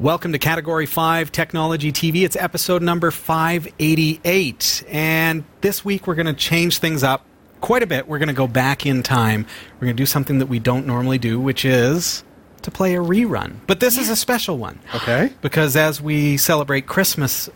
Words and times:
Welcome 0.00 0.32
to 0.32 0.38
Category 0.38 0.86
5 0.86 1.30
Technology 1.30 1.92
TV. 1.92 2.24
It's 2.24 2.34
episode 2.34 2.80
number 2.80 3.10
588. 3.10 4.84
And 4.88 5.44
this 5.60 5.84
week 5.84 6.06
we're 6.06 6.14
going 6.14 6.24
to 6.24 6.32
change 6.32 6.78
things 6.78 7.02
up 7.02 7.26
quite 7.60 7.82
a 7.82 7.86
bit. 7.86 8.08
We're 8.08 8.16
going 8.16 8.28
to 8.28 8.32
go 8.32 8.46
back 8.46 8.86
in 8.86 9.02
time. 9.02 9.44
We're 9.74 9.88
going 9.88 9.96
to 9.98 10.02
do 10.02 10.06
something 10.06 10.38
that 10.38 10.46
we 10.46 10.58
don't 10.58 10.86
normally 10.86 11.18
do, 11.18 11.38
which 11.38 11.66
is 11.66 12.24
to 12.62 12.70
play 12.70 12.94
a 12.94 13.00
rerun. 13.00 13.56
But 13.66 13.80
this 13.80 13.98
is 13.98 14.08
a 14.08 14.16
special 14.16 14.56
one. 14.56 14.80
Okay. 14.94 15.34
Because 15.42 15.76
as 15.76 16.00
we 16.00 16.38
celebrate 16.38 16.86
Christmas 16.86 17.50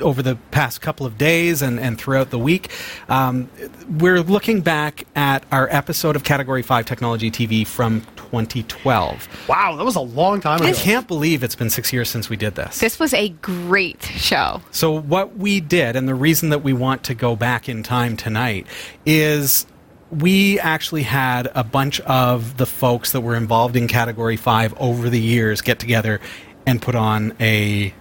over 0.00 0.22
the 0.22 0.36
past 0.52 0.80
couple 0.80 1.04
of 1.04 1.18
days 1.18 1.60
and, 1.60 1.78
and 1.78 1.98
throughout 1.98 2.30
the 2.30 2.38
week, 2.38 2.70
um, 3.10 3.50
we're 3.98 4.22
looking 4.22 4.62
back 4.62 5.06
at 5.14 5.44
our 5.52 5.68
episode 5.70 6.16
of 6.16 6.24
Category 6.24 6.62
5 6.62 6.86
Technology 6.86 7.30
TV 7.30 7.66
from 7.66 8.00
2012. 8.30 9.48
Wow, 9.48 9.76
that 9.76 9.84
was 9.84 9.96
a 9.96 10.00
long 10.00 10.40
time 10.40 10.60
ago. 10.60 10.68
I 10.68 10.72
can't 10.72 11.06
believe 11.06 11.42
it's 11.42 11.54
been 11.54 11.70
six 11.70 11.92
years 11.92 12.08
since 12.08 12.28
we 12.28 12.36
did 12.36 12.54
this. 12.54 12.80
This 12.80 12.98
was 12.98 13.14
a 13.14 13.28
great 13.28 14.02
show. 14.02 14.60
So, 14.70 14.92
what 14.92 15.36
we 15.36 15.60
did, 15.60 15.96
and 15.96 16.08
the 16.08 16.14
reason 16.14 16.50
that 16.50 16.62
we 16.62 16.72
want 16.72 17.04
to 17.04 17.14
go 17.14 17.36
back 17.36 17.68
in 17.68 17.82
time 17.82 18.16
tonight, 18.16 18.66
is 19.04 19.66
we 20.10 20.58
actually 20.60 21.02
had 21.02 21.48
a 21.54 21.64
bunch 21.64 22.00
of 22.00 22.56
the 22.56 22.66
folks 22.66 23.12
that 23.12 23.20
were 23.20 23.36
involved 23.36 23.76
in 23.76 23.88
Category 23.88 24.36
5 24.36 24.74
over 24.78 25.08
the 25.10 25.20
years 25.20 25.60
get 25.60 25.78
together 25.78 26.20
and 26.66 26.80
put 26.80 26.94
on 26.94 27.34
a 27.40 27.92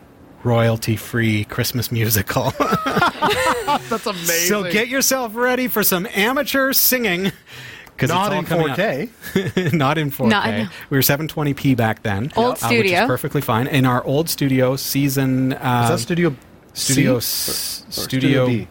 royalty 0.43 0.95
free 0.95 1.43
Christmas 1.45 1.91
musical. 1.91 2.51
That's 3.89 4.05
amazing. 4.05 4.48
so, 4.48 4.71
get 4.71 4.87
yourself 4.87 5.35
ready 5.35 5.67
for 5.67 5.84
some 5.84 6.07
amateur 6.13 6.73
singing. 6.73 7.31
'Cause 7.98 8.09
not 8.09 8.27
it's 8.27 8.34
all 8.34 8.40
in 8.40 8.45
coming 8.45 8.70
up. 8.70 8.77
4K. 8.77 9.73
not 9.73 9.98
in 9.98 10.12
4K. 10.12 10.30
Not- 10.30 10.49
no. 10.49 10.67
We 10.90 10.98
were 10.98 11.02
720p 11.02 11.76
back 11.77 12.04
then. 12.04 12.31
Old 12.35 12.48
uh, 12.48 12.52
which 12.52 12.62
is 12.62 12.68
studio. 12.68 13.08
perfectly 13.08 13.41
fine. 13.41 13.68
In 13.68 13.85
our 13.85 14.04
old 14.04 14.30
studio, 14.30 14.76
season. 14.76 15.54
Uh, 15.54 15.81
Is 15.84 15.90
that 15.90 15.99
Studio 15.99 16.35
Studio 16.73 17.20
C? 17.20 17.52
S- 17.52 17.84
Or- 17.98 18.02
or 18.02 18.04
Studio- 18.04 18.48
B? 18.48 18.68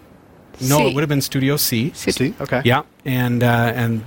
no, 0.61 0.79
C. 0.79 0.87
it 0.89 0.95
would 0.95 1.01
have 1.01 1.09
been 1.09 1.21
Studio 1.23 1.57
C. 1.57 1.91
C? 1.95 2.35
Okay. 2.41 2.63
Yeah, 2.65 2.83
and 3.05 3.43
uh, 3.43 3.73
and 3.75 4.05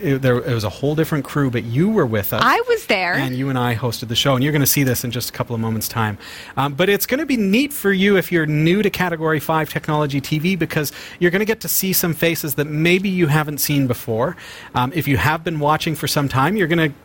it, 0.00 0.22
there 0.22 0.36
it 0.36 0.54
was 0.54 0.64
a 0.64 0.68
whole 0.68 0.94
different 0.94 1.24
crew, 1.24 1.50
but 1.50 1.64
you 1.64 1.88
were 1.88 2.06
with 2.06 2.32
us. 2.32 2.42
I 2.44 2.60
was 2.68 2.86
there. 2.86 3.14
and 3.14 3.36
you 3.36 3.48
and 3.48 3.58
I 3.58 3.74
hosted 3.74 4.08
the 4.08 4.16
show, 4.16 4.34
and 4.34 4.42
you're 4.42 4.52
going 4.52 4.60
to 4.60 4.66
see 4.66 4.82
this 4.82 5.04
in 5.04 5.10
just 5.10 5.30
a 5.30 5.32
couple 5.32 5.54
of 5.54 5.60
moments' 5.60 5.88
time. 5.88 6.18
Um, 6.56 6.74
but 6.74 6.88
it's 6.88 7.06
going 7.06 7.20
to 7.20 7.26
be 7.26 7.36
neat 7.36 7.72
for 7.72 7.92
you 7.92 8.16
if 8.16 8.32
you're 8.32 8.46
new 8.46 8.82
to 8.82 8.90
Category 8.90 9.40
5 9.40 9.68
Technology 9.70 10.20
TV 10.20 10.58
because 10.58 10.92
you're 11.18 11.30
going 11.30 11.40
to 11.40 11.46
get 11.46 11.60
to 11.60 11.68
see 11.68 11.92
some 11.92 12.14
faces 12.14 12.54
that 12.56 12.66
maybe 12.66 13.08
you 13.08 13.26
haven't 13.26 13.58
seen 13.58 13.86
before. 13.86 14.36
Um, 14.74 14.92
if 14.94 15.08
you 15.08 15.16
have 15.16 15.44
been 15.44 15.60
watching 15.60 15.94
for 15.94 16.08
some 16.08 16.28
time, 16.28 16.56
you're 16.56 16.68
going 16.68 16.92
to 16.92 16.96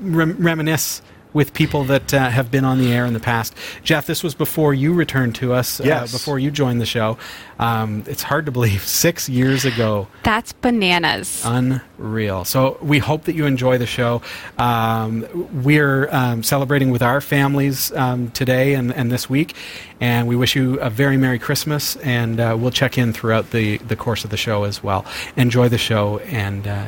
rem- 0.00 0.36
reminisce 0.38 1.02
with 1.32 1.54
people 1.54 1.84
that 1.84 2.12
uh, 2.12 2.28
have 2.30 2.50
been 2.50 2.64
on 2.64 2.78
the 2.78 2.92
air 2.92 3.06
in 3.06 3.12
the 3.14 3.20
past. 3.20 3.54
Jeff, 3.82 4.06
this 4.06 4.22
was 4.22 4.34
before 4.34 4.74
you 4.74 4.92
returned 4.92 5.34
to 5.36 5.52
us, 5.52 5.80
Yes. 5.80 6.12
uh, 6.12 6.16
before 6.16 6.38
you 6.38 6.50
joined 6.50 6.80
the 6.80 6.86
show. 6.86 7.16
Um, 7.58 8.04
it's 8.06 8.22
hard 8.22 8.46
to 8.46 8.52
believe, 8.52 8.82
six 8.86 9.28
years 9.28 9.64
ago. 9.64 10.08
That's 10.24 10.52
bananas. 10.52 11.42
Unreal. 11.44 12.44
So 12.44 12.76
we 12.82 12.98
hope 12.98 13.24
that 13.24 13.34
you 13.34 13.46
enjoy 13.46 13.78
the 13.78 13.86
show. 13.86 14.20
Um, 14.58 15.26
we're 15.62 16.08
um, 16.10 16.42
celebrating 16.42 16.90
with 16.90 17.02
our 17.02 17.20
families 17.20 17.92
um, 17.92 18.30
today 18.32 18.74
and, 18.74 18.92
and 18.92 19.10
this 19.10 19.30
week, 19.30 19.54
and 20.00 20.26
we 20.26 20.36
wish 20.36 20.56
you 20.56 20.78
a 20.80 20.90
very 20.90 21.16
Merry 21.16 21.38
Christmas, 21.38 21.96
and 21.96 22.40
uh, 22.40 22.56
we'll 22.58 22.70
check 22.70 22.98
in 22.98 23.12
throughout 23.12 23.50
the, 23.50 23.78
the 23.78 23.96
course 23.96 24.24
of 24.24 24.30
the 24.30 24.36
show 24.36 24.64
as 24.64 24.82
well. 24.82 25.04
Enjoy 25.36 25.68
the 25.68 25.78
show, 25.78 26.18
and 26.18 26.66
uh, 26.66 26.86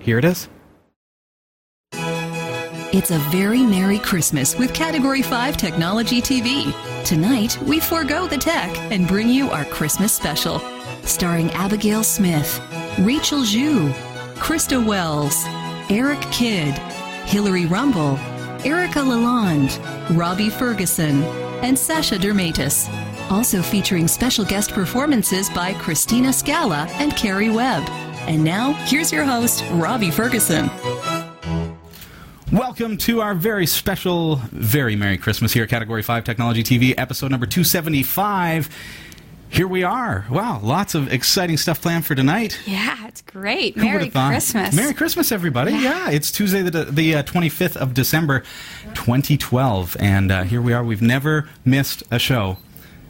here 0.00 0.18
it 0.18 0.24
is. 0.24 0.48
It's 2.90 3.10
a 3.10 3.18
very 3.30 3.62
Merry 3.62 3.98
Christmas 3.98 4.56
with 4.56 4.72
Category 4.72 5.20
5 5.20 5.58
Technology 5.58 6.22
TV. 6.22 6.72
Tonight, 7.04 7.60
we 7.64 7.80
forego 7.80 8.26
the 8.26 8.38
tech 8.38 8.74
and 8.90 9.06
bring 9.06 9.28
you 9.28 9.50
our 9.50 9.66
Christmas 9.66 10.10
special. 10.10 10.58
Starring 11.02 11.50
Abigail 11.50 12.02
Smith, 12.02 12.58
Rachel 13.00 13.40
Zhu, 13.40 13.92
Krista 14.36 14.82
Wells, 14.82 15.36
Eric 15.90 16.18
Kidd, 16.32 16.78
Hillary 17.28 17.66
Rumble, 17.66 18.16
Erica 18.64 19.00
Lalonde, 19.00 19.78
Robbie 20.16 20.48
Ferguson, 20.48 21.22
and 21.62 21.78
Sasha 21.78 22.16
Dermatis. 22.16 22.88
Also 23.30 23.60
featuring 23.60 24.08
special 24.08 24.46
guest 24.46 24.70
performances 24.72 25.50
by 25.50 25.74
Christina 25.74 26.32
Scala 26.32 26.86
and 26.92 27.14
Carrie 27.16 27.50
Webb. 27.50 27.86
And 28.26 28.42
now, 28.42 28.72
here's 28.86 29.12
your 29.12 29.24
host, 29.24 29.62
Robbie 29.72 30.10
Ferguson. 30.10 30.70
Welcome 32.52 32.96
to 32.98 33.20
our 33.20 33.34
very 33.34 33.66
special, 33.66 34.36
very 34.52 34.96
Merry 34.96 35.18
Christmas 35.18 35.52
here 35.52 35.64
at 35.64 35.68
Category 35.68 36.02
5 36.02 36.24
Technology 36.24 36.62
TV, 36.62 36.94
episode 36.96 37.30
number 37.30 37.44
275. 37.44 38.74
Here 39.50 39.68
we 39.68 39.82
are. 39.82 40.24
Wow, 40.30 40.60
lots 40.62 40.94
of 40.94 41.12
exciting 41.12 41.58
stuff 41.58 41.82
planned 41.82 42.06
for 42.06 42.14
tonight. 42.14 42.58
yeah, 42.66 43.06
it's 43.06 43.20
great. 43.20 43.74
Who 43.76 43.84
Merry? 43.84 44.08
Christmas. 44.08 44.74
Merry 44.74 44.94
Christmas, 44.94 45.30
everybody. 45.30 45.72
Yeah, 45.72 46.08
it's 46.10 46.32
Tuesday, 46.32 46.62
the, 46.62 46.84
the 46.84 47.16
uh, 47.16 47.22
25th 47.22 47.76
of 47.76 47.92
December, 47.92 48.40
2012. 48.94 49.98
And 50.00 50.32
uh, 50.32 50.42
here 50.44 50.62
we 50.62 50.72
are. 50.72 50.82
We've 50.82 51.02
never 51.02 51.48
missed 51.66 52.02
a 52.10 52.18
show 52.18 52.56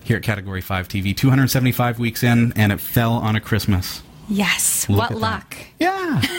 here 0.03 0.17
at 0.17 0.25
Category 0.25 0.61
5 0.61 0.89
TV. 0.89 1.17
275 1.17 2.01
weeks 2.01 2.25
in, 2.25 2.53
and 2.57 2.73
it 2.73 2.81
fell 2.81 3.13
on 3.13 3.37
a 3.37 3.41
Christmas. 3.41 4.03
Yes. 4.29 4.89
Look 4.89 4.99
what 4.99 5.11
at 5.11 5.15
that. 5.15 5.21
luck. 5.21 5.57
Yeah. 5.79 6.23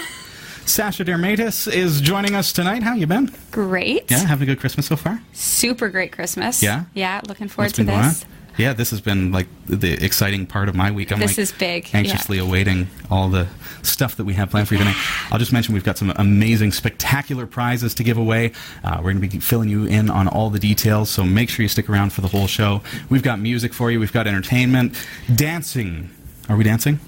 Sasha 0.70 1.04
Dermatis 1.04 1.72
is 1.72 2.00
joining 2.00 2.36
us 2.36 2.54
tonight. 2.54 2.84
How 2.84 2.94
you 2.94 3.08
been? 3.08 3.32
Great. 3.50 4.10
Yeah, 4.12 4.20
having 4.20 4.48
a 4.48 4.52
good 4.52 4.60
Christmas 4.60 4.86
so 4.86 4.96
far? 4.96 5.20
Super 5.34 5.90
great 5.90 6.12
Christmas. 6.12 6.62
Yeah? 6.62 6.84
Yeah, 6.94 7.22
looking 7.28 7.48
forward 7.48 7.74
to 7.74 7.84
this. 7.84 8.24
Yeah, 8.56 8.74
this 8.74 8.92
has 8.92 9.02
been 9.02 9.32
like 9.32 9.48
the 9.66 9.94
exciting 9.94 10.46
part 10.46 10.70
of 10.70 10.76
my 10.76 10.92
week. 10.92 11.12
I'm 11.12 11.18
This 11.20 11.32
like 11.32 11.40
is 11.40 11.52
big, 11.54 11.90
Anxiously 11.92 12.38
awaiting 12.38 12.88
all 13.10 13.30
the 13.30 13.48
stuff 13.82 14.16
that 14.18 14.26
we 14.26 14.36
have 14.36 14.52
planned 14.52 14.68
for 14.68 14.76
you 14.76 14.80
tonight. 14.80 14.96
I'll 15.32 15.40
just 15.40 15.52
mention 15.52 15.74
we've 15.74 15.84
got 15.84 15.98
some 15.98 16.14
amazing, 16.18 16.72
spectacular 16.72 17.48
prizes 17.48 17.96
to 17.96 18.04
give 18.04 18.18
away. 18.18 18.52
Uh, 18.84 18.98
we're 18.98 19.14
going 19.14 19.22
to 19.22 19.28
be 19.28 19.40
filling 19.40 19.70
you 19.70 19.86
in 19.86 20.12
on 20.12 20.28
all 20.28 20.52
the 20.52 20.60
details, 20.60 21.10
so 21.10 21.24
make 21.24 21.50
sure 21.50 21.64
you 21.64 21.70
stick 21.70 21.90
around 21.90 22.14
for 22.14 22.22
the 22.22 22.28
whole 22.28 22.48
show. 22.48 22.84
We've 23.10 23.24
got 23.24 23.40
music 23.40 23.74
for 23.74 23.90
you. 23.90 24.00
We've 24.00 24.14
got 24.14 24.28
entertainment, 24.28 24.94
dancing. 25.34 26.12
Are 26.48 26.56
we 26.56 26.64
dancing? 26.64 27.00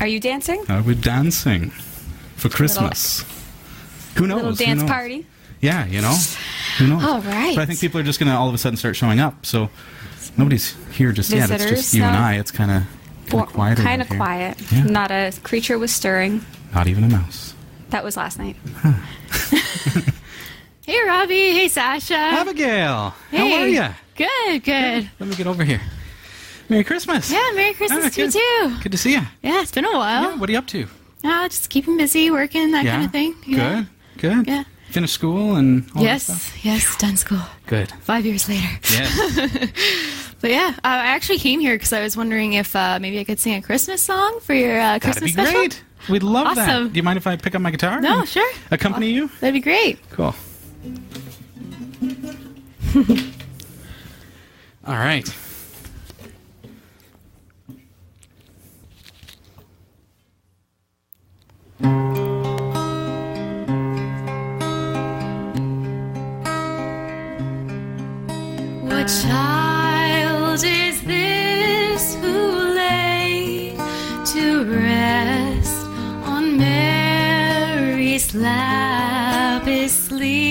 Are 0.00 0.06
you 0.06 0.20
dancing? 0.20 0.64
Are 0.68 0.82
we 0.82 0.94
dancing 0.94 1.72
for 2.40 2.48
Christmas? 2.48 3.24
Who 4.16 4.26
knows? 4.26 4.36
Little 4.36 4.50
Who 4.52 4.56
dance 4.64 4.80
knows? 4.80 4.90
party. 4.90 5.26
Yeah, 5.60 5.86
you 5.86 6.00
know. 6.00 6.16
Who 6.78 6.86
knows? 6.86 7.04
All 7.04 7.20
right. 7.20 7.54
But 7.54 7.62
I 7.62 7.66
think 7.66 7.80
people 7.80 8.00
are 8.00 8.04
just 8.04 8.18
going 8.18 8.30
to 8.30 8.36
all 8.36 8.48
of 8.48 8.54
a 8.54 8.58
sudden 8.58 8.76
start 8.76 8.96
showing 8.96 9.20
up. 9.20 9.44
So 9.46 9.68
nobody's 10.36 10.74
here 10.92 11.12
just 11.12 11.30
yet. 11.30 11.42
It's 11.42 11.50
Visitors, 11.52 11.78
just 11.78 11.94
you 11.94 12.02
and 12.02 12.14
no. 12.14 12.18
I. 12.20 12.34
It's 12.34 12.50
kind 12.50 12.70
of 12.70 12.82
kind 13.28 13.42
of 13.42 13.52
quiet. 13.52 13.78
Kind 13.78 14.02
of 14.02 14.08
quiet. 14.08 14.72
Yeah. 14.72 14.84
Not 14.84 15.10
a 15.10 15.32
creature 15.42 15.78
was 15.78 15.92
stirring. 15.92 16.44
Not 16.74 16.86
even 16.88 17.04
a 17.04 17.08
mouse. 17.08 17.54
That 17.90 18.02
was 18.04 18.16
last 18.16 18.38
night. 18.38 18.56
Hey, 20.86 20.98
Robbie. 21.06 21.52
Hey, 21.52 21.68
Sasha. 21.68 22.16
Abigail, 22.16 23.10
how 23.10 23.14
Hey. 23.30 23.62
are 23.62 23.68
you? 23.68 23.94
Good, 24.16 24.64
good. 24.64 25.08
Let 25.20 25.28
me 25.28 25.36
get 25.36 25.46
over 25.46 25.62
here. 25.62 25.80
Merry 26.68 26.82
Christmas. 26.82 27.30
Yeah, 27.30 27.48
Merry 27.54 27.74
Christmas 27.74 28.06
Ah, 28.06 28.08
to 28.08 28.22
you, 28.24 28.30
too. 28.30 28.76
Good 28.82 28.92
to 28.92 28.98
see 28.98 29.12
you. 29.12 29.20
Yeah, 29.42 29.60
it's 29.62 29.70
been 29.70 29.84
a 29.84 29.92
while. 29.92 30.22
Yeah, 30.22 30.36
what 30.36 30.48
are 30.48 30.52
you 30.52 30.58
up 30.58 30.66
to? 30.68 30.88
Uh, 31.24 31.48
just 31.48 31.68
keeping 31.70 31.96
busy, 31.96 32.30
working, 32.30 32.70
that 32.72 32.84
yeah. 32.84 32.92
kind 32.92 33.04
of 33.04 33.12
thing. 33.12 33.34
Yeah. 33.46 33.84
Good. 34.16 34.44
Good. 34.44 34.46
Yeah. 34.48 34.64
Finished 34.90 35.14
school 35.14 35.54
and 35.56 35.84
all 35.94 36.02
that 36.02 36.08
Yes, 36.08 36.24
stuff? 36.24 36.64
yes, 36.64 36.96
done 36.96 37.16
school. 37.16 37.42
Good. 37.66 37.90
Five 38.02 38.26
years 38.26 38.48
later. 38.48 38.68
Yes. 38.90 39.70
But 40.40 40.52
yeah, 40.52 40.72
uh, 40.78 40.80
I 40.88 41.06
actually 41.08 41.36
came 41.38 41.60
here 41.60 41.74
because 41.74 41.92
I 41.92 42.00
was 42.02 42.16
wondering 42.16 42.54
if 42.54 42.74
uh, 42.74 42.98
maybe 42.98 43.18
I 43.20 43.24
could 43.24 43.38
sing 43.38 43.56
a 43.56 43.60
Christmas 43.60 44.02
song 44.02 44.40
for 44.40 44.54
your 44.54 44.72
uh, 44.80 44.96
That'd 44.98 45.02
Christmas 45.02 45.24
be 45.24 45.32
special. 45.32 45.52
great. 45.52 45.82
We'd 46.08 46.22
love 46.22 46.54
that. 46.56 46.66
Awesome. 46.70 46.88
Do 46.88 46.96
you 46.96 47.02
mind 47.02 47.18
if 47.18 47.26
I 47.26 47.36
pick 47.36 47.54
up 47.54 47.60
my 47.60 47.70
guitar? 47.70 48.00
No, 48.00 48.24
sure. 48.24 48.50
Accompany 48.70 49.10
you? 49.10 49.28
That'd 49.40 49.52
be 49.52 49.60
great. 49.60 49.98
Cool. 50.08 50.34
All 54.86 54.94
right. 54.94 55.28
What 68.82 69.06
child 69.22 70.62
is 70.62 71.02
this 71.02 72.14
who 72.16 72.74
lay 72.74 73.74
to 74.26 74.64
rest 74.64 75.86
on 76.26 76.58
Mary's 76.58 78.34
lap 78.34 79.66
is 79.66 79.92
sleeping, 79.92 80.49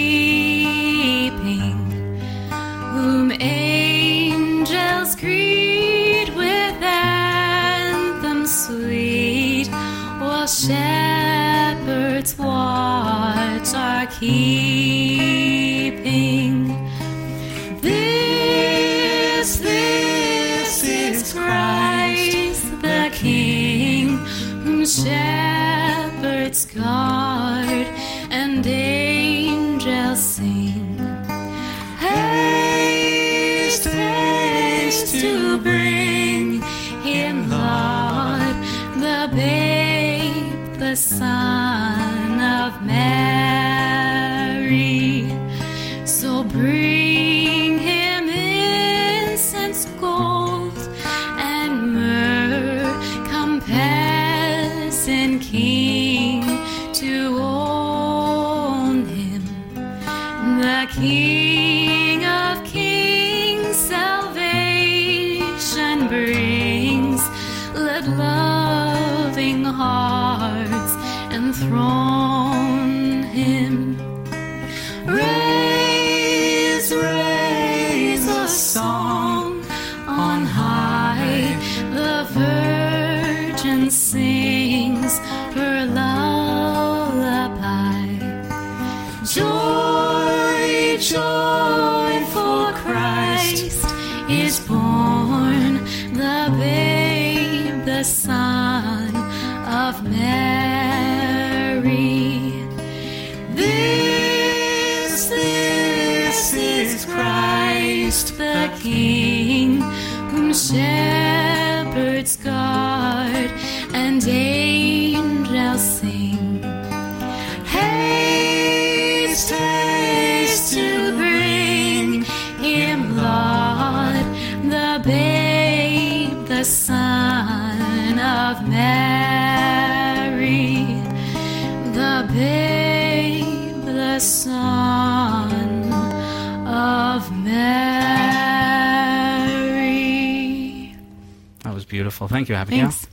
That 142.19 142.25
was 142.25 142.27
beautiful. 142.27 142.27
Thank 142.27 142.49
you, 142.49 142.55
Abigail. 142.55 142.89
Thanks. 142.89 143.07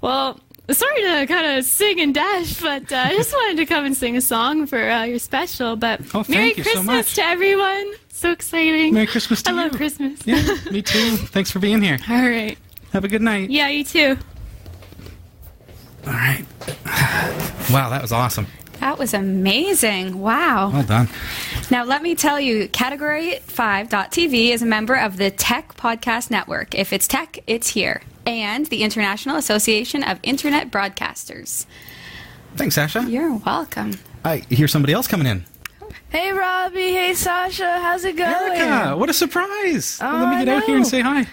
Well, 0.00 0.40
sorry 0.70 1.00
to 1.02 1.26
kind 1.26 1.58
of 1.58 1.64
sing 1.64 2.00
and 2.00 2.14
dash, 2.14 2.60
but 2.60 2.90
uh, 2.92 2.96
I 2.96 3.16
just 3.16 3.32
wanted 3.34 3.56
to 3.58 3.66
come 3.66 3.84
and 3.84 3.96
sing 3.96 4.16
a 4.16 4.20
song 4.20 4.66
for 4.66 4.78
uh, 4.90 5.04
your 5.04 5.18
special. 5.18 5.76
But 5.76 6.00
Oh, 6.14 6.22
thank 6.22 6.28
Merry 6.28 6.48
you 6.54 6.64
so 6.64 6.70
Christmas 6.70 6.86
much. 6.86 7.14
to 7.14 7.22
everyone! 7.22 7.92
So 8.10 8.30
exciting. 8.32 8.94
Merry 8.94 9.06
Christmas 9.06 9.42
to 9.42 9.50
I 9.50 9.54
love. 9.54 9.72
Christmas. 9.72 10.20
Yeah, 10.26 10.42
me 10.70 10.82
too. 10.82 11.16
Thanks 11.16 11.50
for 11.50 11.58
being 11.60 11.82
here. 11.82 11.98
All 12.08 12.16
right. 12.28 12.56
Have 12.92 13.04
a 13.04 13.08
good 13.08 13.22
night. 13.22 13.50
Yeah, 13.50 13.68
you 13.68 13.84
too. 13.84 14.16
All 16.06 16.12
right. 16.12 16.44
Wow, 17.70 17.90
that 17.90 18.00
was 18.00 18.12
awesome. 18.12 18.46
That 18.80 18.98
was 18.98 19.12
amazing. 19.12 20.18
Wow. 20.20 20.70
Well 20.70 20.82
done. 20.84 21.08
Now, 21.70 21.84
let 21.84 22.02
me 22.02 22.14
tell 22.14 22.40
you, 22.40 22.66
Category 22.68 23.40
5.tv 23.46 24.48
is 24.54 24.62
a 24.62 24.66
member 24.66 24.94
of 24.94 25.18
the 25.18 25.30
Tech 25.30 25.74
Podcast 25.76 26.30
Network. 26.30 26.74
If 26.74 26.94
it's 26.94 27.06
tech, 27.06 27.40
it's 27.46 27.68
here. 27.68 28.00
And 28.28 28.66
the 28.66 28.82
International 28.82 29.36
Association 29.36 30.02
of 30.02 30.18
Internet 30.22 30.70
Broadcasters. 30.70 31.64
Thanks, 32.56 32.74
Sasha. 32.74 33.06
You're 33.08 33.34
welcome. 33.36 33.92
I 34.22 34.44
hear 34.50 34.68
somebody 34.68 34.92
else 34.92 35.06
coming 35.08 35.26
in. 35.26 35.44
Hey 36.10 36.32
Robbie, 36.32 36.92
hey 36.92 37.12
Sasha, 37.14 37.80
how's 37.80 38.02
it 38.04 38.16
going? 38.16 38.52
Erica, 38.58 38.96
what 38.96 39.10
a 39.10 39.12
surprise! 39.14 39.98
Well, 40.00 40.12
let 40.24 40.28
me 40.30 40.36
Oh, 40.36 40.38
get 40.44 40.48
out 40.48 40.64
here 40.64 40.76
and 40.76 40.86
say 40.86 41.00
hi. 41.00 41.26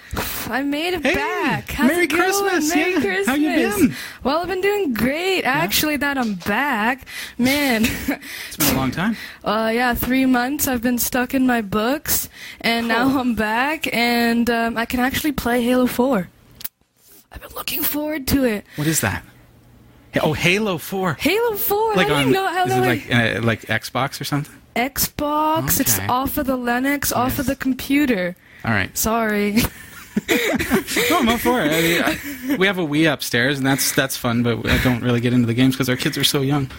I 0.50 0.64
made 0.64 0.94
it 0.94 1.02
Hey, 1.04 1.16
back. 1.16 1.72
How's 1.72 1.88
Merry 1.92 2.04
it 2.04 2.08
going? 2.08 2.22
Christmas, 2.24 2.76
Merry 2.76 2.92
yeah. 2.94 3.00
Christmas. 3.00 3.28
How 3.28 3.34
you 3.36 3.50
been? 3.50 3.96
Well, 4.24 4.38
I've 4.40 4.48
been 4.50 4.60
doing 4.62 4.94
great. 4.94 5.44
Actually, 5.44 5.96
that 5.98 6.18
I'm 6.18 6.34
back, 6.36 7.06
man. 7.38 7.86
It's 8.48 8.58
been 8.58 8.74
a 8.76 8.78
long 8.78 8.92
time. 8.92 9.16
uh, 9.46 9.72
yeah, 9.74 9.94
three 9.94 10.26
months 10.26 10.68
I've 10.68 10.82
been 10.82 11.00
stuck 11.00 11.34
in 11.34 11.46
my 11.48 11.62
books, 11.62 12.28
and 12.62 12.88
now 12.90 13.18
I'm 13.20 13.34
back, 13.36 13.94
and 13.94 14.50
um, 14.50 14.78
I 14.78 14.86
can 14.86 15.00
actually 15.02 15.32
play 15.34 15.62
Halo 15.64 15.88
4. 15.88 16.30
I've 17.36 17.42
been 17.42 17.54
looking 17.56 17.84
forward 17.84 18.28
to 18.28 18.46
it. 18.46 18.66
What 18.78 18.88
is 18.88 19.02
that? 19.02 19.24
Oh, 20.22 20.32
Halo 20.32 20.78
Four. 20.78 21.16
Halo 21.20 21.58
4. 21.58 21.96
Like 21.96 22.08
do 22.08 22.14
on 22.14 22.32
know 22.32 22.48
how 22.48 22.64
is 22.66 22.72
it 22.74 22.80
like, 22.80 23.14
uh, 23.14 23.46
like 23.46 23.62
Xbox 23.64 24.22
or 24.22 24.24
something? 24.24 24.56
Xbox? 24.78 25.82
It's 25.82 26.00
off 26.08 26.38
of 26.38 26.46
the 26.46 26.58
Linux, 26.58 27.14
off 27.14 27.32
Yes. 27.32 27.40
of 27.40 27.46
the 27.48 27.56
computer. 27.58 28.38
All 28.64 28.72
right. 28.72 28.98
Sorry. 28.98 29.58
No, 31.10 31.20
I'm 31.20 31.30
up 31.30 31.40
for 31.42 31.62
it. 31.62 31.72
I 31.72 31.82
mean, 31.82 32.02
I- 32.02 32.56
we 32.58 32.68
have 32.68 32.78
a 32.78 32.86
Wii 32.86 33.12
upstairs, 33.12 33.58
and 33.58 33.66
that's 33.68 33.92
that's 33.94 34.16
fun, 34.16 34.44
but 34.44 34.66
I 34.70 34.78
don't 34.84 35.02
really 35.02 35.20
get 35.20 35.34
into 35.34 35.46
the 35.48 35.54
games 35.54 35.76
because 35.76 35.90
our 35.90 35.96
kids 35.98 36.18
are 36.18 36.24
so 36.24 36.42
young. 36.42 36.70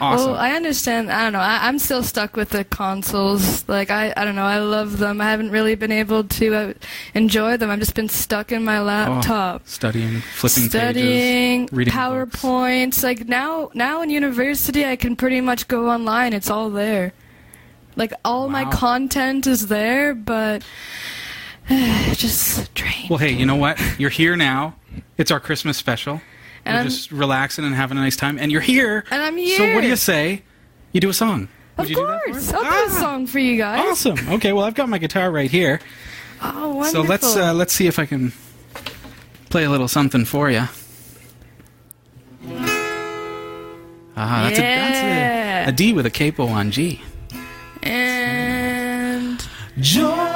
Awesome. 0.00 0.30
Well, 0.32 0.40
I 0.40 0.52
understand. 0.52 1.10
I 1.12 1.22
don't 1.24 1.32
know. 1.32 1.40
I, 1.40 1.66
I'm 1.68 1.78
still 1.78 2.02
stuck 2.02 2.36
with 2.36 2.50
the 2.50 2.64
consoles. 2.64 3.68
Like 3.68 3.90
I, 3.90 4.12
I 4.16 4.24
don't 4.24 4.34
know. 4.36 4.44
I 4.44 4.58
love 4.58 4.98
them. 4.98 5.20
I 5.20 5.30
haven't 5.30 5.50
really 5.50 5.74
been 5.74 5.92
able 5.92 6.24
to 6.24 6.54
uh, 6.54 6.72
enjoy 7.14 7.56
them. 7.56 7.70
I've 7.70 7.80
just 7.80 7.94
been 7.94 8.08
stuck 8.08 8.50
in 8.52 8.64
my 8.64 8.78
Oh, 8.78 8.84
laptop, 8.84 9.66
studying, 9.68 10.20
flipping 10.20 10.68
studying 10.70 11.66
pages, 11.66 11.76
reading 11.76 11.94
books. 11.94 13.02
Like 13.02 13.26
now, 13.28 13.70
now 13.74 14.00
in 14.02 14.10
university, 14.10 14.84
I 14.86 14.96
can 14.96 15.16
pretty 15.16 15.40
much 15.40 15.68
go 15.68 15.90
online. 15.90 16.32
It's 16.32 16.50
all 16.50 16.70
there. 16.70 17.12
Like 17.96 18.12
all 18.24 18.48
my 18.48 18.64
content 18.70 19.46
is 19.46 19.68
there, 19.68 20.14
but 20.14 20.62
just 22.14 22.72
drained. 22.74 23.10
Well, 23.10 23.18
hey, 23.18 23.32
you 23.32 23.46
know 23.46 23.56
what? 23.56 23.80
You're 23.98 24.10
here 24.10 24.36
now. 24.36 24.76
It's 25.18 25.30
our 25.30 25.40
Christmas 25.40 25.76
special. 25.76 26.20
And 26.64 26.74
We're 26.74 26.78
I'm- 26.80 26.84
just 26.88 27.10
relaxing 27.12 27.64
and 27.64 27.74
having 27.74 27.98
a 27.98 28.00
nice 28.00 28.16
time, 28.16 28.38
and 28.38 28.50
you're 28.52 28.60
here. 28.60 29.04
And 29.10 29.22
I'm 29.22 29.36
here. 29.36 29.56
So 29.56 29.74
what 29.74 29.80
do 29.82 29.88
you 29.88 29.96
say? 29.96 30.42
You 30.92 31.00
do 31.00 31.08
a 31.10 31.14
song. 31.14 31.48
Would 31.76 31.84
of 31.84 31.90
you 31.90 31.96
do 31.96 32.06
that 32.06 32.20
for 32.24 32.30
course? 32.32 32.52
I'll 32.52 32.62
do 32.62 32.68
Ah, 32.70 32.86
a 32.86 32.90
song 32.90 33.26
for 33.26 33.38
you 33.38 33.56
guys. 33.56 33.80
Awesome. 33.80 34.28
Okay, 34.34 34.52
well, 34.52 34.64
I've 34.64 34.74
got 34.74 34.88
my 34.88 34.98
guitar 34.98 35.30
right 35.30 35.50
here. 35.50 35.80
Oh, 36.42 36.74
wonderful. 36.74 37.02
So 37.04 37.08
let's 37.08 37.36
uh, 37.36 37.52
let's 37.54 37.72
see 37.72 37.86
if 37.86 37.98
I 37.98 38.06
can 38.06 38.32
play 39.50 39.64
a 39.64 39.70
little 39.70 39.88
something 39.88 40.24
for 40.24 40.50
you. 40.50 40.64
Ah, 44.18 44.44
that's, 44.44 44.58
a, 44.58 44.62
Yeah. 44.62 45.64
that's 45.64 45.68
a, 45.68 45.70
a 45.70 45.72
D 45.76 45.92
with 45.92 46.06
a 46.06 46.10
capo 46.10 46.46
on 46.46 46.70
G. 46.70 47.02
and 47.82 49.46
Joy 49.80 50.35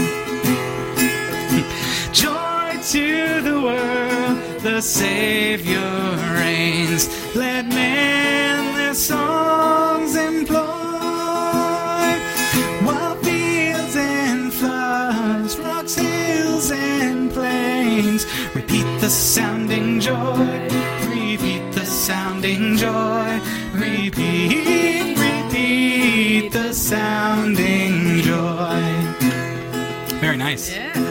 The 4.81 4.87
Savior 4.87 6.17
reigns. 6.39 7.07
Let 7.35 7.67
men 7.67 8.75
their 8.77 8.95
songs 8.95 10.15
employ. 10.15 10.57
While 12.87 13.15
fields 13.17 13.95
and 13.95 14.51
floods, 14.51 15.59
rocks, 15.59 15.93
hills, 15.93 16.71
and 16.71 17.31
plains 17.31 18.25
repeat 18.55 18.87
the 19.01 19.09
sounding 19.09 19.99
joy. 19.99 20.67
Repeat 21.13 21.73
the 21.73 21.85
sounding 21.85 22.75
joy. 22.75 23.39
Repeat, 23.75 25.15
repeat 25.27 26.51
the 26.51 26.73
sounding 26.73 28.21
joy. 28.23 28.81
Very 30.21 30.37
nice. 30.37 30.69
He 30.69 31.10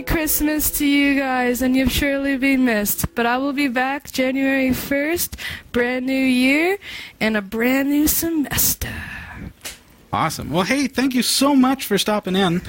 Merry 0.00 0.18
Christmas 0.18 0.70
to 0.78 0.86
you 0.86 1.14
guys, 1.20 1.60
and 1.60 1.76
you've 1.76 1.92
surely 1.92 2.38
been 2.38 2.64
missed. 2.64 3.14
But 3.14 3.26
I 3.26 3.36
will 3.36 3.52
be 3.52 3.68
back 3.68 4.10
January 4.10 4.70
1st, 4.70 5.34
brand 5.72 6.06
new 6.06 6.14
year, 6.14 6.78
and 7.20 7.36
a 7.36 7.42
brand 7.42 7.90
new 7.90 8.06
semester. 8.06 8.88
Awesome. 10.10 10.48
Well, 10.48 10.62
hey, 10.62 10.86
thank 10.86 11.12
you 11.14 11.20
so 11.20 11.54
much 11.54 11.84
for 11.84 11.98
stopping 11.98 12.34
in. 12.34 12.62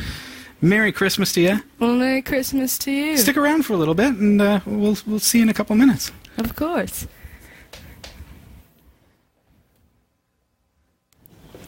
Merry 0.60 0.92
Christmas 0.92 1.32
to 1.32 1.42
you. 1.42 1.64
Well, 1.80 1.94
Merry 1.96 2.22
Christmas 2.22 2.78
to 2.80 2.92
you. 2.92 3.16
Stick 3.16 3.38
around 3.38 3.64
for 3.64 3.72
a 3.72 3.78
little 3.78 3.96
bit, 3.96 4.14
and 4.14 4.42
uh, 4.42 4.60
we'll 4.66 4.98
we'll 5.08 5.20
see 5.20 5.38
you 5.38 5.44
in 5.44 5.50
a 5.50 5.54
couple 5.54 5.78
minutes. 5.78 6.12
Of 6.38 6.58
course. 6.58 7.08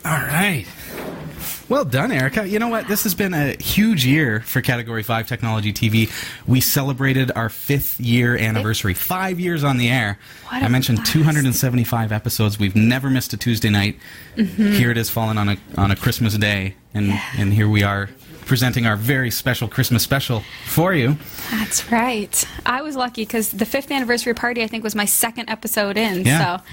All 0.03 0.11
right. 0.11 0.65
Well 1.69 1.85
done, 1.85 2.11
Erica. 2.11 2.47
You 2.47 2.59
know 2.59 2.67
what? 2.67 2.87
This 2.87 3.03
has 3.03 3.15
been 3.15 3.33
a 3.33 3.55
huge 3.61 4.05
year 4.05 4.41
for 4.41 4.61
Category 4.61 5.01
5 5.01 5.27
Technology 5.27 5.71
TV. 5.71 6.11
We 6.45 6.59
celebrated 6.59 7.31
our 7.35 7.49
fifth 7.49 7.99
year 7.99 8.37
anniversary, 8.37 8.93
five 8.93 9.39
years 9.39 9.63
on 9.63 9.77
the 9.77 9.89
air. 9.89 10.19
What 10.49 10.61
I 10.61 10.67
mentioned 10.67 10.97
blast. 10.97 11.13
275 11.13 12.11
episodes. 12.11 12.59
We've 12.59 12.75
never 12.75 13.09
missed 13.09 13.31
a 13.33 13.37
Tuesday 13.37 13.69
night. 13.69 13.97
Mm-hmm. 14.35 14.73
Here 14.73 14.91
it 14.91 14.97
is 14.97 15.09
falling 15.09 15.37
on 15.37 15.49
a, 15.49 15.57
on 15.77 15.89
a 15.91 15.95
Christmas 15.95 16.37
day, 16.37 16.75
and, 16.93 17.11
and 17.37 17.53
here 17.53 17.69
we 17.69 17.81
are 17.81 18.09
presenting 18.45 18.85
our 18.85 18.95
very 18.95 19.31
special 19.31 19.67
Christmas 19.67 20.03
special 20.03 20.43
for 20.65 20.93
you. 20.93 21.17
That's 21.49 21.91
right. 21.91 22.43
I 22.65 22.81
was 22.81 22.95
lucky 22.95 23.23
because 23.23 23.51
the 23.51 23.65
fifth 23.65 23.89
anniversary 23.89 24.33
party, 24.33 24.63
I 24.63 24.67
think, 24.67 24.83
was 24.83 24.95
my 24.95 25.05
second 25.05 25.49
episode 25.49 25.97
in. 25.97 26.25
Yeah. 26.25 26.57
So 26.59 26.63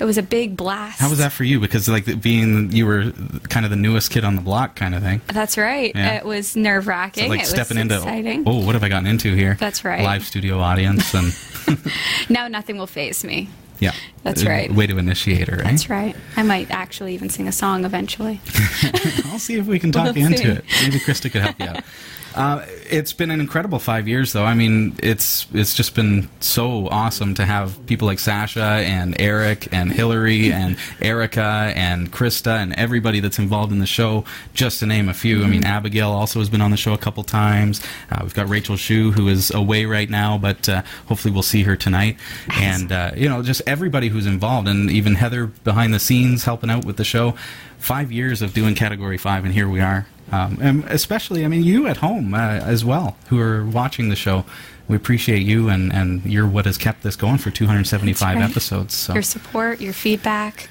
it 0.00 0.04
was 0.04 0.18
a 0.18 0.22
big 0.22 0.56
blast. 0.56 0.98
How 1.00 1.08
was 1.10 1.18
that 1.18 1.32
for 1.32 1.44
you? 1.44 1.60
Because 1.60 1.88
like 1.88 2.20
being 2.20 2.70
you 2.72 2.86
were 2.86 3.12
kind 3.48 3.64
of 3.66 3.70
the 3.70 3.76
newest 3.76 4.10
kid 4.10 4.24
on 4.24 4.36
the 4.36 4.42
block, 4.42 4.76
kind 4.76 4.94
of 4.94 5.02
thing. 5.02 5.20
That's 5.26 5.56
right. 5.58 5.92
Yeah. 5.94 6.16
It 6.18 6.24
was 6.24 6.56
nerve 6.56 6.84
So 6.84 6.90
wracking. 6.90 7.28
like 7.28 7.42
it 7.42 7.46
stepping 7.46 7.76
was 7.76 7.82
into 7.82 7.96
exciting. 7.96 8.44
oh, 8.46 8.64
what 8.64 8.74
have 8.74 8.84
I 8.84 8.88
gotten 8.88 9.06
into 9.06 9.34
here? 9.34 9.56
That's 9.58 9.84
right. 9.84 10.02
Live 10.02 10.24
studio 10.24 10.58
audience 10.60 11.14
and 11.14 11.32
Now 12.28 12.48
nothing 12.48 12.78
will 12.78 12.86
phase 12.86 13.24
me. 13.24 13.48
yeah, 13.80 13.92
That's 14.22 14.44
Uh, 14.44 14.48
right. 14.48 14.72
Way 14.72 14.86
to 14.86 14.98
initiate 14.98 15.48
her, 15.48 15.56
right? 15.56 15.64
That's 15.64 15.88
right. 15.90 16.16
I 16.36 16.42
might 16.42 16.70
actually 16.70 17.14
even 17.14 17.28
sing 17.28 17.46
a 17.48 17.52
song 17.52 17.84
eventually. 17.84 18.40
I'll 19.26 19.38
see 19.38 19.56
if 19.58 19.66
we 19.66 19.78
can 19.78 19.92
talk 19.92 20.04
We'll 20.06 20.18
you 20.18 20.26
into 20.26 20.50
it. 20.52 20.64
Maybe 20.82 20.98
Krista 20.98 21.30
could 21.30 21.42
help 21.42 21.58
you 21.60 21.66
out. 21.66 21.84
Uh, 22.34 22.64
it's 22.90 23.12
been 23.12 23.30
an 23.30 23.40
incredible 23.40 23.78
five 23.78 24.08
years, 24.08 24.32
though. 24.32 24.44
I 24.44 24.54
mean, 24.54 24.96
it's 25.02 25.46
it's 25.52 25.74
just 25.74 25.94
been 25.94 26.28
so 26.40 26.88
awesome 26.88 27.34
to 27.34 27.44
have 27.44 27.86
people 27.86 28.06
like 28.06 28.18
Sasha 28.18 28.60
and 28.62 29.18
Eric 29.20 29.68
and 29.72 29.92
Hillary 29.92 30.52
and 30.60 30.76
Erica 31.00 31.72
and 31.74 32.12
Krista 32.12 32.56
and 32.56 32.72
everybody 32.74 33.20
that's 33.20 33.38
involved 33.38 33.72
in 33.72 33.78
the 33.78 33.86
show, 33.86 34.24
just 34.54 34.80
to 34.80 34.86
name 34.86 35.08
a 35.08 35.14
few. 35.14 35.44
I 35.44 35.46
mean, 35.46 35.64
Abigail 35.64 36.10
also 36.10 36.38
has 36.38 36.48
been 36.48 36.60
on 36.60 36.70
the 36.70 36.76
show 36.76 36.92
a 36.92 36.98
couple 36.98 37.22
times. 37.22 37.80
Uh, 38.10 38.20
we've 38.22 38.34
got 38.34 38.48
Rachel 38.48 38.76
Shu, 38.76 39.12
who 39.12 39.28
is 39.28 39.50
away 39.52 39.84
right 39.84 40.08
now, 40.08 40.38
but 40.38 40.68
uh, 40.68 40.82
hopefully 41.06 41.32
we'll 41.32 41.42
see 41.42 41.62
her 41.62 41.76
tonight. 41.76 42.16
And 42.52 42.90
uh, 42.92 43.12
you 43.16 43.28
know, 43.28 43.42
just 43.42 43.62
everybody 43.66 44.08
who's 44.08 44.26
involved, 44.26 44.68
and 44.68 44.90
even 44.90 45.14
Heather 45.14 45.46
behind 45.46 45.94
the 45.94 46.00
scenes 46.00 46.44
helping 46.44 46.70
out 46.70 46.84
with 46.84 46.96
the 46.96 47.04
show. 47.04 47.34
Five 47.78 48.10
years 48.10 48.42
of 48.42 48.54
doing 48.54 48.74
Category 48.74 49.18
Five, 49.18 49.44
and 49.44 49.54
here 49.54 49.68
we 49.68 49.80
are. 49.80 50.06
Um, 50.30 50.58
and 50.60 50.84
especially, 50.84 51.44
I 51.44 51.48
mean, 51.48 51.64
you 51.64 51.86
at 51.86 51.98
home 51.98 52.34
uh, 52.34 52.60
as 52.78 52.84
well, 52.84 53.16
who 53.28 53.40
are 53.40 53.64
watching 53.64 54.08
the 54.08 54.16
show. 54.16 54.44
We 54.86 54.94
appreciate 54.96 55.42
you, 55.42 55.68
and, 55.68 55.92
and 55.92 56.24
you're 56.24 56.46
what 56.46 56.64
has 56.64 56.78
kept 56.78 57.02
this 57.02 57.16
going 57.16 57.38
for 57.38 57.50
275 57.50 58.36
right. 58.36 58.50
episodes. 58.50 58.94
So 58.94 59.14
Your 59.14 59.22
support, 59.22 59.80
your 59.80 59.92
feedback, 59.92 60.70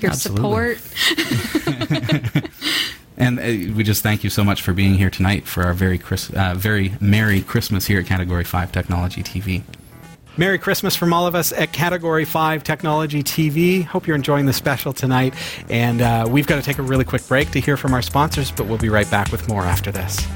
your 0.00 0.10
Absolutely. 0.10 0.74
support. 0.76 2.50
And 3.16 3.38
uh, 3.38 3.74
we 3.74 3.84
just 3.84 4.02
thank 4.02 4.24
you 4.24 4.30
so 4.30 4.42
much 4.42 4.62
for 4.62 4.72
being 4.72 4.94
here 4.94 5.10
tonight 5.10 5.46
for 5.46 5.62
our 5.62 5.72
very 5.72 5.98
Chris, 5.98 6.30
uh, 6.30 6.54
very 6.56 6.94
merry 7.00 7.42
Christmas 7.42 7.86
here 7.86 8.00
at 8.00 8.06
Category 8.06 8.44
5 8.44 8.72
Technology 8.72 9.22
TV. 9.22 9.62
Merry 10.36 10.58
Christmas 10.58 10.96
from 10.96 11.12
all 11.12 11.28
of 11.28 11.36
us 11.36 11.52
at 11.52 11.72
Category 11.72 12.24
5 12.24 12.64
Technology 12.64 13.22
TV. 13.22 13.84
Hope 13.84 14.08
you're 14.08 14.16
enjoying 14.16 14.46
the 14.46 14.52
special 14.52 14.92
tonight. 14.92 15.32
And 15.70 16.02
uh, 16.02 16.26
we've 16.28 16.48
got 16.48 16.56
to 16.56 16.62
take 16.62 16.78
a 16.78 16.82
really 16.82 17.04
quick 17.04 17.26
break 17.28 17.52
to 17.52 17.60
hear 17.60 17.76
from 17.76 17.94
our 17.94 18.02
sponsors, 18.02 18.50
but 18.50 18.66
we'll 18.66 18.78
be 18.78 18.88
right 18.88 19.08
back 19.12 19.30
with 19.30 19.48
more 19.48 19.62
after 19.62 19.92
this. 19.92 20.26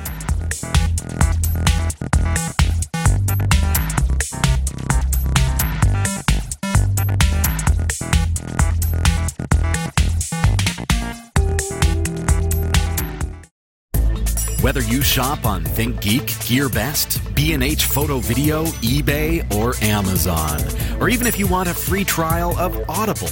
Whether 14.60 14.82
you 14.82 15.02
shop 15.02 15.46
on 15.46 15.64
ThinkGeek, 15.64 16.26
GearBest, 16.44 17.34
B&H 17.34 17.84
Photo 17.86 18.18
Video, 18.18 18.64
eBay, 18.82 19.50
or 19.54 19.74
Amazon, 19.82 20.60
or 21.00 21.08
even 21.08 21.26
if 21.26 21.38
you 21.38 21.46
want 21.46 21.70
a 21.70 21.74
free 21.74 22.04
trial 22.04 22.54
of 22.58 22.76
Audible, 22.90 23.28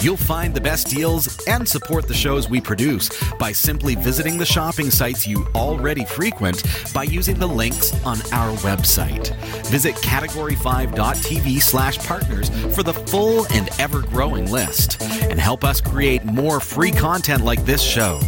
you'll 0.00 0.16
find 0.16 0.54
the 0.54 0.60
best 0.60 0.88
deals 0.88 1.38
and 1.46 1.68
support 1.68 2.06
the 2.06 2.14
shows 2.14 2.48
we 2.48 2.60
produce 2.60 3.10
by 3.34 3.52
simply 3.52 3.94
visiting 3.94 4.38
the 4.38 4.46
shopping 4.46 4.90
sites 4.90 5.26
you 5.26 5.46
already 5.54 6.04
frequent 6.04 6.62
by 6.92 7.02
using 7.02 7.38
the 7.38 7.46
links 7.46 7.92
on 8.04 8.18
our 8.32 8.56
website. 8.58 9.34
Visit 9.66 9.94
category5.tv 9.96 11.60
slash 11.60 11.98
partners 11.98 12.50
for 12.74 12.82
the 12.82 12.94
full 12.94 13.46
and 13.52 13.68
ever-growing 13.78 14.50
list 14.50 15.00
and 15.02 15.38
help 15.40 15.64
us 15.64 15.80
create 15.80 16.24
more 16.24 16.60
free 16.60 16.92
content 16.92 17.44
like 17.44 17.64
this 17.64 17.82
show. 17.82 18.18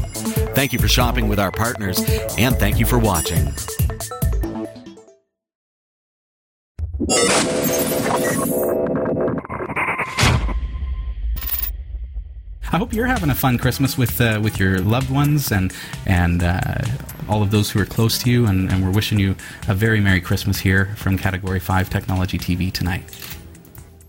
Thank 0.55 0.73
you 0.73 0.79
for 0.79 0.89
shopping 0.89 1.29
with 1.29 1.39
our 1.39 1.53
partners, 1.53 2.03
and 2.39 2.57
thank 2.57 2.79
you 2.79 2.87
for 2.87 2.99
watching. 2.99 3.53
I 12.73 12.79
hope 12.79 12.93
you're 12.93 13.07
having 13.07 13.31
a 13.31 13.35
fun 13.35 13.59
Christmas 13.59 13.99
with 13.99 14.21
uh, 14.21 14.41
with 14.43 14.61
your 14.61 14.79
loved 14.79 15.11
ones 15.11 15.51
and 15.51 15.73
and 16.07 16.43
uh, 16.43 16.61
all 17.29 17.43
of 17.43 17.51
those 17.51 17.71
who 17.71 17.81
are 17.81 17.85
close 17.87 18.19
to 18.23 18.31
you. 18.31 18.47
And, 18.47 18.71
and 18.71 18.85
we're 18.85 18.93
wishing 18.93 19.19
you 19.19 19.35
a 19.69 19.75
very 19.75 20.01
Merry 20.01 20.21
Christmas 20.21 20.59
here 20.59 20.87
from 20.97 21.19
Category 21.19 21.61
5 21.61 21.91
Technology 21.91 22.39
TV 22.39 22.73
tonight. 22.73 23.03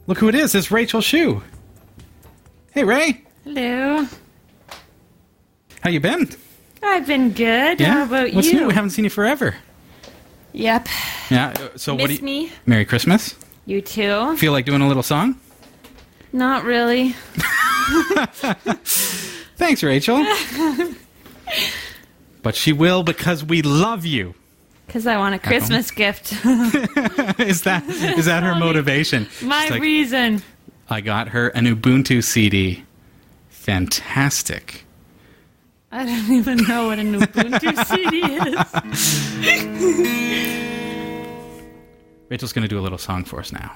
Look 0.07 0.19
who 0.19 0.27
it 0.29 0.35
is. 0.35 0.53
It's 0.55 0.71
Rachel 0.71 1.01
Shu. 1.01 1.41
Hey, 2.71 2.83
Ray. 2.83 3.23
Hello. 3.43 4.05
How 5.81 5.89
you 5.89 5.99
been? 5.99 6.29
I've 6.83 7.07
been 7.07 7.31
good. 7.31 7.79
Yeah? 7.79 7.93
How 7.93 8.03
about 8.03 8.29
you? 8.29 8.35
What's 8.35 8.51
you? 8.51 8.59
new? 8.61 8.67
We 8.67 8.73
haven't 8.73 8.91
seen 8.91 9.05
you 9.05 9.09
forever. 9.11 9.55
Yep. 10.53 10.87
Yeah. 11.29 11.53
uh, 11.59 11.77
So 11.77 11.95
what 11.95 12.07
do 12.07 12.13
you... 12.15 12.21
me? 12.21 12.51
Merry 12.65 12.85
Christmas. 12.85 13.35
You 13.65 13.81
too? 13.81 14.35
Feel 14.37 14.51
like 14.51 14.65
doing 14.65 14.81
a 14.81 14.87
little 14.87 15.03
song? 15.03 15.39
Not 16.33 16.63
really. 16.63 17.15
Thanks, 19.55 19.83
Rachel. 19.83 20.25
but 22.41 22.55
she 22.55 22.73
will 22.73 23.03
because 23.03 23.43
we 23.43 23.61
love 23.61 24.05
you. 24.05 24.33
Because 24.87 25.07
I 25.07 25.17
want 25.17 25.35
a 25.35 25.39
Christmas 25.39 25.89
gift. 25.89 26.33
is 27.39 27.61
that 27.61 27.85
is 27.87 28.25
that 28.25 28.43
her 28.43 28.55
motivation? 28.55 29.25
My 29.41 29.69
like, 29.69 29.81
reason. 29.81 30.43
I 30.89 30.99
got 30.99 31.29
her 31.29 31.47
an 31.49 31.65
Ubuntu 31.65 32.21
CD. 32.21 32.83
Fantastic. 33.47 34.83
I 35.93 36.05
don't 36.05 36.31
even 36.31 36.57
know 36.63 36.87
what 36.87 36.99
an 36.99 37.19
Ubuntu 37.19 37.85
CD 37.85 38.19
is. 38.19 38.57
Rachel's 42.29 42.51
going 42.51 42.63
to 42.63 42.67
do 42.67 42.79
a 42.79 42.81
little 42.81 42.97
song 42.97 43.23
for 43.23 43.39
us 43.39 43.53
now. 43.53 43.71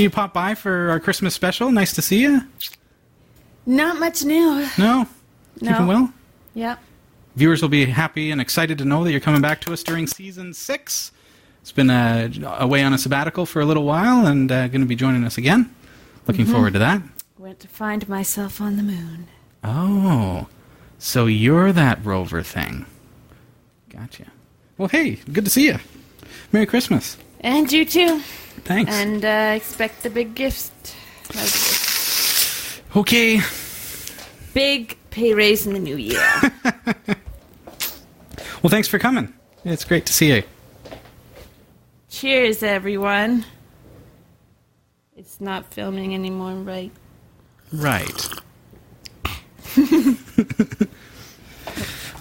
Mean, 0.00 0.04
you 0.06 0.10
pop 0.10 0.32
by 0.32 0.54
for 0.54 0.88
our 0.88 0.98
Christmas 0.98 1.34
special. 1.34 1.70
Nice 1.70 1.92
to 1.92 2.00
see 2.00 2.22
you. 2.22 2.40
Not 3.66 3.98
much 3.98 4.24
new. 4.24 4.66
No, 4.78 5.06
No. 5.60 5.70
keeping 5.72 5.86
well. 5.86 6.12
Yep. 6.54 6.78
Viewers 7.36 7.60
will 7.60 7.68
be 7.68 7.84
happy 7.84 8.30
and 8.30 8.40
excited 8.40 8.78
to 8.78 8.86
know 8.86 9.04
that 9.04 9.10
you're 9.10 9.20
coming 9.20 9.42
back 9.42 9.60
to 9.60 9.74
us 9.74 9.82
during 9.82 10.06
season 10.06 10.54
six. 10.54 11.12
It's 11.60 11.70
been 11.70 11.90
uh, 11.90 12.30
away 12.58 12.82
on 12.82 12.94
a 12.94 12.98
sabbatical 12.98 13.44
for 13.44 13.60
a 13.60 13.66
little 13.66 13.84
while, 13.84 14.26
and 14.26 14.50
uh, 14.50 14.68
going 14.68 14.80
to 14.80 14.86
be 14.86 14.96
joining 14.96 15.22
us 15.24 15.36
again. 15.36 15.74
Looking 16.26 16.46
forward 16.46 16.72
to 16.72 16.78
that. 16.78 17.02
Went 17.38 17.60
to 17.60 17.68
find 17.68 18.08
myself 18.08 18.58
on 18.58 18.78
the 18.78 18.82
moon. 18.82 19.28
Oh, 19.62 20.46
so 20.98 21.26
you're 21.26 21.72
that 21.74 22.02
rover 22.02 22.42
thing. 22.42 22.86
Gotcha. 23.90 24.24
Well, 24.78 24.88
hey, 24.88 25.16
good 25.30 25.44
to 25.44 25.50
see 25.50 25.66
you. 25.66 25.78
Merry 26.52 26.64
Christmas. 26.64 27.18
And 27.40 27.70
you 27.70 27.84
too. 27.84 28.22
Thanks. 28.64 28.92
And 28.92 29.24
uh, 29.24 29.52
expect 29.56 30.02
the 30.02 30.10
big 30.10 30.34
gift. 30.34 30.94
okay. 32.96 33.40
Big 34.54 34.96
pay 35.10 35.34
raise 35.34 35.66
in 35.66 35.72
the 35.72 35.78
new 35.78 35.96
year. 35.96 36.22
Well, 38.62 38.70
thanks 38.70 38.88
for 38.88 38.98
coming. 38.98 39.32
It's 39.64 39.84
great 39.84 40.04
to 40.06 40.12
see 40.12 40.34
you. 40.34 40.42
Cheers, 42.10 42.62
everyone. 42.62 43.46
It's 45.16 45.40
not 45.40 45.72
filming 45.72 46.14
anymore, 46.14 46.52
right? 46.54 46.92
Right. 47.72 48.28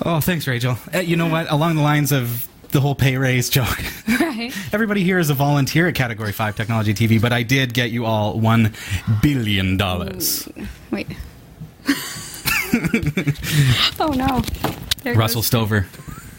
oh, 0.06 0.22
thanks, 0.22 0.48
Rachel. 0.48 0.78
Uh, 0.94 1.00
you 1.00 1.18
know 1.18 1.28
what? 1.28 1.52
Along 1.52 1.76
the 1.76 1.82
lines 1.82 2.14
of 2.14 2.48
the 2.70 2.80
whole 2.80 2.96
pay 2.96 3.18
raise 3.18 3.50
joke, 3.50 3.84
Right. 4.40 4.54
everybody 4.74 5.04
here 5.04 5.20
is 5.20 5.30
a 5.30 5.34
volunteer 5.34 5.88
at 5.88 5.96
Category 5.96 6.32
5 6.32 6.56
Technology 6.56 6.94
TV, 6.94 7.22
but 7.22 7.34
I 7.34 7.44
did 7.44 7.74
get 7.74 7.92
you 7.92 8.06
all 8.06 8.40
$1 8.40 9.22
billion. 9.22 9.78
Wait. 10.92 11.08
oh 14.00 14.14
no. 14.16 14.42
There 15.04 15.16
Russell 15.16 15.40
goes. 15.42 15.48
Stover. 15.48 15.88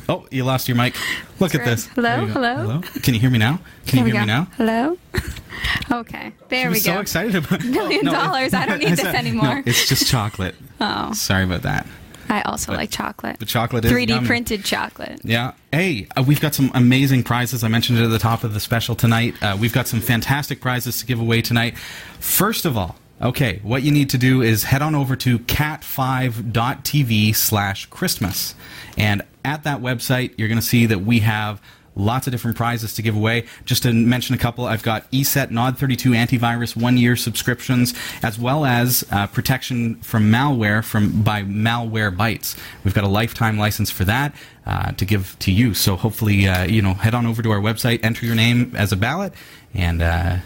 Oh, 0.08 0.26
you 0.30 0.44
lost 0.44 0.68
your 0.68 0.76
mic. 0.76 0.94
Look 1.38 1.54
at 1.54 1.60
Right. 1.60 1.66
this. 1.68 1.86
Hello? 1.88 2.26
Go. 2.26 2.32
Hello? 2.32 2.80
Can 3.02 3.14
you 3.14 3.20
hear 3.20 3.30
me 3.30 3.38
now? 3.38 3.60
Can 3.86 3.98
There 4.00 4.06
you 4.08 4.12
hear 4.12 4.20
me 4.22 4.26
now? 4.26 4.48
Hello? 4.56 4.98
okay. 6.00 6.32
There 6.48 6.68
we 6.70 6.76
go. 6.76 6.80
so 6.94 7.00
excited 7.00 7.34
about 7.36 7.62
Million 7.64 8.04
No, 8.06 8.12
dollars. 8.12 8.54
I 8.54 8.66
don't 8.66 8.78
need 8.80 8.90
this 8.96 9.04
anymore. 9.04 9.56
No, 9.56 9.62
it's 9.66 9.88
just 9.88 10.08
chocolate. 10.08 10.54
Oh. 10.80 11.12
Sorry 11.12 11.44
about 11.44 11.62
that. 11.62 11.86
I 12.30 12.42
also 12.42 12.72
But 12.72 12.78
like 12.78 12.90
chocolate. 12.90 13.38
The 13.38 13.44
chocolate 13.44 13.84
is 13.84 13.92
3D 13.92 14.08
yummy. 14.08 14.26
printed 14.26 14.64
chocolate. 14.64 15.20
Yeah. 15.24 15.52
Hey, 15.72 16.06
uh, 16.16 16.22
we've 16.26 16.40
got 16.40 16.54
some 16.54 16.70
amazing 16.74 17.24
prizes. 17.24 17.64
I 17.64 17.68
mentioned 17.68 17.98
it 17.98 18.04
at 18.04 18.10
the 18.10 18.18
top 18.18 18.44
of 18.44 18.54
the 18.54 18.60
special 18.60 18.94
tonight. 18.94 19.34
Uh, 19.42 19.56
we've 19.60 19.72
got 19.72 19.88
some 19.88 20.00
fantastic 20.00 20.60
prizes 20.60 21.00
to 21.00 21.06
give 21.06 21.20
away 21.20 21.42
tonight. 21.42 21.76
First 22.20 22.64
of 22.64 22.76
all, 22.76 22.96
okay, 23.20 23.60
what 23.62 23.82
you 23.82 23.90
need 23.90 24.10
to 24.10 24.18
do 24.18 24.42
is 24.42 24.64
head 24.64 24.80
on 24.80 24.94
over 24.94 25.16
to 25.16 25.38
cat5.tv 25.40 27.34
slash 27.34 27.86
Christmas. 27.86 28.54
And 28.96 29.22
at 29.44 29.64
that 29.64 29.80
website, 29.80 30.32
you're 30.38 30.48
going 30.48 30.60
to 30.60 30.66
see 30.66 30.86
that 30.86 31.00
we 31.00 31.20
have 31.20 31.60
lots 31.96 32.26
of 32.26 32.31
different 32.31 32.57
prizes 32.57 32.94
to 32.94 33.03
give 33.03 33.16
away. 33.16 33.46
Just 33.64 33.83
to 33.83 33.92
mention 33.92 34.35
a 34.35 34.38
couple, 34.38 34.64
I've 34.64 34.83
got 34.83 35.11
ESET 35.11 35.50
Nod32 35.50 36.16
antivirus 36.16 36.76
one-year 36.76 37.16
subscriptions, 37.16 37.94
as 38.22 38.38
well 38.38 38.64
as 38.64 39.05
uh, 39.11 39.26
protection 39.26 39.96
from 39.96 40.31
malware 40.31 40.85
from 40.85 41.22
by 41.22 41.42
Malwarebytes. 41.42 42.57
We've 42.85 42.94
got 42.94 43.05
a 43.05 43.09
lifetime 43.09 43.59
license 43.59 43.90
for 43.90 44.05
that 44.05 44.35
uh, 44.66 44.92
to 44.92 45.05
give 45.05 45.37
to 45.40 45.53
you. 45.53 45.74
So 45.74 45.96
hopefully, 45.96 46.46
uh, 46.46 46.64
you 46.64 46.83
know, 46.83 46.94
head 46.94 47.14
on 47.14 47.26
over 47.26 47.42
to 47.42 47.50
our 47.50 47.61
website, 47.61 48.05
enter 48.05 48.26
your 48.26 48.35
name 48.37 48.74
as 48.76 48.92
a 48.92 48.96
ballot, 48.96 49.33
and. 49.74 50.42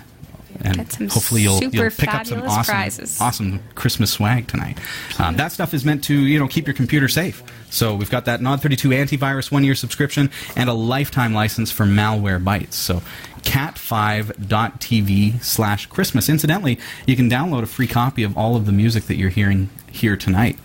And 0.60 0.76
Get 0.76 0.92
some 0.92 1.08
hopefully 1.08 1.42
you'll, 1.42 1.62
you'll 1.62 1.90
pick 1.90 2.12
up 2.14 2.26
some 2.26 2.42
awesome, 2.42 2.64
prizes. 2.64 3.20
awesome 3.20 3.60
Christmas 3.74 4.12
swag 4.12 4.46
tonight. 4.46 4.78
Um, 5.18 5.36
that 5.36 5.52
stuff 5.52 5.74
is 5.74 5.84
meant 5.84 6.04
to 6.04 6.14
you 6.14 6.38
know 6.38 6.48
keep 6.48 6.66
your 6.66 6.74
computer 6.74 7.08
safe. 7.08 7.42
So 7.70 7.94
we've 7.96 8.10
got 8.10 8.24
that 8.26 8.40
Nod32 8.40 8.94
antivirus 9.18 9.50
one 9.50 9.64
year 9.64 9.74
subscription 9.74 10.30
and 10.56 10.70
a 10.70 10.74
lifetime 10.74 11.34
license 11.34 11.70
for 11.72 11.84
Malwarebytes. 11.84 12.74
So 12.74 13.02
cat5.tv 13.42 15.42
slash 15.42 15.86
Christmas. 15.86 16.28
Incidentally, 16.28 16.78
you 17.06 17.16
can 17.16 17.30
download 17.30 17.62
a 17.62 17.66
free 17.66 17.86
copy 17.86 18.22
of 18.22 18.36
all 18.36 18.56
of 18.56 18.66
the 18.66 18.72
music 18.72 19.04
that 19.04 19.16
you're 19.16 19.30
hearing 19.30 19.70
here 19.90 20.16
tonight, 20.16 20.58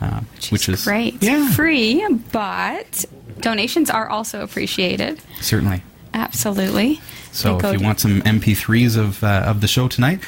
uh, 0.00 0.20
which, 0.50 0.68
is 0.68 0.84
Great. 0.84 1.22
Yeah, 1.22 1.50
Free, 1.52 2.06
but 2.32 3.04
donations 3.40 3.90
are 3.90 4.08
also 4.08 4.42
appreciated. 4.42 5.20
certainly. 5.40 5.82
Absolutely. 6.14 7.00
So 7.32 7.58
if 7.58 7.64
you 7.72 7.78
to- 7.78 7.84
want 7.84 8.00
some 8.00 8.22
MP3s 8.22 8.96
of 8.96 9.22
uh, 9.22 9.42
of 9.46 9.60
the 9.60 9.66
show 9.68 9.88
tonight, 9.88 10.20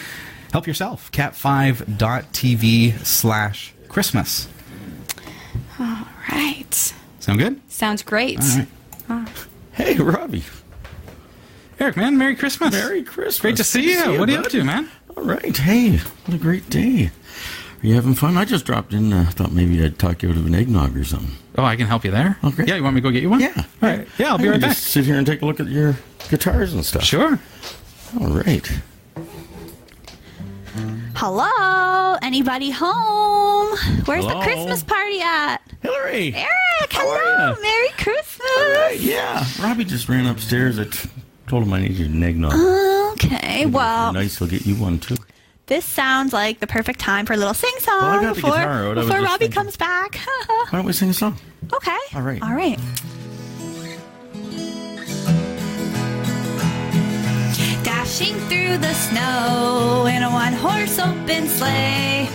help 0.53 0.67
yourself. 0.67 1.11
Cat5.tv 1.13 3.05
slash 3.07 3.73
Christmas. 3.89 4.49
All 5.79 6.07
right. 6.33 6.93
Sound 7.21 7.39
good? 7.39 7.61
Sounds 7.71 8.03
great. 8.03 8.41
All 9.09 9.17
right. 9.17 9.29
Hey, 9.73 9.97
Robbie. 9.97 10.45
Eric, 11.79 11.97
man, 11.99 12.17
Merry 12.17 12.35
Christmas. 12.35 12.73
Merry 12.73 13.03
Christmas. 13.03 13.41
Great 13.41 13.57
to 13.59 13.65
see 13.65 13.85
Good 13.95 14.15
you. 14.15 14.19
what 14.19 14.29
are 14.29 14.33
you 14.33 14.39
up 14.39 14.49
to, 14.49 14.65
man? 14.65 14.89
All 15.17 15.23
right. 15.25 15.57
Hey, 15.57 15.99
what 15.99 16.35
a 16.35 16.39
great 16.39 16.69
day. 16.71 17.11
Are 17.87 17.89
you 17.89 17.95
having 17.95 18.15
fun? 18.15 18.37
I 18.37 18.45
just 18.45 18.65
dropped 18.67 18.93
in. 18.93 19.13
uh, 19.13 19.27
thought 19.31 19.53
maybe 19.53 19.81
I'd 19.85 19.97
talk 19.97 20.21
you 20.21 20.31
out 20.31 20.37
of 20.37 20.45
an 20.45 20.57
eggnog 20.57 20.97
or 20.97 21.05
something. 21.05 21.31
Oh, 21.57 21.63
I 21.63 21.77
can 21.77 21.87
help 21.87 22.05
you 22.05 22.11
there. 22.11 22.37
Oh, 22.43 22.51
great. 22.51 22.67
Yeah, 22.67 22.75
you 22.75 22.83
want 22.83 22.97
me 22.97 23.01
to 23.01 23.05
go 23.05 23.13
get 23.13 23.23
you 23.23 23.31
one? 23.31 23.39
Yeah. 23.39 23.53
All 23.57 23.65
right. 23.89 24.09
Yeah, 24.19 24.31
I'll 24.31 24.39
be 24.39 24.49
I 24.49 24.51
right 24.53 24.61
back. 24.61 24.71
Just 24.71 24.89
sit 24.89 25.05
here 25.05 25.15
and 25.15 25.25
take 25.25 25.41
a 25.41 25.47
look 25.47 25.61
at 25.61 25.69
your 25.69 25.95
guitars 26.29 26.75
and 26.75 26.85
stuff. 26.85 27.05
Sure. 27.05 27.39
All 28.21 28.27
right. 28.27 28.69
Hello? 31.15 32.19
Anybody 32.23 32.71
home? 32.73 33.79
Where's 34.05 34.25
Hello? 34.25 34.41
the 34.41 34.45
Christmas 34.45 34.83
party 34.83 35.21
at? 35.21 35.59
Hillary. 35.81 36.35
Eric, 36.35 36.49
How 36.93 37.09
are 37.09 37.21
hello. 37.21 37.63
Merry 37.63 37.89
Christmas. 37.91 38.51
All 38.59 38.71
right. 38.73 38.99
Yeah. 38.99 39.47
Robbie 39.63 39.85
just 39.85 40.09
ran 40.09 40.27
upstairs. 40.27 40.81
I 40.81 40.87
t- 40.87 41.09
told 41.47 41.63
him 41.63 41.73
I 41.73 41.83
needed 41.83 42.11
an 42.11 42.21
eggnog. 42.21 42.53
Okay, 43.13 43.65
well, 43.67 44.13
nice. 44.13 44.41
He'll 44.41 44.49
get 44.49 44.67
you 44.67 44.75
one 44.75 44.99
too. 44.99 45.15
This 45.67 45.85
sounds 45.85 46.33
like 46.33 46.61
the 46.61 46.67
perfect 46.67 47.01
time 47.01 47.27
for 47.27 47.33
a 47.33 47.37
little 47.37 47.55
sing 47.55 47.73
song 47.81 48.01
Well, 48.01 48.11
I 48.11 48.23
got 48.23 48.35
the 48.37 48.41
before, 48.43 48.57
guitar 48.57 48.73
out. 48.73 48.99
I 48.99 49.01
was 49.01 49.07
before 49.07 49.21
just 49.21 49.31
Robbie 49.33 49.45
thinking. 49.47 49.63
comes 49.63 49.77
back. 49.77 50.17
Why 50.47 50.67
don't 50.73 50.85
we 50.85 50.93
sing 50.93 51.11
a 51.11 51.15
song? 51.15 51.37
okay. 51.73 51.97
All 52.15 52.23
right. 52.23 52.43
All 52.43 52.55
right. 52.55 52.79
Dashing 57.83 58.35
through 58.49 58.79
the 58.79 58.93
snow 58.95 60.07
in 60.07 60.23
a 60.23 60.31
one 60.31 60.53
horse 60.53 60.99
open 60.99 61.47
sleigh. 61.49 62.29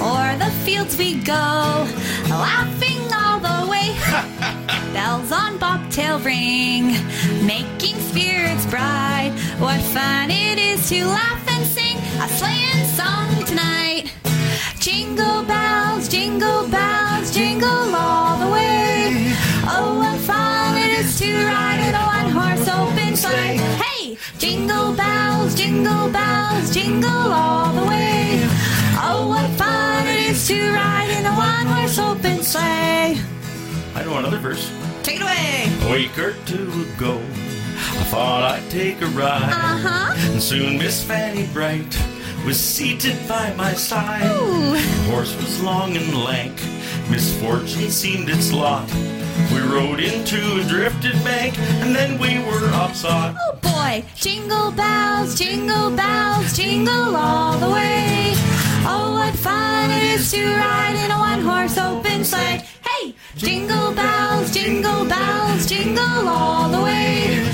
O'er 0.00 0.36
the 0.38 0.50
fields 0.64 0.96
we 0.96 1.14
go, 1.20 1.86
laughing 2.30 3.00
way. 3.08 3.25
Bells 4.94 5.30
on 5.30 5.58
bobtail 5.58 6.18
ring, 6.20 6.88
making 7.44 7.96
spirits 7.96 8.64
bright. 8.66 9.32
What 9.58 9.80
fun 9.92 10.30
it 10.30 10.58
is 10.58 10.88
to 10.88 11.04
laugh 11.04 11.46
and 11.48 11.66
sing 11.66 11.98
a 12.24 12.28
sleighing 12.28 12.84
song 12.96 13.44
tonight. 13.44 14.14
Jingle 14.80 15.42
bells, 15.42 16.08
jingle 16.08 16.66
bells, 16.68 17.34
jingle 17.34 17.94
all 17.94 18.38
the 18.38 18.50
way. 18.50 19.34
Oh, 19.68 19.98
what 19.98 20.18
fun 20.20 20.78
it 20.78 21.00
is 21.00 21.18
to 21.18 21.44
ride 21.44 21.80
in 21.86 21.94
a 21.94 22.04
one 22.16 22.30
horse 22.30 22.68
open 22.68 23.16
sleigh. 23.16 23.58
Hey, 23.82 24.16
jingle 24.38 24.94
bells, 24.94 25.54
jingle 25.54 26.08
bells, 26.08 26.72
jingle 26.72 27.10
all 27.10 27.70
the 27.74 27.86
way. 27.86 28.40
Oh, 28.96 29.26
what 29.28 29.50
fun 29.58 30.06
it 30.06 30.30
is 30.30 30.48
to 30.48 30.72
ride 30.72 31.05
Know 34.06 34.18
another 34.18 34.38
verse. 34.38 34.70
Take 35.02 35.16
it 35.16 35.22
away. 35.22 35.66
A 35.82 35.92
week 35.92 36.16
or 36.16 36.32
two 36.44 36.86
ago, 36.94 37.18
I 37.18 38.04
thought 38.04 38.44
I'd 38.44 38.70
take 38.70 39.02
a 39.02 39.06
ride. 39.06 39.42
Uh 39.42 39.78
huh. 39.82 40.14
And 40.30 40.40
soon 40.40 40.78
Miss 40.78 41.02
Fanny 41.02 41.48
Bright 41.52 42.00
was 42.46 42.56
seated 42.56 43.16
by 43.26 43.52
my 43.54 43.72
side. 43.72 44.22
Ooh. 44.30 44.74
The 44.74 45.10
horse 45.10 45.34
was 45.34 45.60
long 45.60 45.96
and 45.96 46.22
lank, 46.22 46.54
misfortune 47.10 47.90
seemed 47.90 48.30
its 48.30 48.52
lot. 48.52 48.88
We 49.52 49.58
rode 49.58 49.98
into 49.98 50.38
a 50.60 50.62
drifted 50.68 51.14
bank, 51.24 51.58
and 51.58 51.92
then 51.92 52.16
we 52.20 52.38
were 52.46 52.70
upside. 52.74 53.34
Oh 53.36 53.58
boy, 53.60 54.04
jingle 54.14 54.70
bells, 54.70 55.36
jingle 55.36 55.90
bells, 55.90 56.56
jingle 56.56 57.16
all 57.16 57.58
the 57.58 57.70
way. 57.70 58.34
Oh, 58.86 59.14
what 59.18 59.34
fun 59.34 59.90
it 59.90 60.04
is 60.12 60.30
to 60.30 60.46
ride 60.46 60.94
in 60.94 61.10
a 61.10 61.18
one 61.18 61.40
horse 61.40 61.76
open 61.76 62.24
sleigh. 62.24 62.62
Jingle 63.36 63.92
bells, 63.94 64.52
jingle 64.52 65.04
bells, 65.04 65.66
jingle 65.66 66.28
all 66.28 66.68
the 66.68 66.80
way. 66.82 67.44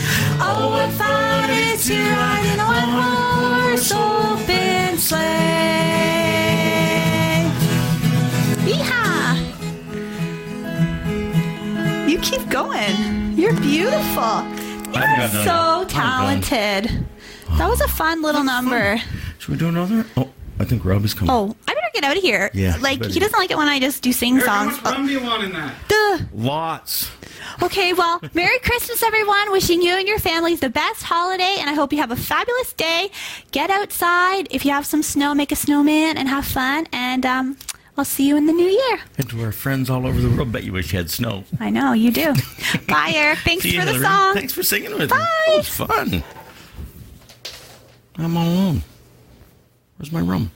Oh, 0.41 0.71
what 0.71 0.91
fun 0.93 1.51
it 1.51 1.75
is 1.75 1.87
to 1.87 1.95
ride 1.95 2.47
in 2.53 2.61
a 2.61 2.65
one 2.65 2.88
horse 2.99 3.93
open 3.93 4.99
sleigh. 4.99 5.23
Yeehaw! 8.69 9.37
You 12.09 12.19
keep 12.21 12.49
going. 12.49 13.37
You're 13.37 13.57
beautiful. 13.61 14.45
You're 14.95 15.29
so 15.45 15.85
talented. 15.88 17.07
That 17.59 17.69
was 17.69 17.81
a 17.81 17.88
fun 17.88 18.23
little 18.23 18.45
number. 18.45 18.99
Should 19.38 19.51
we 19.51 19.57
do 19.57 19.69
another? 19.69 20.05
Oh, 20.17 20.31
I 20.61 20.65
think 20.65 20.85
Rob 20.85 21.05
is 21.05 21.15
coming. 21.15 21.31
Oh, 21.35 21.57
I 21.67 21.75
better 21.75 21.82
get 21.92 22.05
out 22.05 22.16
of 22.16 22.22
here. 22.22 22.50
Yeah, 22.55 22.76
Like, 22.81 23.05
he 23.05 23.18
doesn't 23.20 23.38
like 23.38 23.50
it 23.50 23.57
when 23.57 23.68
I 23.68 23.78
just 23.81 24.02
do 24.02 24.12
sing 24.12 24.40
songs. 24.40 24.81
rum 24.83 25.07
do 25.07 25.12
you 25.12 25.20
want 25.22 25.44
in 25.44 25.52
that? 25.52 25.74
Duh. 25.88 26.18
Lots. 26.35 27.11
Okay, 27.62 27.92
well, 27.92 28.20
Merry 28.35 28.59
Christmas, 28.61 29.02
everyone. 29.02 29.50
Wishing 29.52 29.83
you 29.83 29.94
and 29.96 30.07
your 30.09 30.18
families 30.18 30.61
the 30.61 30.70
best 30.70 31.02
holiday, 31.02 31.57
and 31.59 31.68
I 31.68 31.74
hope 31.74 31.92
you 31.92 31.98
have 31.98 32.11
a 32.11 32.16
fabulous 32.16 32.72
day. 32.72 33.11
Get 33.50 33.70
outside. 33.70 34.48
If 34.50 34.64
you 34.64 34.70
have 34.72 34.87
some 34.87 35.02
snow, 35.02 35.35
make 35.35 35.52
a 35.52 35.57
snowman 35.57 36.16
and 36.18 36.28
have 36.28 36.44
fun. 36.46 36.87
And 36.92 37.26
um, 37.26 37.57
I'll 37.98 38.05
see 38.05 38.26
you 38.26 38.37
in 38.37 38.46
the 38.46 38.52
new 38.52 38.66
year. 38.68 39.00
And 39.18 39.28
to 39.31 39.42
our 39.44 39.52
friends 39.52 39.90
all 39.90 40.07
over 40.07 40.20
the 40.20 40.31
world, 40.31 40.52
bet 40.52 40.64
you 40.64 40.72
wish 40.72 40.92
you 40.92 40.98
had 40.98 41.11
snow. 41.11 41.44
I 41.61 41.70
know, 41.70 41.92
you 41.92 42.11
do. 42.11 42.33
Bye, 42.88 43.12
Eric. 43.14 43.40
Thanks 43.40 43.64
See 43.64 43.76
for 43.78 43.85
the 43.85 43.92
Hillary. 43.92 44.05
song. 44.07 44.35
Thanks 44.35 44.52
for 44.55 44.62
singing 44.62 44.92
with 44.92 45.00
me. 45.00 45.07
Bye. 45.09 45.26
That 45.48 45.57
was 45.57 45.68
fun. 45.68 46.24
I'm 48.16 48.37
all 48.37 48.46
alone. 48.48 48.83
Where's 49.98 50.12
my 50.12 50.20
rum? 50.20 50.50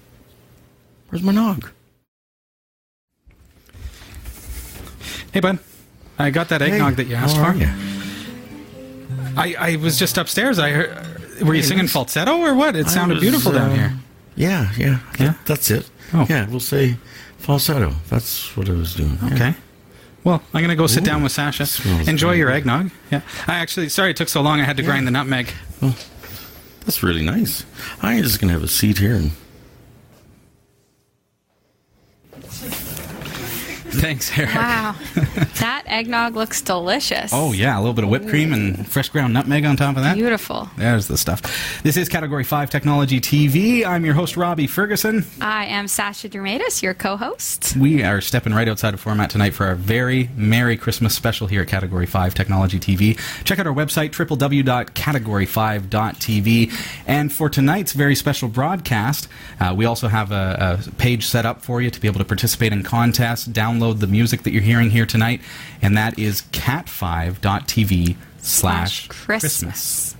Where's 1.09 1.23
my 1.23 1.33
nog? 1.33 1.71
Hey, 5.33 5.41
bud. 5.41 5.59
I 6.19 6.31
got 6.31 6.49
that 6.49 6.63
eggnog 6.63 6.97
that 6.97 7.07
you 7.07 7.15
asked 7.15 7.37
how 7.37 7.53
for. 7.53 7.59
you? 7.59 7.69
I, 9.37 9.55
I 9.59 9.77
was 9.77 9.99
just 9.99 10.17
upstairs. 10.17 10.59
I 10.59 10.71
heard, 10.71 11.43
were 11.43 11.55
you 11.55 11.61
Hey, 11.61 11.69
singing 11.69 11.89
falsetto 11.89 12.39
or 12.39 12.55
what? 12.55 12.75
It 12.75 12.89
sounded 12.89 13.17
was, 13.17 13.23
beautiful 13.23 13.53
down 13.53 13.73
uh, 13.73 13.75
here. 13.75 13.93
Yeah, 14.35 14.73
yeah. 14.79 15.01
Yeah? 15.21 15.35
That's 15.45 15.71
it. 15.71 15.91
Oh. 16.15 16.27
Yeah, 16.29 16.49
we'll 16.49 16.61
say 16.61 16.97
falsetto. 17.39 17.93
That's 18.09 18.57
what 18.57 18.69
I 18.69 18.73
was 18.73 18.95
doing. 18.95 19.19
Yeah. 19.23 19.35
Okay. 19.35 19.55
Well, 20.25 20.43
I'm 20.55 20.61
going 20.61 20.71
to 20.71 20.77
go 20.77 20.87
sit 20.87 21.03
Ooh, 21.03 21.07
down 21.07 21.23
with 21.23 21.33
Sasha. 21.33 21.67
Enjoy 22.09 22.29
very 22.29 22.39
your 22.39 22.51
eggnog. 22.51 22.91
Yeah. 23.11 23.21
I 23.47 23.57
actually, 23.57 23.91
sorry 23.91 24.11
it 24.11 24.17
took 24.17 24.29
so 24.29 24.41
long. 24.41 24.61
I 24.61 24.65
had 24.65 24.77
to 24.79 24.83
grind 24.83 25.07
the 25.07 25.11
nutmeg. 25.13 25.53
Well, 25.81 25.95
that's 26.85 27.03
really 27.03 27.25
nice. 27.25 27.65
I'm 28.03 28.23
just 28.23 28.41
going 28.41 28.49
to 28.49 28.55
have 28.55 28.65
a 28.65 28.69
seat 28.69 28.99
here 28.99 29.15
and 29.15 29.33
Thanks, 34.01 34.37
Eric. 34.39 34.55
Wow. 34.55 34.95
that 35.15 35.85
eggnog 35.87 36.37
looks 36.37 36.61
delicious. 36.61 37.31
Oh, 37.33 37.53
yeah. 37.53 37.79
A 37.79 37.81
little 37.81 37.95
bit 37.95 38.05
of 38.05 38.11
whipped 38.11 38.29
cream 38.29 38.53
and 38.53 38.87
fresh 38.87 39.09
ground 39.09 39.33
nutmeg 39.33 39.65
on 39.65 39.75
top 39.77 39.97
of 39.97 40.03
that. 40.03 40.17
Beautiful. 40.17 40.69
There's 40.77 41.09
the 41.09 41.17
stuff. 41.17 41.41
This 41.83 41.97
is 41.97 42.11
Category 42.11 42.45
5 42.45 42.69
Technology 42.69 43.21
TV. 43.21 43.87
I'm 43.87 44.05
your 44.05 44.13
host, 44.13 44.37
Robbie 44.37 44.67
Ferguson. 44.67 45.25
I 45.41 45.65
am 45.65 45.89
Sasha 45.89 46.29
Dermatis, 46.29 46.83
your 46.83 46.93
co-host. 46.93 47.75
We 47.77 48.03
are 48.03 48.21
stepping 48.21 48.53
right 48.53 48.69
outside 48.69 48.93
of 48.93 49.01
format 49.01 49.31
tonight 49.31 49.55
for 49.55 49.65
our 49.65 49.75
very 49.75 50.29
Merry 50.37 50.77
Christmas 50.77 51.15
special 51.15 51.47
here 51.47 51.63
at 51.63 51.69
Category 51.69 52.05
5 52.05 52.35
Technology 52.35 52.79
TV. 52.79 53.19
Check 53.45 53.59
out 53.59 53.67
our 53.67 53.73
website, 53.73 54.11
www.category5.tv. 54.11 56.73
And 57.07 57.33
for 57.33 57.49
tonight's 57.49 57.93
very 57.93 58.15
special 58.15 58.51
broadcast, 58.51 59.27
uh, 59.59 59.73
we 59.75 59.87
also 59.87 60.09
have 60.09 60.33
a, 60.33 60.83
a 60.87 60.91
page 60.93 61.25
set 61.25 61.47
up 61.47 61.63
for 61.63 61.81
you 61.81 61.91
to 61.91 61.99
be 61.99 62.09
able 62.09 62.19
to 62.19 62.27
participate 62.27 62.75
in 62.75 62.83
contests, 62.83 63.49
download 63.49 63.86
the 63.93 64.07
music 64.07 64.43
that 64.43 64.53
you're 64.53 64.63
hearing 64.63 64.91
here 64.91 65.07
tonight, 65.07 65.41
and 65.83 65.97
that 65.97 66.19
is 66.19 66.43
cat5.tv 66.53 68.17
slash 68.39 69.09
Christmas. 69.09 70.17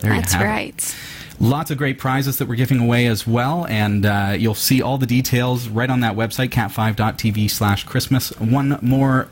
There 0.00 0.12
That's 0.12 0.32
you 0.32 0.38
have 0.38 0.46
it. 0.46 0.50
right. 0.50 0.96
Lots 1.40 1.70
of 1.70 1.78
great 1.78 1.98
prizes 1.98 2.38
that 2.38 2.48
we're 2.48 2.56
giving 2.56 2.80
away 2.80 3.06
as 3.06 3.24
well, 3.26 3.64
and 3.66 4.04
uh, 4.04 4.34
you'll 4.36 4.54
see 4.54 4.82
all 4.82 4.98
the 4.98 5.06
details 5.06 5.68
right 5.68 5.88
on 5.88 6.00
that 6.00 6.16
website, 6.16 6.48
cat5.tv 6.48 7.48
slash 7.48 7.84
Christmas. 7.84 8.30
One 8.40 8.78
more 8.82 9.28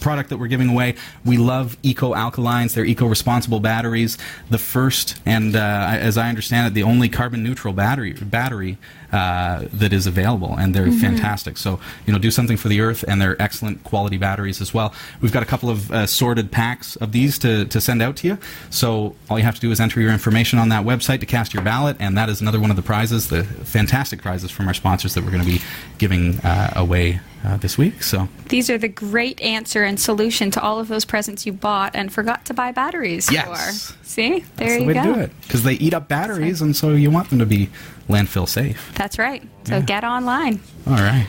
product 0.00 0.30
that 0.30 0.38
we're 0.38 0.48
giving 0.48 0.68
away. 0.68 0.94
We 1.24 1.36
love 1.36 1.76
Eco 1.82 2.14
Alkalines. 2.14 2.74
They're 2.74 2.84
eco-responsible 2.84 3.60
batteries. 3.60 4.18
The 4.50 4.58
first, 4.58 5.20
and 5.26 5.54
uh, 5.54 5.58
as 5.90 6.16
I 6.16 6.28
understand 6.28 6.68
it, 6.68 6.74
the 6.74 6.82
only 6.82 7.08
carbon-neutral 7.08 7.74
battery 7.74 8.12
battery 8.12 8.78
uh, 9.12 9.64
that 9.72 9.92
is 9.92 10.06
available, 10.06 10.54
and 10.58 10.74
they're 10.74 10.86
Mhm. 10.88 11.00
fantastic. 11.00 11.56
So 11.58 11.80
you 12.06 12.12
know, 12.12 12.18
do 12.18 12.30
something 12.30 12.56
for 12.56 12.68
the 12.68 12.80
earth, 12.80 13.04
and 13.08 13.20
they're 13.20 13.40
excellent 13.40 13.82
quality 13.84 14.16
batteries 14.18 14.60
as 14.60 14.74
well. 14.74 14.92
We've 15.20 15.32
got 15.32 15.42
a 15.42 15.46
couple 15.46 15.70
of 15.70 15.90
uh, 15.90 16.06
sorted 16.06 16.50
packs 16.50 16.96
of 16.96 17.12
these 17.12 17.38
to, 17.38 17.64
to 17.66 17.80
send 17.80 18.02
out 18.02 18.16
to 18.16 18.28
you. 18.28 18.38
So 18.70 19.14
all 19.30 19.38
you 19.38 19.44
have 19.44 19.54
to 19.54 19.60
do 19.60 19.70
is 19.70 19.80
enter 19.80 20.00
your 20.00 20.12
information 20.12 20.58
on 20.58 20.68
that 20.70 20.84
website 20.84 21.20
to 21.20 21.26
cast 21.26 21.54
your 21.54 21.62
ballot, 21.62 21.96
and 22.00 22.16
that 22.18 22.28
is 22.28 22.40
another 22.40 22.60
one 22.60 22.70
of 22.70 22.76
the 22.76 22.82
prizes, 22.82 23.28
the 23.28 23.44
fantastic 23.44 24.20
prizes 24.22 24.50
from 24.50 24.68
our 24.68 24.74
sponsors 24.74 25.14
that 25.14 25.24
we're 25.24 25.30
going 25.30 25.44
to 25.44 25.48
be 25.50 25.60
giving 25.98 26.38
uh, 26.40 26.72
away 26.76 27.20
uh, 27.46 27.56
this 27.58 27.78
week. 27.78 28.02
So 28.02 28.28
These 28.48 28.68
are 28.68 28.78
the 28.78 28.88
great 28.88 29.40
answer 29.40 29.84
and 29.84 29.98
solution 29.98 30.50
to 30.50 30.60
all 30.60 30.80
of 30.80 30.88
those 30.88 31.04
presents 31.04 31.46
you 31.46 31.52
bought 31.52 31.94
and 31.94 32.12
forgot 32.12 32.44
to 32.46 32.54
buy 32.54 32.72
batteries 32.72 33.30
Yes. 33.30 33.46
for. 33.92 33.94
See? 34.02 34.44
There 34.56 34.68
that's 34.68 34.80
the 34.80 34.86
way 34.86 34.94
go. 34.94 35.02
to 35.04 35.14
do 35.14 35.20
it 35.20 35.32
because 35.42 35.62
they 35.62 35.74
eat 35.74 35.94
up 35.94 36.08
batteries, 36.08 36.60
and 36.60 36.74
so 36.76 36.90
you 36.90 37.10
want 37.10 37.30
them 37.30 37.38
to 37.38 37.46
be 37.46 37.70
landfill 38.08 38.48
safe. 38.48 38.90
That's 38.94 39.18
right. 39.18 39.42
So 39.64 39.74
Yeah. 39.76 39.80
get 39.82 40.04
online. 40.04 40.60
All 40.86 40.94
right. 40.94 41.26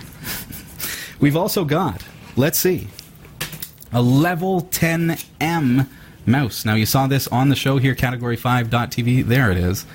We've 1.19 1.35
also 1.35 1.65
got, 1.65 2.03
let's 2.35 2.57
see, 2.57 2.87
a 3.91 4.01
level 4.01 4.61
10M 4.61 5.87
mouse. 6.25 6.63
Now, 6.65 6.75
you 6.75 6.85
saw 6.85 7.07
this 7.07 7.27
on 7.27 7.49
the 7.49 7.55
show 7.55 7.77
here, 7.77 7.95
category 7.95 8.37
5.tv. 8.37 9.25
There 9.25 9.51
it 9.51 9.57
is. 9.57 9.85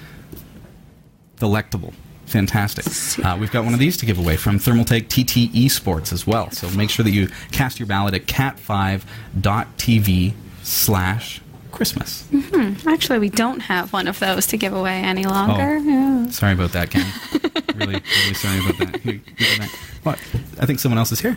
Delectable. 1.39 1.95
Fantastic. 2.27 2.87
Uh, 3.25 3.37
we've 3.39 3.51
got 3.53 3.65
one 3.65 3.73
of 3.75 3.81
these 3.81 3.97
to 3.99 4.07
give 4.07 4.19
away 4.19 4.37
from 4.37 4.59
Thermaltake 4.59 5.09
TT 5.09 5.53
Esports 5.55 6.13
as 6.13 6.27
well. 6.27 6.51
So 6.51 6.69
make 6.71 6.91
sure 6.91 7.05
that 7.05 7.11
you 7.13 7.29
cast 7.53 7.79
your 7.79 7.87
ballot 7.87 8.15
at 8.15 8.27
cat5.tv 8.27 10.33
slash 10.63 11.41
Christmas. 11.75 12.25
hmm 12.31 12.75
Actually, 12.89 13.19
we 13.19 13.29
don't 13.29 13.61
have 13.61 13.93
one 13.93 14.07
of 14.09 14.19
those 14.19 14.47
to 14.49 14.57
give 14.57 14.73
away 14.73 15.01
any 15.03 15.25
longer. 15.25 15.79
Oh. 15.81 15.83
Yeah. 15.83 16.31
Sorry 16.31 16.53
about 16.53 16.73
that, 16.73 16.91
Ken. 16.91 17.05
really, 17.77 17.95
really 18.01 18.35
sorry 18.35 18.59
about 18.61 18.79
that. 18.79 19.01
Here, 19.01 19.21
that. 19.59 19.69
What? 20.03 20.19
I 20.61 20.67
think 20.67 20.79
someone 20.81 20.99
else 20.99 21.13
is 21.13 21.21
here. 21.21 21.37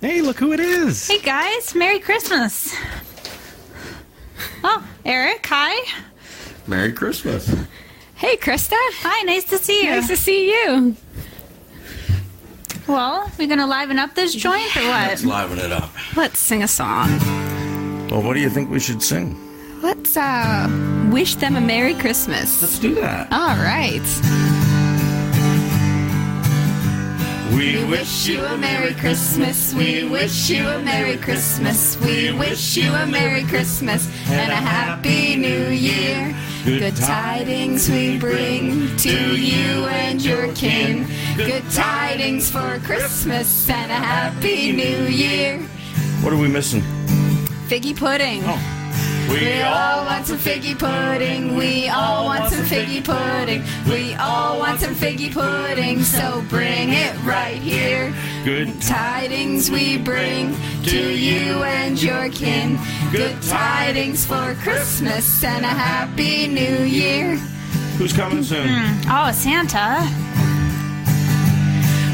Hey, 0.00 0.20
look 0.22 0.38
who 0.38 0.52
it 0.52 0.60
is. 0.60 1.06
Hey 1.08 1.18
guys, 1.20 1.74
Merry 1.74 2.00
Christmas. 2.00 2.74
Oh, 4.64 4.86
Eric, 5.04 5.46
hi. 5.46 5.86
Merry 6.66 6.92
Christmas. 6.92 7.54
Hey, 8.14 8.36
Krista. 8.36 8.76
Hi, 9.02 9.22
nice 9.24 9.44
to 9.44 9.58
see 9.58 9.84
you. 9.84 9.90
Nice 9.90 10.08
to 10.08 10.16
see 10.16 10.50
you. 10.50 10.96
Well, 12.86 13.30
we 13.38 13.46
gonna 13.46 13.66
liven 13.66 13.98
up 13.98 14.14
this 14.14 14.34
joint 14.34 14.76
or 14.76 14.82
Let's 14.82 15.24
what? 15.24 15.48
liven 15.50 15.64
it 15.64 15.72
up. 15.72 15.90
Let's 16.16 16.38
sing 16.38 16.62
a 16.62 16.68
song. 16.68 17.08
Well, 18.10 18.22
what 18.22 18.34
do 18.34 18.40
you 18.40 18.50
think 18.50 18.70
we 18.70 18.80
should 18.80 19.02
sing? 19.02 19.38
Let's 19.82 20.14
uh, 20.16 20.68
wish 21.10 21.36
them 21.36 21.56
a 21.56 21.60
Merry 21.60 21.94
Christmas. 21.94 22.60
Let's 22.60 22.78
do 22.78 22.94
that. 22.96 23.32
All 23.32 23.56
right. 23.56 24.00
We 27.56 27.82
wish 27.86 28.28
you 28.28 28.44
a 28.44 28.58
Merry 28.58 28.92
Christmas. 28.94 29.72
We 29.72 30.04
wish 30.08 30.50
you 30.50 30.68
a 30.68 30.82
Merry 30.82 31.16
Christmas. 31.16 31.98
We 32.00 32.30
wish 32.32 32.76
you 32.76 32.92
a 32.92 33.06
Merry 33.06 33.44
Christmas 33.44 34.06
and 34.28 34.52
a 34.52 34.56
Happy 34.56 35.36
New 35.36 35.68
Year. 35.68 36.34
Good 36.64 36.96
tidings 36.96 37.88
we 37.88 38.18
bring 38.18 38.94
to 38.98 39.34
you 39.36 39.86
and 39.86 40.22
your 40.22 40.52
kin. 40.54 41.06
Good 41.36 41.64
tidings 41.70 42.50
for 42.50 42.78
Christmas 42.84 43.68
and 43.70 43.90
a 43.90 43.94
Happy 43.94 44.72
New 44.72 45.04
Year. 45.06 45.58
What 46.22 46.34
are 46.34 46.38
we 46.38 46.48
missing? 46.48 46.82
Figgy 47.68 47.96
pudding. 47.96 48.42
We 49.30 49.62
all 49.62 50.04
want 50.04 50.26
some 50.26 50.38
figgy 50.38 50.76
pudding. 50.76 51.54
We 51.54 51.88
all 51.88 52.24
want 52.24 52.52
some 52.52 52.64
figgy 52.64 53.02
pudding. 53.04 53.62
We 53.88 54.14
all 54.14 54.58
want 54.58 54.80
some 54.80 54.94
figgy 54.94 55.32
pudding. 55.32 56.02
So 56.02 56.42
bring 56.48 56.90
it 56.90 57.14
right 57.22 57.60
here. 57.62 58.12
Good 58.44 58.82
tidings 58.82 59.70
we 59.70 59.98
bring 59.98 60.56
to 60.84 61.14
you 61.14 61.62
and 61.62 62.02
your 62.02 62.28
kin. 62.30 62.78
Good 63.12 63.40
tidings 63.42 64.26
for 64.26 64.54
Christmas 64.62 65.44
and 65.44 65.64
a 65.64 65.68
happy 65.68 66.48
new 66.48 66.82
year. 66.84 67.36
Who's 67.98 68.12
coming 68.12 68.42
soon? 68.42 68.66
Hmm. 68.68 69.10
Oh, 69.10 69.30
Santa. 69.30 70.08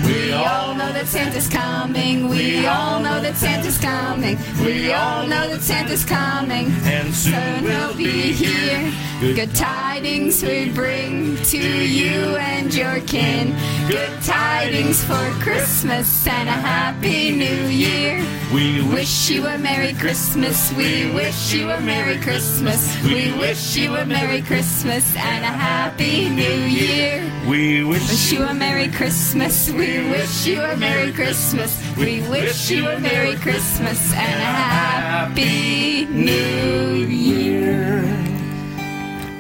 We 0.07 0.33
all 0.33 0.75
know 0.75 0.93
that 0.93 1.07
Santa's 1.07 1.49
coming. 1.49 2.29
We 2.29 2.67
all 2.67 3.01
know 3.01 3.21
that 3.21 3.37
Santa's 3.37 3.79
coming. 3.79 4.39
We 4.65 4.93
all 4.93 5.27
know 5.27 5.49
that 5.49 5.63
Santa's 5.63 6.05
coming. 6.05 6.67
And 6.85 7.13
soon 7.15 7.65
he'll 7.65 7.95
be 7.95 8.33
here. 8.33 8.93
Good 9.21 9.55
tidings 9.55 10.43
we 10.43 10.71
bring 10.71 11.37
to 11.45 11.59
you 11.59 12.37
and 12.37 12.73
your 12.73 13.01
kin. 13.01 13.57
Good 13.89 14.23
tidings 14.23 15.03
for 15.03 15.31
Christmas 15.41 16.27
and 16.27 16.49
a 16.49 16.53
happy 16.53 17.31
new 17.35 17.67
year. 17.67 18.25
We 18.53 18.81
wish 18.81 19.29
you 19.29 19.45
a 19.47 19.59
Merry 19.59 19.93
Christmas. 19.95 20.73
We 20.75 21.11
wish 21.13 21.53
you 21.53 21.71
a 21.71 21.81
Merry 21.81 22.19
Christmas. 22.19 22.97
We 23.03 23.33
wish 23.33 23.77
you 23.77 23.97
a 23.97 24.05
Merry 24.07 24.41
Christmas 24.41 25.05
and 25.17 25.45
a 25.45 25.49
Happy 25.49 26.29
New 26.29 26.61
Year. 26.65 27.25
We 27.49 27.83
wish, 27.83 28.09
Wish 28.09 28.33
you 28.33 28.45
a 28.45 28.55
Merry 28.55 28.89
Christmas. 28.89 29.71
We 29.71 29.96
wish 30.11 30.47
you 30.47 30.61
a 30.63 30.77
Merry 30.77 31.13
Christmas. 31.13 31.81
We 31.97 32.21
wish 32.29 32.71
you 32.71 32.89
a 32.89 32.99
Merry 33.01 33.37
Christmas 33.37 34.13
and 34.15 34.43
a 34.43 34.45
Happy 34.45 36.07
New 36.07 37.07
Year. 37.07 38.03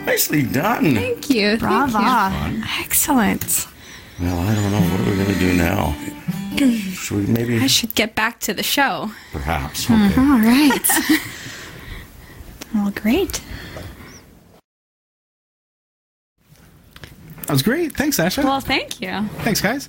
Nicely 0.06 0.42
done. 0.42 0.94
Thank 0.94 1.30
you. 1.30 1.56
Thank 1.58 1.60
Brava. 1.60 2.50
you. 2.50 2.62
Excellent. 2.80 3.66
Well, 4.20 4.38
I 4.38 4.54
don't 4.54 4.70
know. 4.70 4.80
What 4.80 5.00
are 5.00 5.10
we 5.10 5.16
going 5.16 5.32
to 5.34 5.38
do 5.38 5.54
now? 5.54 5.94
Should 6.56 7.16
we 7.18 7.26
maybe? 7.26 7.58
I 7.60 7.66
should 7.66 7.94
get 7.94 8.14
back 8.14 8.40
to 8.40 8.54
the 8.54 8.62
show. 8.62 9.10
Perhaps. 9.32 9.86
Mm-hmm. 9.86 10.06
Okay. 10.12 10.20
All 10.20 10.38
right. 10.40 11.20
well, 12.74 12.90
great. 12.92 13.42
That 17.46 17.52
was 17.52 17.62
great. 17.62 17.92
Thanks, 17.94 18.18
Asha. 18.18 18.42
Well, 18.42 18.60
thank 18.60 19.00
you. 19.00 19.28
Thanks, 19.44 19.60
guys. 19.60 19.88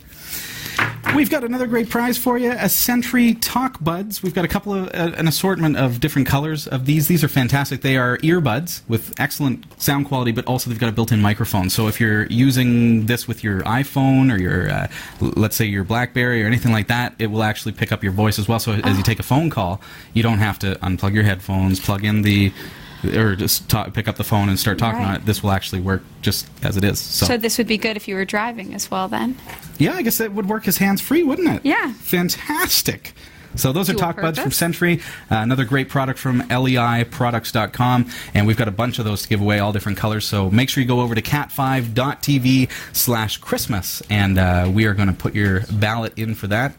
We've 1.15 1.29
got 1.31 1.43
another 1.43 1.65
great 1.67 1.89
prize 1.89 2.17
for 2.17 2.37
you: 2.37 2.51
a 2.51 2.69
Sentry 2.69 3.33
Talk 3.35 3.83
Buds. 3.83 4.21
We've 4.21 4.35
got 4.35 4.45
a 4.45 4.47
couple 4.47 4.73
of 4.73 4.87
uh, 4.87 5.15
an 5.17 5.27
assortment 5.27 5.75
of 5.75 5.99
different 5.99 6.27
colors 6.27 6.67
of 6.67 6.85
these. 6.85 7.07
These 7.07 7.23
are 7.23 7.27
fantastic. 7.27 7.81
They 7.81 7.97
are 7.97 8.17
earbuds 8.19 8.81
with 8.87 9.19
excellent 9.19 9.65
sound 9.81 10.07
quality, 10.07 10.31
but 10.31 10.45
also 10.45 10.69
they've 10.69 10.79
got 10.79 10.89
a 10.89 10.91
built-in 10.91 11.21
microphone. 11.21 11.69
So 11.69 11.87
if 11.87 11.99
you're 11.99 12.27
using 12.27 13.07
this 13.07 13.27
with 13.27 13.43
your 13.43 13.61
iPhone 13.61 14.31
or 14.31 14.39
your, 14.39 14.69
uh, 14.69 14.87
let's 15.19 15.55
say 15.55 15.65
your 15.65 15.83
BlackBerry 15.83 16.43
or 16.43 16.45
anything 16.45 16.71
like 16.71 16.87
that, 16.87 17.15
it 17.17 17.27
will 17.27 17.43
actually 17.43 17.71
pick 17.71 17.91
up 17.91 18.03
your 18.03 18.13
voice 18.13 18.37
as 18.37 18.47
well. 18.47 18.59
So 18.59 18.73
as 18.73 18.97
you 18.97 19.03
take 19.03 19.19
a 19.19 19.23
phone 19.23 19.49
call, 19.49 19.81
you 20.13 20.21
don't 20.21 20.39
have 20.39 20.59
to 20.59 20.75
unplug 20.83 21.13
your 21.13 21.23
headphones, 21.23 21.79
plug 21.79 22.03
in 22.03 22.21
the. 22.21 22.53
Or 23.03 23.35
just 23.35 23.69
ta 23.69 23.85
pick 23.85 24.07
up 24.07 24.15
the 24.15 24.23
phone 24.23 24.49
and 24.49 24.59
start 24.59 24.77
talking 24.79 24.99
Right. 25.01 25.09
on 25.09 25.15
it. 25.17 25.25
This 25.25 25.43
will 25.43 25.51
actually 25.51 25.81
work 25.81 26.03
just 26.21 26.47
as 26.63 26.77
it 26.77 26.83
is. 26.83 26.99
So. 26.99 27.37
this 27.37 27.57
would 27.57 27.67
be 27.67 27.77
good 27.77 27.95
if 27.95 28.07
you 28.07 28.15
were 28.15 28.25
driving 28.25 28.73
as 28.73 28.89
well, 28.89 29.07
then. 29.07 29.37
Yeah, 29.77 29.93
I 29.93 30.01
guess 30.01 30.17
that 30.17 30.33
would 30.33 30.49
work 30.49 30.67
as 30.67 30.77
hands 30.77 30.99
free, 31.01 31.21
wouldn't 31.23 31.47
it? 31.47 31.61
Yeah. 31.63 31.93
Fantastic. 31.93 33.13
So 33.55 33.71
those 33.71 33.89
are 33.89 33.93
Dual 33.93 34.01
Talk 34.01 34.21
Buds 34.21 34.37
from. 34.39 34.51
Sentry, 34.51 34.99
uh, 35.31 35.35
another 35.37 35.65
great 35.65 35.89
product 35.89 36.19
from 36.19 36.41
leiproducts.com, 36.43 38.05
and 38.33 38.45
we've 38.45 38.57
got 38.57 38.67
a 38.67 38.71
bunch 38.71 38.99
of 38.99 39.05
those 39.05 39.23
to 39.23 39.27
give 39.29 39.41
away, 39.41 39.59
all 39.59 39.71
different 39.71 39.97
colors. 39.97 40.25
So 40.25 40.49
make 40.51 40.69
sure 40.69 40.81
you 40.81 40.87
go 40.87 40.99
over 41.01 41.15
to 41.15 41.21
cat5.tv 41.21 42.69
slash 42.93 43.37
Christmas, 43.37 44.01
and 44.09 44.37
uh, 44.37 44.69
we 44.71 44.85
are 44.85 44.93
going 44.93 45.07
to 45.07 45.13
put 45.13 45.33
your 45.33 45.61
ballot 45.71 46.13
in 46.17 46.35
for 46.35 46.47
that 46.47 46.73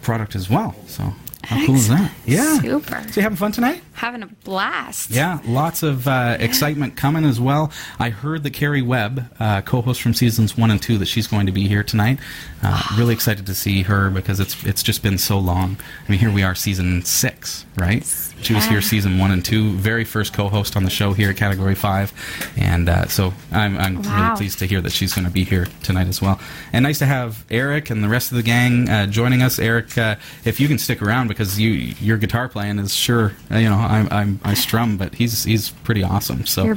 product 0.00 0.34
as 0.34 0.48
well. 0.48 0.74
So 0.86 1.12
how 1.44 1.66
cool 1.66 1.74
is 1.76 1.88
that? 1.88 2.12
Yeah. 2.24 2.60
Super. 2.60 3.02
So 3.10 3.16
you 3.16 3.22
having 3.22 3.36
fun 3.36 3.52
tonight? 3.52 3.82
Having 3.94 4.22
a 4.22 4.26
blast. 4.44 5.10
Yeah, 5.10 5.38
lots 5.46 5.82
of 5.82 6.08
uh, 6.08 6.36
excitement 6.40 6.96
coming 6.96 7.24
as 7.24 7.40
well. 7.40 7.70
I 7.98 8.08
heard 8.10 8.42
that 8.42 8.50
Carrie 8.52 8.82
Webb, 8.82 9.30
uh, 9.38 9.60
co-host 9.62 10.00
from 10.02 10.14
seasons 10.14 10.56
one 10.56 10.70
and 10.70 10.80
two, 10.82 10.98
that 10.98 11.06
she's 11.06 11.26
going 11.26 11.46
to 11.46 11.52
be 11.52 11.68
here 11.68 11.82
tonight. 11.82 12.18
Uh, 12.62 12.82
really 12.96 13.12
excited 13.14 13.44
to 13.46 13.54
see 13.54 13.82
her 13.82 14.08
because 14.10 14.40
it's 14.40 14.64
it's 14.64 14.82
just 14.82 15.02
been 15.02 15.18
so 15.18 15.38
long. 15.38 15.76
I 16.06 16.10
mean, 16.10 16.20
here 16.20 16.30
we 16.32 16.42
are, 16.42 16.54
season 16.54 17.04
six, 17.04 17.64
right? 17.76 18.04
She 18.40 18.54
was 18.54 18.64
Yeah. 18.64 18.70
here 18.72 18.80
season 18.82 19.18
one 19.18 19.30
and 19.30 19.44
two, 19.44 19.72
very 19.72 20.04
first 20.04 20.32
co-host 20.32 20.74
on 20.76 20.84
the 20.84 20.90
show 20.90 21.12
here 21.12 21.30
at 21.30 21.36
Category 21.36 21.74
Five, 21.76 22.12
and 22.56 22.88
uh, 22.88 23.06
so 23.08 23.34
I'm 23.52 23.76
I'm 23.78 24.02
Wow. 24.02 24.24
really 24.24 24.36
pleased 24.36 24.58
to 24.60 24.66
hear 24.66 24.80
that 24.80 24.92
she's 24.92 25.12
going 25.14 25.26
to 25.26 25.30
be 25.30 25.44
here 25.44 25.66
tonight 25.82 26.08
as 26.08 26.20
well. 26.22 26.40
And 26.72 26.82
nice 26.84 26.98
to 27.00 27.06
have 27.06 27.44
Eric 27.50 27.90
and 27.90 28.02
the 28.02 28.08
rest 28.08 28.30
of 28.32 28.36
the 28.36 28.42
gang 28.42 28.88
uh, 28.88 29.06
joining 29.06 29.42
us. 29.42 29.58
Eric, 29.58 29.96
uh, 29.98 30.16
if 30.44 30.58
you 30.58 30.66
can 30.66 30.78
stick 30.78 31.02
around 31.02 31.28
because 31.28 31.60
you 31.60 31.70
your 32.00 32.16
guitar 32.16 32.48
playing 32.48 32.78
is 32.78 32.94
sure 32.94 33.32
uh, 33.50 33.58
you 33.58 33.68
know 33.68 33.81
I'm, 33.82 34.08
I'm 34.10 34.40
I 34.44 34.54
strum, 34.54 34.96
but 34.96 35.14
he's 35.14 35.44
he's 35.44 35.70
pretty 35.70 36.02
awesome. 36.02 36.46
So 36.46 36.64
You're, 36.64 36.76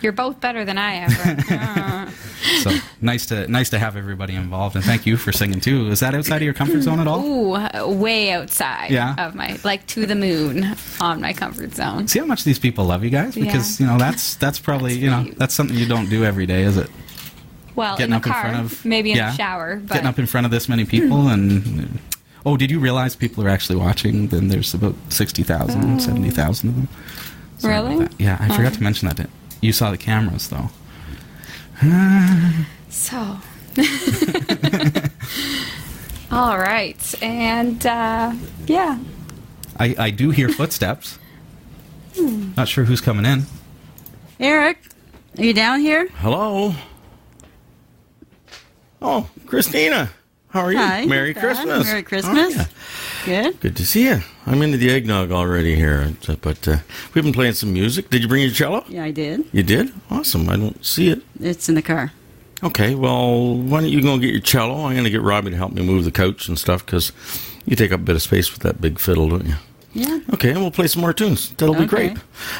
you're 0.00 0.12
both 0.12 0.40
better 0.40 0.64
than 0.64 0.78
I 0.78 0.92
am. 1.06 2.08
Uh. 2.44 2.58
so 2.62 2.70
nice 3.00 3.26
to 3.26 3.46
nice 3.46 3.70
to 3.70 3.78
have 3.78 3.96
everybody 3.96 4.34
involved, 4.34 4.74
and 4.74 4.84
thank 4.84 5.06
you 5.06 5.16
for 5.16 5.30
singing 5.30 5.60
too. 5.60 5.88
Is 5.90 6.00
that 6.00 6.12
outside 6.14 6.36
of 6.38 6.42
your 6.42 6.54
comfort 6.54 6.82
zone 6.82 6.98
at 6.98 7.06
all? 7.06 7.24
Ooh, 7.24 7.52
uh, 7.54 7.86
way 7.88 8.32
outside 8.32 8.90
Yeah. 8.90 9.14
of 9.26 9.36
my, 9.36 9.58
like 9.62 9.86
to 9.88 10.04
the 10.06 10.16
moon 10.16 10.74
on 11.00 11.20
my 11.20 11.32
comfort 11.32 11.72
zone. 11.74 12.08
See 12.08 12.18
how 12.18 12.24
much 12.26 12.42
these 12.42 12.58
people 12.58 12.84
love 12.86 13.04
you 13.04 13.10
guys 13.10 13.36
because 13.36 13.78
you 13.80 13.86
know 13.86 13.96
that's 13.96 14.34
that's 14.36 14.58
probably 14.58 14.94
you 14.94 15.08
know 15.08 15.24
that's 15.36 15.54
something 15.54 15.76
you 15.76 15.86
don't 15.86 16.08
do 16.10 16.24
every 16.24 16.46
day, 16.46 16.62
is 16.62 16.76
it? 16.76 16.90
Well, 17.76 17.96
Getting 17.96 18.12
in 18.12 18.16
up 18.16 18.22
the 18.22 18.28
in 18.28 18.32
car, 18.32 18.42
front 18.42 18.56
of 18.72 18.84
maybe 18.84 19.12
in 19.12 19.16
yeah, 19.18 19.30
the 19.30 19.36
shower, 19.36 19.76
but 19.76 19.94
getting 19.94 20.08
up 20.08 20.18
in 20.18 20.26
front 20.26 20.44
of 20.44 20.50
this 20.50 20.68
many 20.68 20.84
people 20.84 21.28
and 21.28 22.00
oh, 22.44 22.56
did 22.56 22.70
you 22.70 22.78
realize 22.80 23.14
people 23.16 23.44
are 23.44 23.48
actually 23.48 23.76
watching? 23.76 24.28
Then 24.28 24.48
there's 24.48 24.74
about 24.74 24.94
60,000, 25.10 26.00
70,000 26.00 26.68
of 26.68 26.74
them. 26.76 26.88
Sorry 27.58 27.74
Oh. 27.76 27.82
Really? 27.88 28.08
Yeah, 28.18 28.36
I 28.40 28.48
Oh. 28.50 28.54
forgot 28.56 28.74
to 28.74 28.82
mention 28.82 29.08
that. 29.08 29.28
You 29.60 29.72
saw 29.72 29.90
the 29.90 29.98
cameras 29.98 30.48
though. 30.48 30.70
so. 32.90 33.38
All 36.30 36.56
right, 36.58 37.14
and 37.22 37.84
uh, 37.86 38.32
yeah, 38.66 38.98
I, 39.78 39.94
I 39.98 40.10
do 40.10 40.30
hear 40.30 40.48
footsteps. 40.60 41.18
Hmm. 42.16 42.52
Not 42.56 42.68
sure 42.68 42.84
who's 42.84 43.00
coming 43.02 43.26
in. 43.26 43.44
Eric, 44.40 44.78
are 45.38 45.44
you 45.44 45.52
down 45.52 45.80
here? 45.80 46.08
Hello. 46.16 46.74
Oh, 49.02 49.28
Christina. 49.46 50.10
How 50.52 50.60
are 50.60 50.72
you? 50.72 50.78
Hi. 50.78 51.06
Merry. 51.06 51.32
Christmas. 51.32 51.86
Merry 51.86 52.02
Christmas. 52.02 52.54
Oh. 52.58 52.66
Good. 53.24 53.58
Good 53.60 53.76
to 53.76 53.86
see 53.86 54.04
you. 54.04 54.20
I'm 54.44 54.60
into 54.60 54.76
the 54.76 54.90
eggnog 54.90 55.32
already 55.32 55.74
here, 55.74 56.12
but 56.42 56.68
uh, 56.68 56.76
we've 57.14 57.24
been 57.24 57.32
playing 57.32 57.54
some 57.54 57.72
music. 57.72 58.10
Did 58.10 58.20
you 58.20 58.28
bring 58.28 58.42
your 58.42 58.50
cello? 58.50 58.84
Yeah, 58.86 59.04
I 59.04 59.12
did. 59.12 59.46
You 59.52 59.62
did? 59.62 59.94
Awesome. 60.10 60.50
I 60.50 60.56
don't 60.56 60.84
see 60.84 61.08
it. 61.08 61.22
It's 61.40 61.70
in 61.70 61.74
the 61.74 61.80
car. 61.80 62.12
Okay, 62.62 62.94
well, 62.94 63.56
why 63.56 63.80
don't 63.80 63.88
you 63.88 64.02
go 64.02 64.18
get 64.18 64.30
your 64.30 64.40
cello? 64.40 64.84
I'm 64.84 64.92
going 64.92 65.04
to 65.04 65.10
get 65.10 65.22
Robbie 65.22 65.52
to 65.52 65.56
help 65.56 65.72
me 65.72 65.82
move 65.82 66.04
the 66.04 66.12
couch 66.12 66.48
and 66.48 66.58
stuff 66.58 66.84
because 66.84 67.12
you 67.64 67.74
take 67.74 67.90
up 67.90 68.00
a 68.00 68.04
bit 68.04 68.14
of 68.14 68.20
space 68.22 68.52
with 68.52 68.60
that 68.60 68.78
big 68.78 68.98
fiddle, 68.98 69.30
don't 69.30 69.46
you? 69.46 69.54
Yeah. 69.94 70.20
Okay, 70.34 70.50
and 70.50 70.60
we'll 70.60 70.70
play 70.70 70.86
some 70.86 71.00
more 71.00 71.14
tunes. 71.14 71.48
That'll 71.54 71.74
be 71.74 71.86
great. 71.86 72.16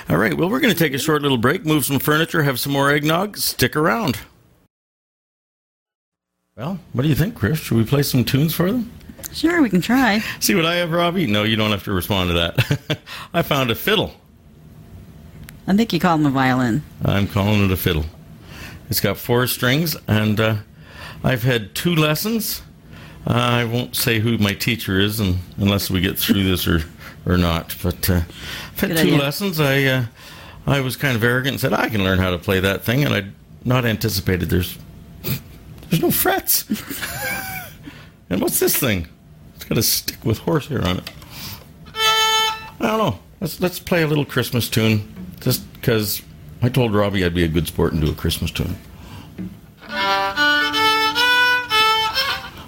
All 0.08 0.16
right, 0.16 0.34
well, 0.34 0.48
we're 0.48 0.60
going 0.60 0.72
to 0.72 0.78
take 0.78 0.94
a 0.94 0.98
short 0.98 1.20
little 1.20 1.38
break, 1.38 1.66
move 1.66 1.84
some 1.84 1.98
furniture, 1.98 2.42
have 2.42 2.58
some 2.58 2.72
more 2.72 2.90
eggnog. 2.90 3.36
Stick 3.36 3.76
around. 3.76 4.18
Well, 6.56 6.78
what 6.92 7.02
do 7.02 7.08
you 7.08 7.14
think, 7.14 7.34
Chris? 7.34 7.58
Should 7.58 7.78
we 7.78 7.84
play 7.84 8.02
some 8.02 8.24
tunes 8.24 8.54
for 8.54 8.70
them? 8.70 8.92
Sure, 9.32 9.62
we 9.62 9.70
can 9.70 9.80
try. 9.80 10.18
See 10.38 10.54
what 10.54 10.66
I 10.66 10.74
have, 10.76 10.90
Robbie? 10.90 11.26
No, 11.26 11.44
you 11.44 11.56
don't 11.56 11.70
have 11.70 11.84
to 11.84 11.92
respond 11.92 12.28
to 12.28 12.34
that. 12.34 12.98
I 13.34 13.40
found 13.40 13.70
a 13.70 13.74
fiddle. 13.74 14.12
I 15.66 15.74
think 15.74 15.94
you 15.94 16.00
call 16.00 16.16
him 16.16 16.26
a 16.26 16.30
violin. 16.30 16.82
I'm 17.04 17.26
calling 17.26 17.64
it 17.64 17.70
a 17.70 17.76
fiddle. 17.76 18.04
It's 18.90 19.00
got 19.00 19.16
four 19.16 19.46
strings, 19.46 19.96
and 20.06 20.38
uh, 20.38 20.56
I've 21.24 21.42
had 21.42 21.74
two 21.74 21.94
lessons. 21.94 22.60
Uh, 23.26 23.32
I 23.32 23.64
won't 23.64 23.96
say 23.96 24.18
who 24.18 24.36
my 24.36 24.52
teacher 24.52 25.00
is, 25.00 25.20
and, 25.20 25.38
unless 25.56 25.88
we 25.90 26.02
get 26.02 26.18
through 26.18 26.42
this 26.42 26.66
or, 26.68 26.82
or 27.24 27.38
not. 27.38 27.74
But 27.82 28.10
uh, 28.10 28.20
I've 28.72 28.80
had 28.80 28.90
Good 28.90 28.96
two 28.98 29.08
idea. 29.14 29.18
lessons. 29.18 29.58
I 29.58 29.84
uh, 29.84 30.04
I 30.66 30.80
was 30.80 30.96
kind 30.96 31.16
of 31.16 31.24
arrogant 31.24 31.54
and 31.54 31.60
said 31.60 31.72
I 31.72 31.88
can 31.88 32.04
learn 32.04 32.18
how 32.18 32.30
to 32.30 32.38
play 32.38 32.60
that 32.60 32.84
thing, 32.84 33.04
and 33.04 33.14
I'd 33.14 33.32
not 33.64 33.86
anticipated 33.86 34.50
there's 34.50 34.76
there's 35.92 36.00
no 36.02 36.10
frets. 36.10 36.64
and 38.30 38.40
what's 38.40 38.58
this 38.58 38.74
thing? 38.74 39.08
It's 39.56 39.64
got 39.66 39.76
a 39.76 39.82
stick 39.82 40.24
with 40.24 40.38
horsehair 40.38 40.82
on 40.82 40.98
it. 40.98 41.10
I 41.94 42.64
don't 42.80 42.98
know. 42.98 43.18
Let's 43.42 43.60
let's 43.60 43.78
play 43.78 44.02
a 44.02 44.06
little 44.06 44.24
Christmas 44.24 44.70
tune, 44.70 45.14
just 45.40 45.70
because 45.74 46.22
I 46.62 46.70
told 46.70 46.94
Robbie 46.94 47.26
I'd 47.26 47.34
be 47.34 47.44
a 47.44 47.48
good 47.48 47.66
sport 47.66 47.92
and 47.92 48.00
do 48.00 48.10
a 48.10 48.14
Christmas 48.14 48.50
tune. 48.50 48.74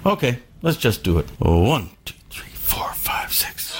Okay, 0.05 0.37
let's 0.61 0.77
just 0.77 1.03
do 1.03 1.17
it. 1.17 1.25
One, 1.39 1.89
two, 2.05 2.13
three, 2.29 2.51
four, 2.51 2.93
five, 2.93 3.33
six. 3.33 3.75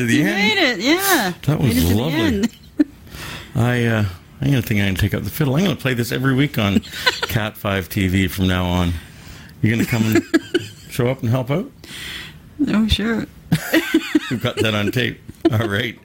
To 0.00 0.06
the 0.06 0.14
You 0.16 0.26
end. 0.26 0.34
made 0.36 0.58
it, 0.58 0.80
yeah. 0.80 1.32
That 1.42 1.60
was 1.60 1.76
it 1.76 1.80
to 1.82 1.86
the 1.88 1.94
lovely. 2.00 2.20
end. 2.20 2.56
I 3.54 3.84
uh, 3.86 4.04
I'm 4.40 4.46
gonna 4.50 4.62
think 4.62 4.80
I'm 4.80 4.86
gonna 4.88 4.98
take 4.98 5.14
up 5.14 5.22
the 5.24 5.30
fiddle. 5.30 5.54
I'm 5.56 5.64
gonna 5.64 5.76
play 5.76 5.94
this 5.94 6.12
every 6.12 6.34
week 6.34 6.58
on 6.58 6.80
Cat 7.22 7.56
Five 7.56 7.88
TV 7.88 8.30
from 8.30 8.48
now 8.48 8.64
on. 8.66 8.92
You 9.62 9.70
gonna 9.70 9.86
come 9.86 10.02
and 10.04 10.24
show 10.90 11.08
up 11.08 11.20
and 11.20 11.28
help 11.30 11.50
out? 11.50 11.70
Oh, 12.68 12.86
sure. 12.88 13.26
We've 14.30 14.42
got 14.42 14.56
that 14.56 14.74
on 14.74 14.90
tape. 14.92 15.20
All 15.50 15.68
right. 15.68 15.98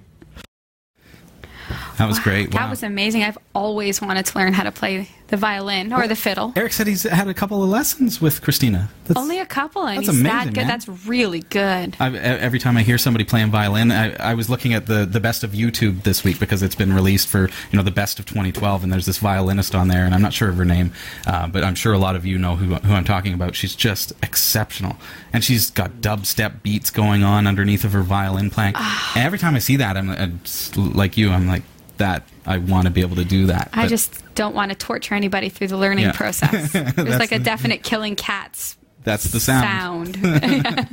That 1.98 2.08
was 2.08 2.20
great. 2.20 2.52
That 2.52 2.70
was 2.70 2.84
amazing. 2.84 3.24
I've 3.24 3.38
always 3.54 4.02
wanted 4.02 4.26
to 4.26 4.38
learn 4.38 4.54
how 4.54 4.64
to 4.64 4.72
play 4.72 5.10
the 5.28 5.38
violin 5.38 5.92
or 5.92 6.08
the 6.08 6.16
fiddle. 6.16 6.54
Eric 6.56 6.74
said 6.74 6.86
he's 6.88 7.04
had 7.04 7.28
a 7.28 7.34
couple 7.34 7.64
of 7.64 7.70
lessons 7.70 8.22
with 8.22 8.42
Christina. 8.42 8.90
That's, 9.06 9.20
Only 9.20 9.40
a 9.40 9.46
couple, 9.46 9.88
and 9.88 9.98
that's 9.98 10.10
he's 10.14 10.24
that 10.24 10.46
good. 10.48 10.56
man. 10.58 10.68
That's 10.68 10.88
really 11.08 11.40
good. 11.42 11.96
I've, 12.00 12.14
e- 12.16 12.20
every 12.20 12.60
time 12.60 12.78
I 12.78 12.84
hear 12.84 12.98
somebody 12.98 13.24
playing 13.24 13.50
violin, 13.50 13.92
I, 13.92 14.14
I 14.16 14.34
was 14.36 14.50
looking 14.50 14.74
at 14.74 14.86
the, 14.86 15.06
the 15.06 15.20
best 15.20 15.44
of 15.44 15.52
YouTube 15.52 16.04
this 16.04 16.24
week 16.24 16.40
because 16.40 16.62
it's 16.62 16.76
been 16.76 16.94
released 16.94 17.28
for 17.28 17.50
you 17.72 17.78
know 17.78 17.82
the 17.84 17.92
best 17.92 18.20
of 18.20 18.26
2012, 18.26 18.84
and 18.84 18.94
there's 18.94 19.06
this 19.06 19.18
violinist 19.18 19.74
on 19.74 19.88
there, 19.88 20.06
and 20.06 20.14
I'm 20.14 20.22
not 20.22 20.34
sure 20.34 20.50
of 20.50 20.58
her 20.58 20.66
name, 20.66 20.92
uh, 21.26 21.48
but 21.48 21.64
I'm 21.64 21.76
sure 21.76 21.94
a 21.94 21.98
lot 21.98 22.16
of 22.16 22.26
you 22.26 22.38
know 22.38 22.56
who 22.56 22.76
who 22.76 22.94
I'm 22.94 23.06
talking 23.06 23.34
about. 23.34 23.56
She's 23.56 23.76
just 23.76 24.12
exceptional, 24.22 24.98
and 25.34 25.44
she's 25.44 25.72
got 25.72 25.94
dubstep 26.02 26.62
beats 26.62 26.92
going 26.92 27.24
on 27.24 27.48
underneath 27.48 27.84
of 27.84 27.94
her 27.94 28.04
violin 28.04 28.50
playing. 28.52 28.76
and 28.76 29.24
every 29.26 29.40
time 29.40 29.56
I 29.56 29.60
see 29.60 29.78
that, 29.78 29.98
I'm, 29.98 30.10
uh, 30.10 30.28
just 30.44 30.78
like 30.78 31.18
you, 31.18 31.32
I'm 31.32 31.48
like 31.48 31.64
that. 31.98 32.24
I 32.46 32.58
want 32.60 32.86
to 32.86 32.92
be 32.92 33.02
able 33.02 33.16
to 33.18 33.26
do 33.26 33.48
that. 33.48 33.70
I 33.74 33.84
But 33.84 33.90
just 33.90 34.24
don't 34.36 34.54
want 34.56 34.72
to 34.72 34.78
torture 34.78 35.16
anybody 35.16 35.50
through 35.50 35.68
the 35.68 35.78
learning 35.78 36.06
Yeah. 36.06 36.12
process. 36.14 36.72
There's 36.96 37.20
like 37.20 37.32
a 37.32 37.40
definite 37.40 37.84
killing 37.84 38.16
cats 38.16 38.78
that's 39.04 39.26
the 39.26 39.40
sound. 39.40 40.16
sound. 40.18 40.88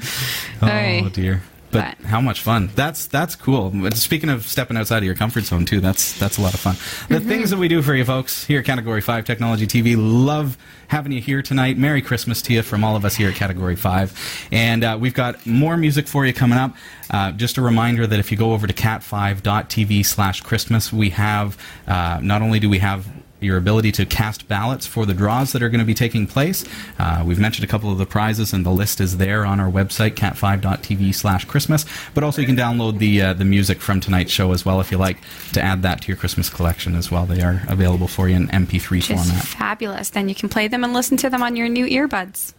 Oh 0.63 1.09
dear. 1.09 1.43
But 1.73 1.97
how 2.05 2.21
much 2.21 2.41
fun! 2.43 2.71
That's 2.75 3.07
that's 3.07 3.35
cool. 3.35 3.73
Speaking 3.95 4.29
of 4.29 4.47
stepping 4.47 4.77
outside 4.77 4.99
of 4.99 5.05
your 5.05 5.15
comfort 5.15 5.45
zone 5.45 5.65
too, 5.65 5.81
that's 5.81 6.19
that's 6.19 6.39
a 6.39 6.43
lot 6.43 6.55
of 6.55 6.61
fun. 6.61 6.77
The 7.09 7.17
Mm-hmm. 7.23 7.29
things 7.29 7.51
that 7.51 7.57
we 7.59 7.69
do 7.69 7.81
for 7.83 7.95
you 7.95 8.05
folks 8.05 8.45
here 8.45 8.61
at 8.61 8.67
Category 8.67 9.01
Five 9.01 9.25
Technology 9.25 9.67
TV, 9.67 9.97
love 9.99 10.59
having 10.89 11.13
you 11.13 11.21
here 11.21 11.41
tonight. 11.43 11.79
Merry 11.79 12.03
Christmas 12.03 12.43
to 12.43 12.53
you 12.53 12.63
from 12.63 12.85
all 12.85 12.95
of 12.95 13.05
us 13.05 13.17
here 13.17 13.31
at 13.31 13.35
Category 13.37 13.77
Five, 13.77 14.13
and 14.53 14.85
uh, 14.85 14.99
we've 15.01 15.15
got 15.15 15.45
more 15.47 15.77
music 15.77 16.07
for 16.07 16.27
you 16.27 16.33
coming 16.33 16.59
up. 16.59 16.75
Uh, 17.11 17.33
just 17.33 17.57
a 17.59 17.63
reminder 17.63 18.07
that 18.07 18.19
if 18.21 18.31
you 18.31 18.37
go 18.37 18.53
over 18.53 18.67
to 18.67 18.73
cat5.tv 18.73 20.05
slash 20.07 20.41
christmas 20.41 20.93
we 20.93 21.11
have 21.11 21.59
uh, 21.87 22.19
not 22.23 22.41
only 22.41 22.59
do 22.59 22.71
we 22.71 22.79
have 22.79 23.07
your 23.43 23.57
ability 23.57 23.93
to 23.93 24.07
cast 24.07 24.49
ballots 24.49 24.87
for 24.87 25.07
the 25.07 25.15
draws 25.15 25.53
that 25.53 25.63
are 25.63 25.69
going 25.69 25.81
to 25.81 25.85
be 25.87 25.95
taking 25.95 26.27
place. 26.27 26.65
Uh, 26.99 27.23
we've 27.27 27.39
mentioned 27.39 27.65
a 27.65 27.69
couple 27.69 27.91
of 27.91 27.99
the 27.99 28.07
prizes, 28.07 28.53
and 28.53 28.65
the 28.67 28.71
list 28.71 29.01
is 29.01 29.17
there 29.19 29.45
on 29.45 29.61
our 29.61 29.71
website, 29.71 30.13
cat5.tv 30.15 31.15
slash 31.15 31.45
Christmas. 31.45 31.85
But 32.15 32.25
also, 32.25 32.41
you 32.41 32.47
can 32.47 32.57
download 32.57 32.99
the 32.99 33.23
uh, 33.23 33.33
the 33.35 33.45
music 33.45 33.81
from 33.81 34.01
tonight's 34.01 34.33
show 34.33 34.53
as 34.53 34.65
well 34.65 34.81
if 34.81 34.91
you 34.91 34.99
like 34.99 35.19
to 35.53 35.63
add 35.63 35.83
that 35.83 36.03
to 36.03 36.09
your 36.09 36.17
Christmas 36.17 36.49
collection 36.51 36.95
as 36.95 37.11
well. 37.11 37.27
They 37.27 37.43
are 37.43 37.63
available 37.69 38.09
for 38.09 38.29
you 38.29 38.37
in 38.37 38.49
MP3 38.49 38.91
Which 38.91 39.07
format. 39.09 39.27
fabulous. 39.45 40.11
Then 40.11 40.29
you 40.29 40.35
can 40.35 40.49
play 40.49 40.69
them 40.69 40.85
and 40.85 40.93
listen 40.93 41.17
to 41.19 41.31
them 41.31 41.43
on 41.43 41.57
your 41.57 41.69
new 41.69 41.87
earbuds. 41.87 42.55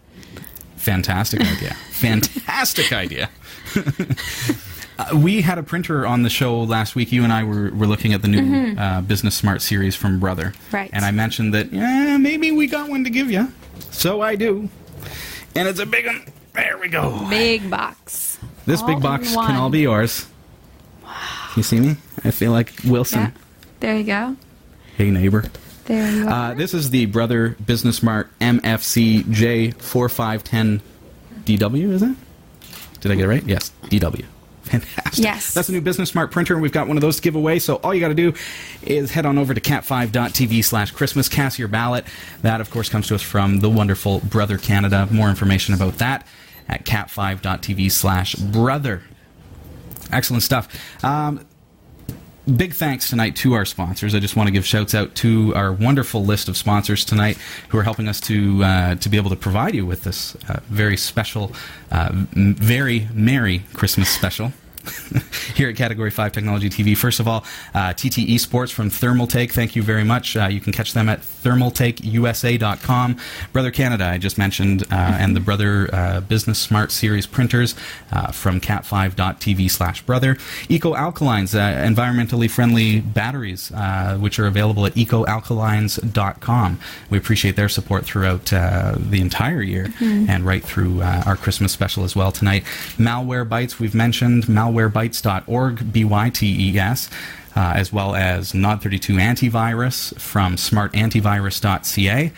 Fantastic 0.78 1.41
idea. 1.41 1.74
Fantastic 1.91 2.91
idea. 2.91 3.30
Uh, 4.99 5.17
we 5.17 5.41
had 5.41 5.58
a 5.58 5.63
printer 5.63 6.06
on 6.06 6.21
the 6.23 6.29
show 6.29 6.62
last 6.62 6.95
week. 6.95 7.12
You 7.12 7.23
and 7.23 7.34
I 7.34 7.43
were, 7.43 7.71
were 7.71 7.88
looking 7.88 8.13
at 8.13 8.21
the 8.21 8.27
new 8.27 8.41
Mhm. 8.41 8.79
uh, 8.79 9.01
Business 9.01 9.36
Smart 9.36 9.62
series 9.62 9.95
from 9.95 10.19
Brother. 10.19 10.53
Right. 10.71 10.89
And 10.93 11.03
I 11.03 11.12
mentioned 11.12 11.53
that, 11.53 11.73
yeah, 11.73 12.17
maybe 12.17 12.51
we 12.51 12.67
got 12.67 12.89
one 12.89 13.03
to 13.03 13.10
give 13.10 13.32
you. 13.32 13.51
So 13.91 14.21
I 14.21 14.36
do. 14.36 14.69
And 15.56 15.67
it's 15.67 15.79
a 15.79 15.86
big 15.86 16.06
one. 16.06 16.21
There 16.53 16.77
we 16.79 16.88
go. 16.89 17.25
Big 17.29 17.67
box. 17.69 18.38
This 18.67 18.82
All 18.82 18.88
big 18.88 19.01
box 19.01 19.34
can 19.36 19.56
all 19.56 19.69
be 19.71 19.79
yours. 19.82 20.27
Wow. 21.03 21.10
You 21.56 21.63
see 21.63 21.79
me? 21.79 21.95
I 22.23 22.29
feel 22.32 22.51
like 22.51 22.71
Wilson. 22.86 23.21
Yeah. 23.21 23.32
There 23.79 23.97
you 23.97 24.03
go. 24.03 24.36
Hey, 24.97 25.10
neighbor. 25.10 25.45
There 25.86 26.12
you 26.12 26.27
are. 26.27 26.51
Uh, 26.51 26.53
this 26.53 26.73
is 26.75 26.91
the 26.91 27.08
Brother 27.08 27.58
Business 27.65 27.97
Smart 27.97 28.29
MFC 28.39 29.23
J4510DW, 29.23 31.91
is 31.91 32.03
it? 32.03 32.15
Did 33.01 33.12
I 33.12 33.15
get 33.15 33.25
it 33.25 33.27
right? 33.27 33.43
Yes, 33.45 33.71
DW. 33.86 34.23
Fantastic. 34.81 35.23
Yes. 35.23 35.53
That's 35.53 35.69
a 35.69 35.71
new 35.71 35.81
Business 35.81 36.09
Smart 36.09 36.31
printer, 36.31 36.53
and 36.53 36.62
we've 36.63 36.71
got 36.71 36.88
one 36.88 36.97
of 36.97 37.01
those 37.01 37.17
to 37.17 37.21
give 37.21 37.36
away. 37.36 37.59
So 37.59 37.75
all 37.75 37.93
you 37.93 37.99
got 37.99 38.07
to 38.07 38.15
do 38.15 38.33
is 38.81 39.12
head 39.12 39.27
on 39.27 39.38
over 39.38 39.53
to 39.53 39.62
cat5.tv 39.62 40.63
slash 40.65 40.89
Christmas, 40.91 41.29
cast 41.29 41.59
your 41.59 41.67
ballot. 41.67 42.05
That, 42.41 42.59
of 42.62 42.71
course, 42.71 42.89
comes 42.89 43.07
to 43.09 43.15
us 43.15 43.21
from 43.21 43.59
the 43.59 43.69
wonderful 43.69 44.19
Brother 44.21 44.57
Canada. 44.57 45.07
More 45.12 45.29
information 45.29 45.75
about 45.75 45.99
that 45.99 46.25
at 46.67 46.83
cat5.tv 46.86 47.91
slash 47.91 48.33
brother. 48.36 49.03
Excellent 50.12 50.41
stuff. 50.41 50.67
Um, 51.03 51.45
big 52.57 52.73
thanks 52.73 53.09
tonight 53.09 53.36
to 53.38 53.53
our 53.53 53.65
sponsors. 53.65 54.15
I 54.15 54.19
just 54.19 54.36
want 54.36 54.47
to 54.47 54.51
give 54.51 54.65
shouts 54.65 54.95
out 54.95 55.13
to 55.15 55.53
our 55.55 55.71
wonderful 55.71 56.25
list 56.25 56.49
of 56.49 56.57
sponsors 56.57 57.05
tonight 57.05 57.38
who 57.69 57.77
are 57.77 57.83
helping 57.83 58.07
us 58.07 58.19
to 58.21 58.63
uh, 58.63 58.95
to 58.95 59.09
be 59.09 59.17
able 59.17 59.29
to 59.29 59.36
provide 59.36 59.75
you 59.75 59.86
with 59.86 60.03
this 60.03 60.36
uh, 60.49 60.59
very 60.65 60.97
special, 60.97 61.51
uh, 61.91 62.09
m- 62.12 62.55
very 62.55 63.07
merry 63.13 63.59
Christmas 63.73 64.09
special. 64.09 64.51
Here 65.56 65.69
at 65.69 65.76
Category 65.76 66.10
5 66.10 66.32
Technology 66.32 66.69
TV. 66.69 66.98
First 66.98 67.19
of 67.19 67.28
all, 67.28 67.43
uh, 67.74 67.93
TT 67.93 68.26
Esports 68.28 68.72
from 68.72 68.89
Thermaltake. 68.89 69.52
Thank 69.52 69.76
you 69.76 69.84
very 69.84 70.04
much. 70.04 70.36
Uh, 70.36 70.48
you 70.48 70.60
can 70.60 70.74
catch 70.74 70.93
them 70.93 71.10
at 71.10 71.22
thermaltakeusa.com. 71.22 73.17
Brother 73.52 73.72
Canada, 73.72 74.06
I 74.06 74.17
just 74.17 74.38
mentioned, 74.38 74.84
uh, 74.91 74.96
and 74.96 75.36
the 75.36 75.39
Brother 75.39 75.89
uh, 75.93 76.22
Business 76.22 76.60
Smart 76.60 76.91
Series 76.91 77.26
printers 77.28 77.76
uh, 78.12 78.32
from 78.32 78.60
cat5.tv 78.60 79.69
slash 79.69 80.02
brother. 80.02 80.38
Eco 80.69 80.93
Alkalines, 80.93 81.54
uh, 81.56 81.86
environmentally 81.88 82.50
friendly 82.50 83.02
batteries, 83.02 83.72
uh, 83.74 84.17
which 84.19 84.39
are 84.39 84.48
available 84.48 84.86
at 84.86 84.93
ecoalkalines.com. 84.96 86.80
We 87.10 87.17
appreciate 87.17 87.56
their 87.56 87.69
support 87.69 88.06
throughout 88.06 88.52
uh, 88.52 88.96
the 88.98 89.21
entire 89.21 89.62
year 89.62 89.86
Mhm. 90.00 90.29
and 90.29 90.46
right 90.46 90.63
through 90.63 91.02
uh, 91.02 91.23
our 91.25 91.36
Christmas 91.36 91.71
special 91.71 92.04
as 92.04 92.15
well 92.15 92.31
tonight. 92.31 92.63
Malwarebytes, 92.98 93.79
we've 93.79 93.96
mentioned 93.96 94.46
malwarebytes.org, 94.74 95.92
B 95.94 96.04
Y 96.04 96.30
T 96.30 96.69
E 96.71 96.80
S. 96.80 97.10
Uh, 97.56 97.74
as 97.76 97.94
well 97.94 98.15
as 98.15 98.54
Nod32 98.54 99.21
antivirus 99.21 100.19
from 100.19 100.56
smartantivirus.ca, 100.56 102.32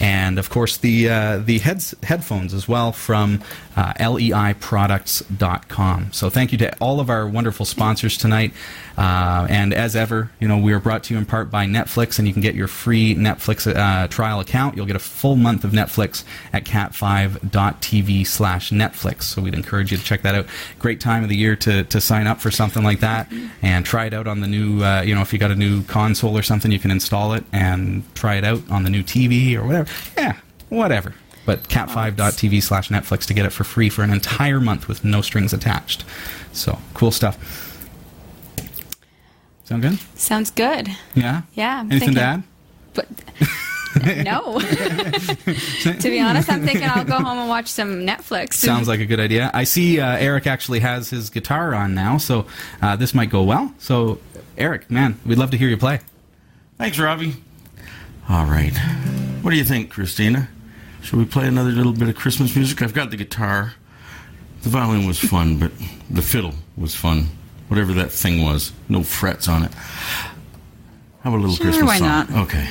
and 0.00 0.38
of 0.38 0.50
course 0.50 0.76
the 0.76 1.08
uh, 1.08 1.38
the 1.38 1.58
heads 1.58 1.94
headphones 2.02 2.54
as 2.54 2.68
well 2.68 2.92
from 2.92 3.42
uh, 3.76 3.92
leiproducts.com. 3.94 6.12
So 6.12 6.30
thank 6.30 6.52
you 6.52 6.58
to 6.58 6.76
all 6.78 7.00
of 7.00 7.10
our 7.10 7.26
wonderful 7.26 7.66
sponsors 7.66 8.16
tonight. 8.16 8.52
Uh, 8.96 9.46
and 9.48 9.72
as 9.72 9.96
ever, 9.96 10.30
you 10.38 10.46
know 10.48 10.58
we 10.58 10.72
are 10.72 10.80
brought 10.80 11.04
to 11.04 11.14
you 11.14 11.18
in 11.18 11.26
part 11.26 11.50
by 11.50 11.66
Netflix, 11.66 12.18
and 12.18 12.28
you 12.28 12.34
can 12.34 12.42
get 12.42 12.54
your 12.54 12.68
free 12.68 13.14
Netflix 13.14 13.66
uh, 13.66 14.08
trial 14.08 14.40
account. 14.40 14.76
You'll 14.76 14.86
get 14.86 14.96
a 14.96 15.00
full 15.00 15.36
month 15.36 15.64
of 15.64 15.72
Netflix 15.72 16.24
at 16.52 16.64
cat5.tv 16.64 18.26
slash 18.26 18.70
Netflix. 18.70 19.24
So 19.24 19.42
we'd 19.42 19.54
encourage 19.54 19.92
you 19.92 19.98
to 19.98 20.04
check 20.04 20.22
that 20.22 20.34
out. 20.34 20.46
Great 20.78 21.00
time 21.00 21.22
of 21.22 21.28
the 21.28 21.36
year 21.36 21.56
to, 21.56 21.84
to 21.84 22.00
sign 22.00 22.26
up 22.26 22.40
for 22.40 22.50
something 22.50 22.82
like 22.82 23.00
that 23.00 23.32
and 23.62 23.84
try 23.84 24.06
it 24.06 24.14
out 24.14 24.26
on 24.26 24.40
the 24.40 24.46
new, 24.46 24.82
uh, 24.82 25.02
you 25.02 25.14
know, 25.14 25.22
if 25.22 25.32
you 25.32 25.38
got 25.38 25.50
a 25.50 25.56
new 25.56 25.82
console 25.84 26.36
or 26.36 26.42
something, 26.42 26.72
you 26.72 26.78
can 26.78 26.90
install 26.90 27.34
it 27.34 27.44
and 27.52 28.02
try 28.14 28.36
it 28.36 28.44
out 28.44 28.68
on 28.70 28.84
the 28.84 28.90
new 28.90 29.02
TV 29.02 29.56
or 29.56 29.64
whatever. 29.64 29.81
Yeah, 30.16 30.36
whatever. 30.68 31.14
But 31.44 31.64
cat5.tv 31.64 32.62
slash 32.62 32.88
Netflix 32.88 33.26
to 33.26 33.34
get 33.34 33.46
it 33.46 33.50
for 33.50 33.64
free 33.64 33.88
for 33.88 34.02
an 34.02 34.10
entire 34.10 34.60
month 34.60 34.86
with 34.86 35.04
no 35.04 35.22
strings 35.22 35.52
attached. 35.52 36.04
So 36.52 36.78
cool 36.94 37.10
stuff. 37.10 37.68
Sound 39.64 39.82
good? 39.82 39.98
Sounds 40.16 40.50
good. 40.50 40.88
Yeah? 41.14 41.42
Yeah. 41.54 41.80
I'm 41.80 41.90
Anything 41.90 42.14
thinking, 42.14 42.14
to 42.14 42.22
add? 42.22 42.42
But 42.94 43.08
no. 44.24 44.60
to 44.60 46.02
be 46.02 46.20
honest, 46.20 46.50
I'm 46.50 46.64
thinking 46.64 46.88
I'll 46.88 47.04
go 47.04 47.16
home 47.16 47.38
and 47.38 47.48
watch 47.48 47.68
some 47.68 48.06
Netflix. 48.06 48.54
Sounds 48.54 48.88
like 48.88 49.00
a 49.00 49.06
good 49.06 49.20
idea. 49.20 49.50
I 49.52 49.64
see 49.64 50.00
uh, 50.00 50.16
Eric 50.16 50.46
actually 50.46 50.80
has 50.80 51.10
his 51.10 51.30
guitar 51.30 51.74
on 51.74 51.94
now, 51.94 52.18
so 52.18 52.46
uh, 52.80 52.96
this 52.96 53.14
might 53.14 53.30
go 53.30 53.42
well. 53.42 53.74
So, 53.78 54.18
Eric, 54.56 54.90
man, 54.90 55.18
we'd 55.26 55.38
love 55.38 55.50
to 55.50 55.56
hear 55.56 55.68
you 55.68 55.76
play. 55.76 56.00
Thanks, 56.78 56.98
Robbie. 56.98 57.34
All 58.28 58.46
right. 58.46 58.72
What 59.42 59.50
do 59.50 59.56
you 59.56 59.64
think, 59.64 59.90
Christina? 59.90 60.48
Should 61.02 61.18
we 61.18 61.24
play 61.24 61.48
another 61.48 61.70
little 61.70 61.92
bit 61.92 62.08
of 62.08 62.14
Christmas 62.14 62.54
music? 62.54 62.80
I've 62.80 62.94
got 62.94 63.10
the 63.10 63.16
guitar. 63.16 63.74
The 64.62 64.68
violin 64.68 65.06
was 65.06 65.18
fun, 65.18 65.58
but 65.58 65.72
the 66.08 66.22
fiddle 66.22 66.54
was 66.76 66.94
fun. 66.94 67.26
Whatever 67.68 67.92
that 67.94 68.12
thing 68.12 68.42
was. 68.42 68.72
No 68.88 69.02
frets 69.02 69.48
on 69.48 69.64
it. 69.64 69.74
How 69.74 71.30
about 71.30 71.38
a 71.38 71.40
little 71.40 71.56
Sure, 71.56 71.66
Christmas 71.66 71.88
why 71.88 71.98
song? 71.98 72.08
not? 72.08 72.30
Okay. 72.44 72.68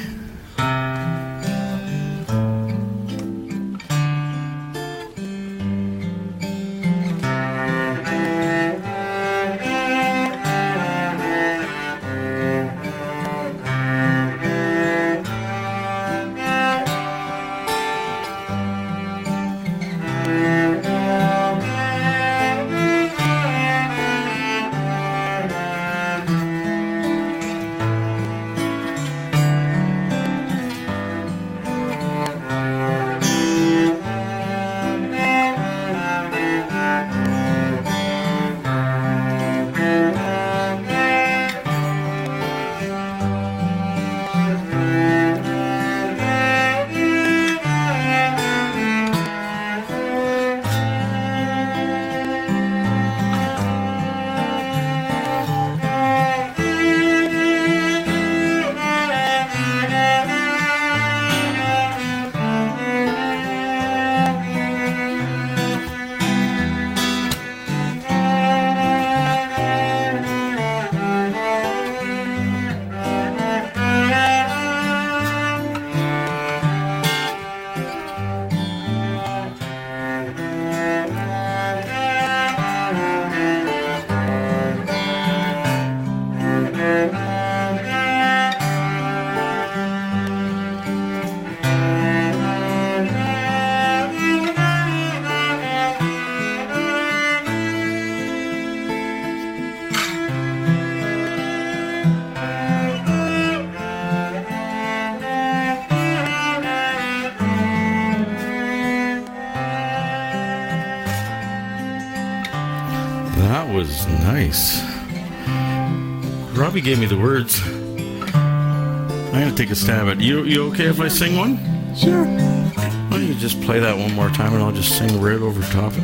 Robbie 116.82 116.90
gave 116.90 117.00
me 117.00 117.06
the 117.06 117.18
words. 117.18 117.62
I'm 117.64 119.32
gonna 119.32 119.56
take 119.56 119.70
a 119.70 119.76
stab 119.76 120.08
at 120.08 120.18
it. 120.18 120.24
You. 120.24 120.44
You 120.46 120.64
okay 120.70 120.86
if 120.86 121.00
I 121.00 121.10
sing 121.10 121.38
one? 121.38 121.60
Sure. 121.96 122.26
Why 122.26 123.10
don't 123.12 123.28
you 123.28 123.36
just 123.36 123.62
play 123.62 123.80
that 123.80 123.96
one 123.96 124.16
more 124.16 124.30
time 124.30 124.54
and 124.54 124.64
I'll 124.64 124.72
just 124.72 124.98
sing 124.98 125.22
right 125.22 125.40
over 125.40 125.62
top 125.72 125.94
it. 125.96 126.04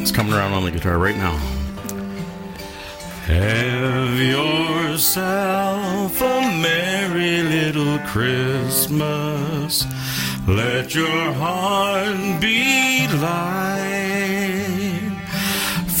It's 0.00 0.12
coming 0.12 0.34
around 0.34 0.52
on 0.52 0.64
the 0.64 0.70
guitar 0.70 0.98
right 0.98 1.16
now. 1.16 1.34
Have 3.24 4.20
yourself 4.20 6.20
a 6.20 6.40
merry 6.60 7.42
little 7.42 7.98
Christmas. 8.00 9.86
Let 10.46 10.94
your 10.94 11.32
heart 11.32 12.38
be 12.40 13.08
light. 13.16 13.77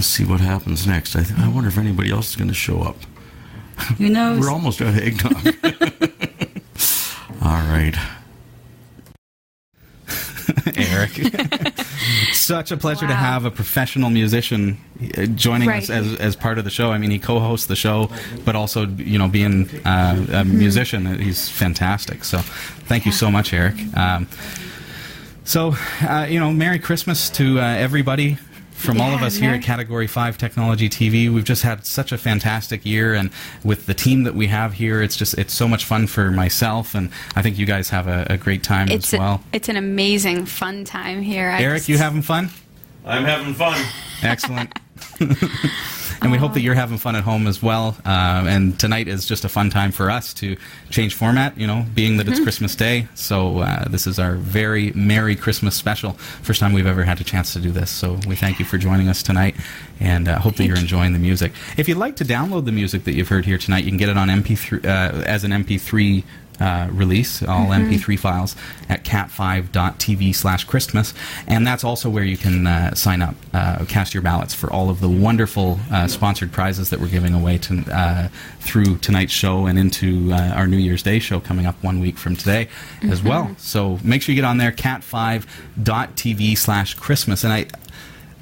Let's 0.00 0.08
see 0.08 0.24
what 0.24 0.40
happens 0.40 0.86
next. 0.86 1.14
I, 1.14 1.26
I 1.36 1.46
wonder 1.48 1.68
if 1.68 1.76
anybody 1.76 2.10
else 2.10 2.30
is 2.30 2.36
going 2.36 2.48
to 2.48 2.54
show 2.54 2.80
up. 2.80 2.96
Who 3.98 4.08
knows? 4.08 4.40
We're 4.40 4.50
almost 4.50 4.80
out 4.80 4.88
of 4.88 4.96
eggnog. 4.96 5.34
All 7.42 7.60
right. 7.68 7.94
Eric. 10.74 11.10
Such 12.32 12.72
a 12.72 12.78
pleasure 12.78 13.06
to 13.06 13.12
have 13.14 13.44
a 13.44 13.50
professional 13.50 14.08
musician 14.08 14.78
uh, 15.18 15.26
joining 15.26 15.68
Right. 15.68 15.82
us 15.82 15.90
as, 15.90 16.14
as 16.16 16.34
part 16.34 16.56
of 16.56 16.64
the 16.64 16.70
show. 16.70 16.90
I 16.92 16.96
mean, 16.96 17.10
he 17.10 17.18
co-hosts 17.18 17.66
the 17.66 17.76
show, 17.76 18.08
but 18.46 18.56
also, 18.56 18.86
you 18.86 19.18
know, 19.18 19.28
being 19.28 19.68
uh, 19.84 20.24
a 20.32 20.44
musician, 20.46 21.06
uh, 21.06 21.18
he's 21.18 21.50
fantastic. 21.50 22.24
So, 22.24 22.38
thank 22.38 23.04
you 23.04 23.12
so 23.12 23.30
much, 23.30 23.52
Eric. 23.52 23.74
Um, 23.94 24.28
so, 25.44 25.74
uh, 26.00 26.26
you 26.26 26.40
know, 26.40 26.52
Merry 26.52 26.78
Christmas 26.78 27.28
to 27.30 27.60
uh, 27.60 27.64
everybody. 27.64 28.38
From 28.80 28.98
all 28.98 29.14
of 29.14 29.22
us 29.22 29.36
here 29.36 29.50
at 29.50 29.62
Category 29.62 30.06
5 30.06 30.38
Technology 30.38 30.88
TV, 30.88 31.28
we've 31.32 31.44
just 31.44 31.62
had 31.62 31.84
such 31.84 32.12
a 32.12 32.18
fantastic 32.18 32.86
year, 32.86 33.12
and 33.14 33.30
with 33.62 33.84
the 33.84 33.92
team 33.92 34.22
that 34.22 34.34
we 34.34 34.46
have 34.46 34.72
here, 34.72 35.02
it's 35.02 35.16
just 35.16 35.34
it's 35.36 35.52
so 35.52 35.68
much 35.68 35.84
fun 35.84 36.06
for 36.06 36.30
myself, 36.30 36.94
and 36.94 37.10
I 37.36 37.42
think 37.42 37.58
you 37.58 37.66
guys 37.66 37.90
have 37.90 38.08
a, 38.08 38.26
a 38.30 38.36
great 38.38 38.62
time 38.62 38.88
It's 38.88 39.08
as 39.12 39.14
a- 39.14 39.18
well. 39.18 39.42
it's 39.52 39.68
an 39.68 39.76
amazing, 39.76 40.46
fun 40.46 40.84
time 40.84 41.20
here. 41.20 41.50
I 41.50 41.60
Eric, 41.62 41.80
just- 41.80 41.88
you 41.90 41.98
having 41.98 42.22
fun? 42.22 42.48
I'm 43.04 43.24
having 43.24 43.52
fun. 43.52 43.78
Excellent. 44.22 44.72
and 46.22 46.30
we 46.30 46.38
hope 46.38 46.52
that 46.54 46.60
you're 46.60 46.74
having 46.74 46.98
fun 46.98 47.16
at 47.16 47.24
home 47.24 47.46
as 47.46 47.62
well. 47.62 47.96
Um, 48.04 48.46
and 48.46 48.78
tonight 48.78 49.08
is 49.08 49.24
just 49.26 49.44
a 49.44 49.48
fun 49.48 49.70
time 49.70 49.90
for 49.90 50.10
us 50.10 50.34
to 50.34 50.56
change 50.90 51.14
format, 51.14 51.56
you 51.58 51.66
know, 51.66 51.86
being 51.94 52.18
that 52.18 52.28
it's 52.28 52.38
Mhm. 52.38 52.42
Christmas 52.42 52.74
Day. 52.76 53.08
So 53.14 53.58
uh, 53.60 53.84
this 53.88 54.06
is 54.06 54.18
our 54.18 54.34
very 54.36 54.92
Merry 54.94 55.34
Christmas 55.34 55.74
special. 55.74 56.12
First 56.42 56.60
time 56.60 56.72
we've 56.72 56.86
ever 56.86 57.04
had 57.04 57.20
a 57.20 57.24
chance 57.24 57.52
to 57.54 57.58
do 57.58 57.70
this. 57.70 57.90
So 57.90 58.18
we 58.26 58.36
thank 58.36 58.58
you 58.58 58.64
for 58.66 58.76
joining 58.76 59.08
us 59.08 59.22
tonight 59.22 59.54
and 59.98 60.28
uh, 60.28 60.38
hope 60.38 60.56
that 60.56 60.66
you're 60.66 60.76
enjoying 60.78 61.12
the 61.14 61.18
music. 61.18 61.52
If 61.76 61.88
you'd 61.88 61.96
like 61.98 62.16
to 62.16 62.24
download 62.24 62.64
the 62.66 62.72
music 62.72 63.04
that 63.04 63.14
you've 63.14 63.28
heard 63.28 63.46
here 63.46 63.58
tonight, 63.58 63.84
you 63.84 63.90
can 63.90 63.98
get 63.98 64.08
it 64.10 64.16
on 64.18 64.28
MP3 64.28 64.84
uh, 64.84 65.22
as 65.22 65.44
an 65.44 65.52
MP3 65.52 66.24
uh, 66.60 66.88
release, 66.90 67.42
all 67.42 67.66
Mhm. 67.68 67.88
MP3 67.90 68.16
files 68.18 68.54
at 68.88 69.02
cat5.tv 69.04 70.34
slash 70.34 70.64
Christmas. 70.64 71.14
And 71.46 71.66
that's 71.66 71.84
also 71.84 72.08
where 72.10 72.24
you 72.24 72.36
can 72.36 72.66
uh, 72.66 72.94
sign 72.94 73.22
up, 73.22 73.34
uh, 73.54 73.84
cast 73.86 74.12
your 74.14 74.22
ballots 74.22 74.54
for 74.54 74.70
all 74.72 74.90
of 74.90 75.00
the 75.00 75.08
wonderful 75.08 75.80
uh, 75.90 76.06
sponsored 76.06 76.52
prizes 76.52 76.90
that 76.90 77.00
we're 77.00 77.08
giving 77.08 77.34
away 77.34 77.58
to, 77.58 77.84
uh, 77.92 78.28
through 78.60 78.98
tonight's 78.98 79.32
show 79.32 79.66
and 79.66 79.78
into 79.78 80.32
uh, 80.32 80.52
our 80.54 80.66
New 80.66 80.76
Year's 80.76 81.02
Day 81.02 81.18
show 81.18 81.40
coming 81.40 81.66
up 81.66 81.76
one 81.82 81.98
week 82.00 82.18
from 82.18 82.36
today 82.36 82.68
as 83.02 83.20
Mhm. 83.20 83.24
well. 83.28 83.50
So 83.58 83.98
make 84.04 84.22
sure 84.22 84.34
you 84.34 84.40
get 84.40 84.46
on 84.46 84.58
there, 84.58 84.72
cat5.tv 84.72 86.56
slash 86.56 86.94
Christmas. 86.94 87.44
And 87.44 87.52
I, 87.52 87.66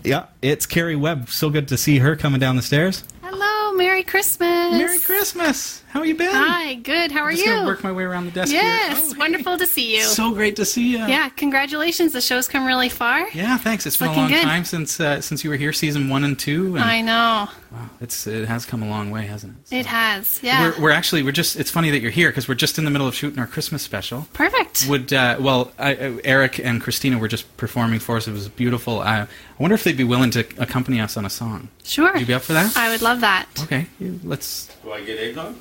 yeah, 0.05 0.25
it's 0.43 0.67
Carrie 0.67 0.97
Webb. 0.97 1.29
So 1.31 1.51
good 1.51 1.69
to 1.69 1.77
see 1.77 1.99
her 1.99 2.17
coming 2.17 2.41
down 2.41 2.57
the 2.57 2.63
stairs. 2.63 3.05
Hello, 3.23 3.73
Merry 3.77 4.03
Christmas. 4.03 4.73
Merry 4.73 4.99
Christmas. 4.99 5.83
How 5.89 6.01
are 6.01 6.07
you 6.07 6.15
been? 6.15 6.31
Hi, 6.31 6.75
good. 6.75 7.11
How 7.11 7.21
are 7.21 7.31
I'm 7.31 7.35
just 7.35 7.47
you? 7.47 7.53
gonna 7.53 7.67
work 7.67 7.83
my 7.83 7.91
way 7.91 8.03
around 8.03 8.27
the 8.27 8.31
desk 8.31 8.53
here. 8.53 8.61
Yes, 8.63 9.17
wonderful 9.17 9.57
to 9.57 9.67
see 9.67 9.97
you. 9.97 10.03
So 10.03 10.33
great 10.33 10.55
to 10.57 10.67
see 10.67 10.93
you. 10.93 10.99
Yeah, 10.99 11.31
congratulations. 11.31 12.13
The 12.13 12.21
show's 12.21 12.47
come 12.47 12.67
really 12.67 12.91
far. 12.91 13.27
Yeah, 13.31 13.57
thanks. 13.57 13.87
It's 13.87 13.97
been 13.97 14.09
a 14.09 14.13
long 14.13 14.29
good. 14.29 14.43
time 14.43 14.67
since 14.67 15.01
uh, 15.01 15.23
since 15.23 15.45
you 15.45 15.51
were 15.51 15.57
here, 15.57 15.73
season 15.73 16.11
one 16.11 16.25
and 16.25 16.39
two. 16.39 16.77
And 16.77 16.85
I 16.85 17.01
know. 17.01 17.49
Wow, 17.73 17.91
it's 18.03 18.27
it 18.27 18.47
has 18.49 18.67
come 18.67 18.83
a 18.83 18.89
long 18.89 19.11
way, 19.11 19.27
hasn't 19.27 19.57
it? 19.71 19.79
It 19.79 19.87
has. 19.87 20.41
Yeah. 20.43 20.61
We're, 20.77 20.83
we're 20.83 20.91
actually 20.91 21.23
we're 21.23 21.33
just. 21.33 21.57
It's 21.57 21.71
funny 21.71 21.91
that 21.91 22.01
you're 22.01 22.11
here 22.11 22.29
because 22.29 22.49
we're 22.49 22.55
just 22.55 22.79
in 22.79 22.85
the 22.85 22.91
middle 22.91 23.09
of 23.09 23.15
shooting 23.15 23.39
our 23.39 23.47
Christmas 23.47 23.83
special. 23.83 24.27
Perfect. 24.35 24.87
Would 24.91 25.15
uh, 25.15 25.39
well, 25.41 25.73
I, 25.79 25.95
uh, 25.95 26.19
Eric 26.23 26.59
and 26.59 26.83
Christina 26.83 27.19
were 27.19 27.29
just 27.29 27.57
performing 27.57 27.99
for 27.99 28.19
us. 28.19 28.29
It 28.29 28.33
was 28.33 28.47
beautiful. 28.49 29.01
I, 29.01 29.21
I 29.23 29.27
wonder 29.59 29.75
if 29.75 29.85
they'd 29.85 29.97
be 29.97 30.05
willing 30.05 30.31
to 30.33 30.41
accompany 30.59 31.01
us 31.01 31.17
on 31.17 31.25
a 31.25 31.31
song. 31.31 31.69
Sure. 31.83 32.13
You'd 32.13 32.21
you 32.21 32.27
be 32.27 32.35
up 32.35 32.43
for 32.43 32.53
that? 32.53 32.77
I 32.77 32.91
would 32.91 33.01
love 33.01 33.21
that. 33.23 33.47
Okay, 33.63 33.87
let's. 34.23 34.67
Do 34.85 34.93
I 34.93 35.03
get 35.03 35.19
eggnog? 35.19 35.57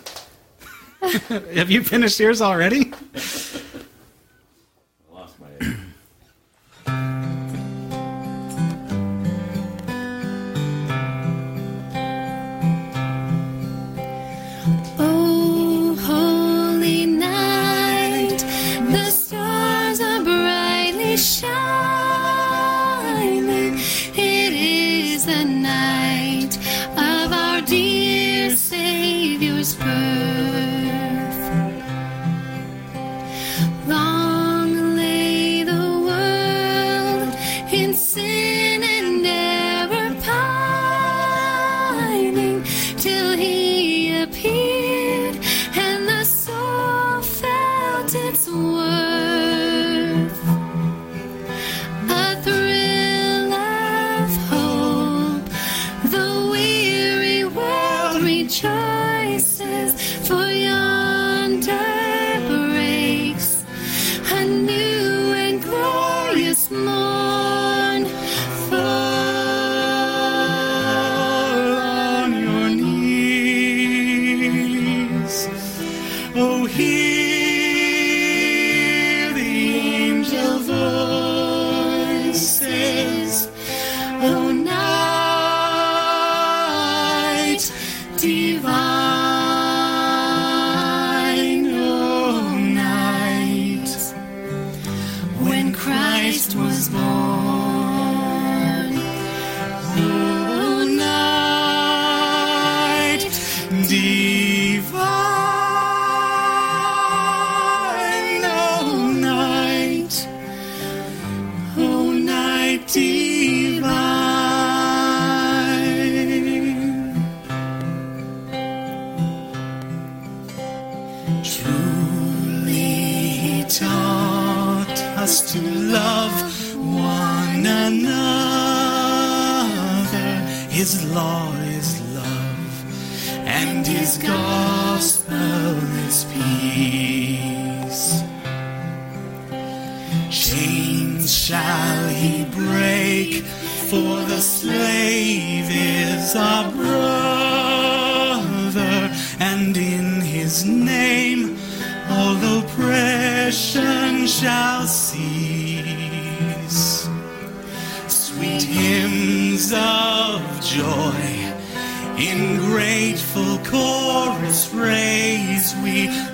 Have 1.30 1.70
you 1.70 1.84
finished 1.84 2.20
yours 2.20 2.41
already? 2.41 2.91
I 3.16 3.20
lost 5.14 5.36
my 5.39 5.48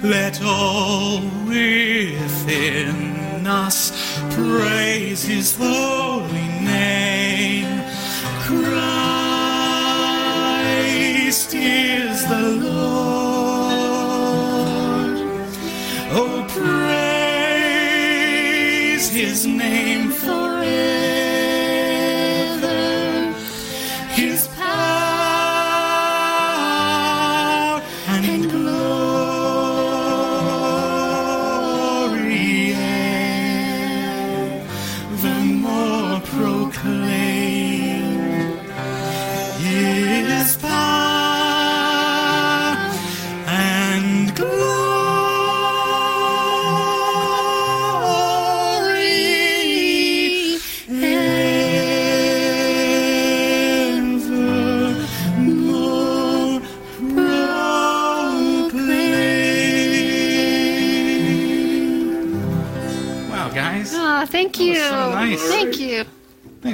let 0.04 0.42
all 0.44 1.22
within 1.48 2.92
us 3.48 3.92
praise 4.36 5.24
his 5.24 5.56
holy 5.56 6.50
name. 6.60 7.82
Christ 8.42 8.74
is 11.56 12.03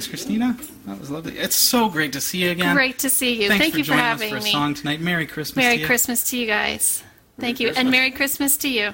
Christina. 0.10 0.58
That 0.86 1.00
was 1.00 1.10
lovely. 1.10 1.38
It's 1.38 1.56
so 1.56 1.90
great 1.90 2.14
to 2.14 2.22
see 2.22 2.44
you 2.44 2.52
again. 2.52 2.76
Great 2.76 3.00
to 3.00 3.10
see 3.10 3.42
you. 3.42 3.48
Thanks 3.48 3.64
Thank 3.64 3.74
for 3.74 3.78
you 3.80 3.84
for 3.86 3.90
joining 3.90 4.04
having 4.04 4.28
us 4.28 4.32
for 4.32 4.38
a 4.38 4.44
me. 4.44 4.52
song 4.52 4.74
tonight. 4.74 5.00
Merry 5.02 5.28
Christmas 5.28 5.56
Merry 5.56 5.76
to 5.76 5.82
you. 5.82 5.88
Christmas 5.88 6.24
to 6.32 6.38
you 6.38 6.48
guys. 6.48 7.04
Thank 7.40 7.60
you. 7.60 7.70
And 7.70 7.90
Merry 7.90 8.12
Christmas 8.12 8.58
to 8.58 8.70
you. 8.70 8.94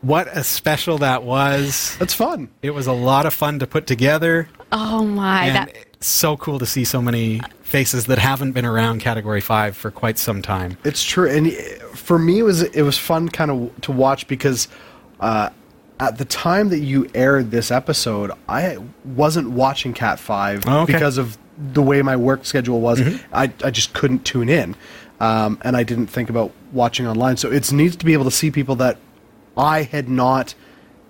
What 0.00 0.28
a 0.28 0.42
special 0.42 0.98
that 0.98 1.24
was. 1.24 1.96
That's 1.98 2.14
fun. 2.14 2.48
It 2.62 2.70
was 2.70 2.86
a 2.86 2.92
lot 2.92 3.26
of 3.26 3.34
fun 3.34 3.58
to 3.58 3.66
put 3.66 3.86
together. 3.86 4.48
Oh 4.72 5.04
my, 5.04 5.44
and 5.46 5.56
that 5.56 5.76
so 6.02 6.38
cool 6.38 6.58
to 6.58 6.66
see 6.66 6.84
so 6.84 7.02
many 7.02 7.42
faces 7.62 8.06
that 8.06 8.18
haven't 8.18 8.52
been 8.52 8.64
around 8.64 9.00
Category 9.00 9.42
5 9.42 9.76
for 9.76 9.90
quite 9.90 10.16
some 10.18 10.40
time. 10.40 10.78
It's 10.84 11.04
true, 11.04 11.28
and 11.28 11.52
for 11.94 12.18
me, 12.18 12.38
it 12.38 12.42
was 12.42 12.62
it 12.62 12.82
was 12.82 12.96
fun 12.96 13.28
kind 13.28 13.50
of 13.50 13.80
to 13.82 13.92
watch 13.92 14.26
because 14.26 14.68
uh, 15.20 15.50
at 16.00 16.18
the 16.18 16.24
time 16.24 16.70
that 16.70 16.78
you 16.80 17.08
aired 17.14 17.50
this 17.50 17.70
episode, 17.70 18.32
I 18.48 18.78
wasn't 19.04 19.50
watching 19.50 19.92
Cat 19.92 20.18
Five 20.18 20.64
Oh, 20.66 20.80
okay. 20.80 20.94
because 20.94 21.18
of 21.18 21.36
the 21.72 21.82
way 21.82 22.00
my 22.02 22.16
work 22.16 22.44
schedule 22.46 22.80
was. 22.80 23.00
I 23.32 23.52
I 23.62 23.70
just 23.70 23.92
couldn't 23.92 24.24
tune 24.24 24.48
in, 24.48 24.74
um, 25.20 25.58
and 25.62 25.76
I 25.76 25.82
didn't 25.82 26.06
think 26.08 26.30
about 26.30 26.52
watching 26.72 27.06
online. 27.06 27.36
So 27.36 27.50
it's 27.52 27.70
neat 27.70 27.98
to 27.98 28.04
be 28.06 28.14
able 28.14 28.24
to 28.24 28.30
see 28.30 28.50
people 28.50 28.74
that 28.76 28.96
I 29.56 29.82
had 29.82 30.08
not 30.08 30.54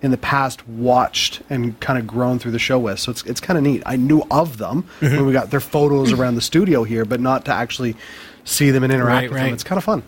in 0.01 0.09
the 0.11 0.17
past 0.17 0.67
watched 0.67 1.41
and 1.49 1.79
kind 1.79 1.97
of 1.99 2.07
grown 2.07 2.39
through 2.39 2.51
the 2.51 2.59
show 2.59 2.77
with. 2.79 2.99
So 2.99 3.11
it's 3.11 3.23
it's 3.23 3.39
kind 3.39 3.57
of 3.57 3.63
neat. 3.63 3.81
I 3.85 3.95
knew 3.95 4.23
of 4.29 4.57
them 4.57 4.83
Mhm. 4.99 5.17
when 5.17 5.25
we 5.27 5.31
got 5.33 5.51
their 5.51 5.59
photos 5.61 6.11
around 6.11 6.35
the 6.35 6.41
studio 6.41 6.83
here, 6.83 7.05
but 7.05 7.21
not 7.21 7.45
to 7.45 7.53
actually 7.53 7.95
see 8.43 8.71
them 8.71 8.83
and 8.83 8.91
interact 8.91 9.13
Right, 9.13 9.29
with 9.29 9.37
right. 9.39 9.45
them. 9.45 9.53
It's 9.53 9.63
kind 9.63 9.77
of 9.77 9.83
fun. 9.83 10.03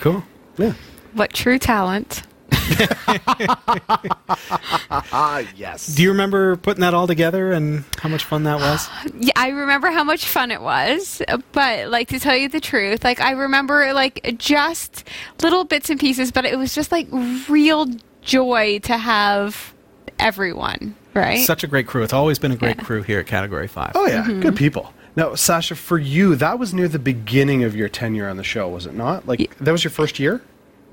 Cool. 0.00 0.24
Yeah. 0.58 0.72
what 1.14 1.32
true 1.32 1.58
talent. 1.58 2.22
Ah, 4.90 5.44
yes. 5.56 5.86
Do 5.94 6.02
you 6.02 6.10
remember 6.10 6.56
putting 6.56 6.80
that 6.82 6.94
all 6.94 7.06
together 7.06 7.52
and 7.52 7.84
how 7.98 8.08
much 8.08 8.24
fun 8.24 8.44
that 8.44 8.58
was? 8.60 8.88
Yeah, 9.18 9.32
I 9.36 9.48
remember 9.48 9.90
how 9.90 10.04
much 10.04 10.26
fun 10.26 10.50
it 10.50 10.60
was, 10.60 11.22
but 11.52 11.88
like 11.88 12.08
to 12.08 12.20
tell 12.20 12.36
you 12.36 12.48
the 12.48 12.60
truth, 12.60 13.02
like 13.02 13.20
I 13.20 13.30
remember 13.32 13.92
like 13.94 14.34
just 14.38 15.08
little 15.42 15.64
bits 15.64 15.88
and 15.90 15.98
pieces, 15.98 16.30
but 16.30 16.44
it 16.44 16.58
was 16.58 16.74
just 16.74 16.92
like 16.92 17.08
real 17.48 17.86
joy 18.22 18.78
to 18.80 18.96
have 18.96 19.72
everyone, 20.18 20.94
right? 21.14 21.44
Such 21.46 21.64
a 21.64 21.66
great 21.66 21.86
crew. 21.86 22.02
It's 22.02 22.12
always 22.12 22.38
been 22.38 22.52
a 22.52 22.56
great 22.56 22.78
crew 22.78 23.02
here 23.02 23.20
at 23.20 23.26
Category 23.26 23.68
5. 23.68 23.92
Oh 23.94 24.06
yeah, 24.06 24.22
Mm-hmm. 24.24 24.40
good 24.40 24.56
people. 24.56 24.92
Now, 25.16 25.34
Sasha, 25.34 25.74
for 25.76 25.98
you, 25.98 26.36
that 26.36 26.58
was 26.58 26.74
near 26.74 26.88
the 26.88 26.98
beginning 26.98 27.64
of 27.64 27.74
your 27.74 27.88
tenure 27.88 28.28
on 28.28 28.36
the 28.36 28.44
show, 28.44 28.68
was 28.68 28.84
it 28.84 28.94
not? 28.94 29.26
Like 29.26 29.56
that 29.58 29.72
was 29.72 29.82
your 29.82 29.90
first 29.90 30.18
year 30.18 30.42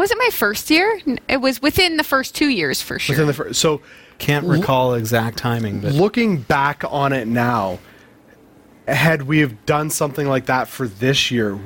was 0.03 0.11
it 0.11 0.17
my 0.19 0.29
first 0.31 0.69
year? 0.69 0.99
It 1.29 1.37
was 1.37 1.61
within 1.61 1.95
the 1.97 2.03
first 2.03 2.35
two 2.35 2.49
years 2.49 2.81
for 2.81 2.99
sure. 2.99 3.13
within 3.13 3.27
the 3.27 3.33
first. 3.33 3.59
So 3.61 3.81
Can't 4.19 4.45
recall 4.45 4.95
exact 4.95 5.37
timing, 5.37 5.79
but 5.79 5.93
looking 5.93 6.41
back 6.41 6.83
on 6.89 7.13
it 7.13 7.25
now, 7.27 7.79
had 8.87 9.23
we 9.23 9.39
have 9.39 9.65
done 9.65 9.89
something 9.89 10.27
like 10.27 10.47
that 10.47 10.67
for 10.67 10.87
this 10.87 11.31
year, 11.31 11.57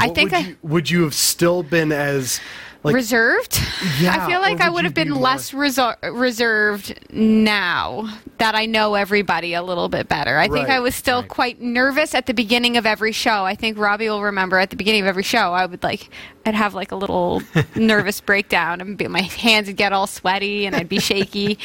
I 0.00 0.08
think 0.08 0.30
would 0.32 0.34
I- 0.34 0.40
you, 0.40 0.56
would 0.62 0.90
you 0.90 1.02
have 1.02 1.12
still 1.14 1.62
been 1.62 1.92
as 1.92 2.40
like 2.82 2.94
reserved. 2.94 3.60
Yeah, 4.00 4.14
I 4.22 4.26
feel 4.30 4.40
like 4.40 4.60
or 4.60 4.62
I 4.62 4.68
would 4.68 4.74
would 4.76 4.84
have 4.84 4.94
been 4.94 5.08
be 5.08 5.14
more- 5.14 5.22
less 5.24 5.50
reser- 5.50 5.96
reserved 6.02 6.98
now 7.12 8.08
that 8.38 8.54
I 8.54 8.66
know 8.66 8.94
everybody 8.94 9.54
a 9.54 9.62
little 9.62 9.88
bit 9.88 10.08
better. 10.08 10.38
I 10.38 10.46
think 10.48 10.68
I 10.68 10.78
was 10.80 10.94
still 10.94 11.22
quite 11.22 11.60
nervous 11.60 12.14
at 12.14 12.26
the 12.26 12.34
beginning 12.34 12.76
of 12.76 12.86
every 12.86 13.12
show. 13.12 13.44
I 13.44 13.54
think 13.56 13.76
Robbie 13.76 14.08
will 14.08 14.22
remember 14.22 14.58
at 14.58 14.70
the 14.70 14.76
beginning 14.76 15.00
of 15.02 15.06
every 15.08 15.22
show, 15.24 15.52
I 15.52 15.66
would 15.66 15.82
like, 15.82 16.08
I'd 16.46 16.54
have 16.54 16.74
like 16.74 16.92
a 16.92 16.96
little 16.96 17.42
nervous 17.76 18.20
breakdown 18.20 18.80
and 18.80 18.96
be, 18.96 19.08
my 19.08 19.22
hands 19.22 19.66
would 19.66 19.76
get 19.76 19.92
all 19.92 20.06
sweaty 20.06 20.64
and 20.64 20.74
I'd 20.76 20.88
be 20.88 21.00
shaky. 21.00 21.58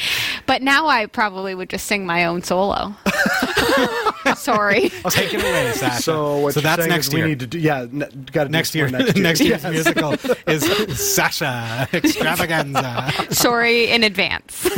But 0.46 0.60
now 0.62 0.88
I 0.88 1.06
probably 1.06 1.54
would 1.54 1.70
just 1.70 1.86
sing 1.86 2.04
my 2.04 2.24
own 2.26 2.42
solo. 2.42 2.94
Sorry. 4.36 4.88
Take 5.08 5.34
it 5.34 5.40
away, 5.40 5.72
Sasha. 5.74 6.02
So 6.02 6.38
what 6.38 6.54
so 6.54 6.60
you're 6.60 6.62
that's 6.76 6.88
next 6.88 7.08
is 7.08 7.14
year. 7.14 7.24
we 7.24 7.30
need 7.30 7.40
to 7.40 7.46
do 7.46 7.58
yeah. 7.58 7.80
N- 7.82 8.26
got 8.32 8.44
to 8.44 8.50
next 8.50 8.74
year, 8.74 8.88
next, 8.88 9.16
year's 9.16 9.40
Yes. 9.40 9.64
musical 9.64 10.14
is 10.46 10.64
Sasha 10.98 11.88
extravaganza. 11.92 13.12
Sorry 13.30 13.90
in 13.90 14.02
advance. 14.02 14.68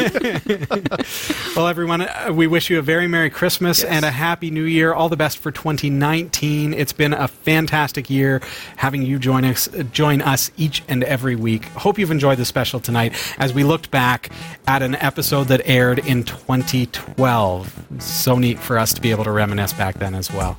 well, 1.56 1.66
everyone, 1.68 2.02
uh, 2.02 2.30
we 2.32 2.46
wish 2.46 2.68
you 2.70 2.78
a 2.78 2.82
very 2.82 3.06
Merry 3.06 3.30
Christmas 3.30 3.82
and 3.84 4.04
a 4.04 4.10
Happy 4.10 4.50
New 4.50 4.64
Year. 4.64 4.92
All 4.92 5.08
the 5.08 5.16
best 5.16 5.38
for 5.38 5.50
2019. 5.50 6.74
It's 6.74 6.92
been 6.92 7.12
a 7.14 7.28
fantastic 7.28 8.10
year 8.10 8.42
having 8.76 9.02
you 9.02 9.18
join 9.18 9.44
us, 9.44 9.68
join 9.94 10.20
us 10.20 10.50
each 10.58 10.82
and 10.88 11.02
every 11.04 11.36
week. 11.36 11.64
Hope 11.66 11.98
you've 11.98 12.10
enjoyed 12.10 12.36
the 12.36 12.44
special 12.44 12.80
tonight 12.80 13.14
as 13.38 13.54
we 13.54 13.64
looked 13.64 13.90
back 13.90 14.30
at 14.66 14.82
an 14.82 14.96
episode 14.96 15.44
that 15.44 15.62
aired 15.64 16.00
in 16.00 16.24
2012. 16.24 17.84
So 18.00 18.36
neat 18.36 18.58
for 18.58 18.78
us 18.78 18.92
to 18.92 19.00
be 19.00 19.10
able 19.10 19.24
to 19.24 19.30
reminisce 19.30 19.72
back 19.72 19.98
then 19.98 20.14
as 20.14 20.30
well. 20.30 20.58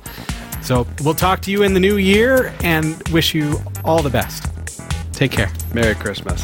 So 0.62 0.86
we'll 1.04 1.14
talk 1.14 1.42
to 1.42 1.52
you 1.52 1.62
in 1.62 1.74
the 1.74 1.80
new 1.80 1.96
year 1.96 2.52
and 2.64 3.00
wish 3.10 3.34
you 3.34 3.60
all 3.84 4.02
the 4.02 4.10
best. 4.10 4.50
Take 5.12 5.30
care. 5.30 5.50
Merry 5.72 5.94
Christmas. 5.94 6.42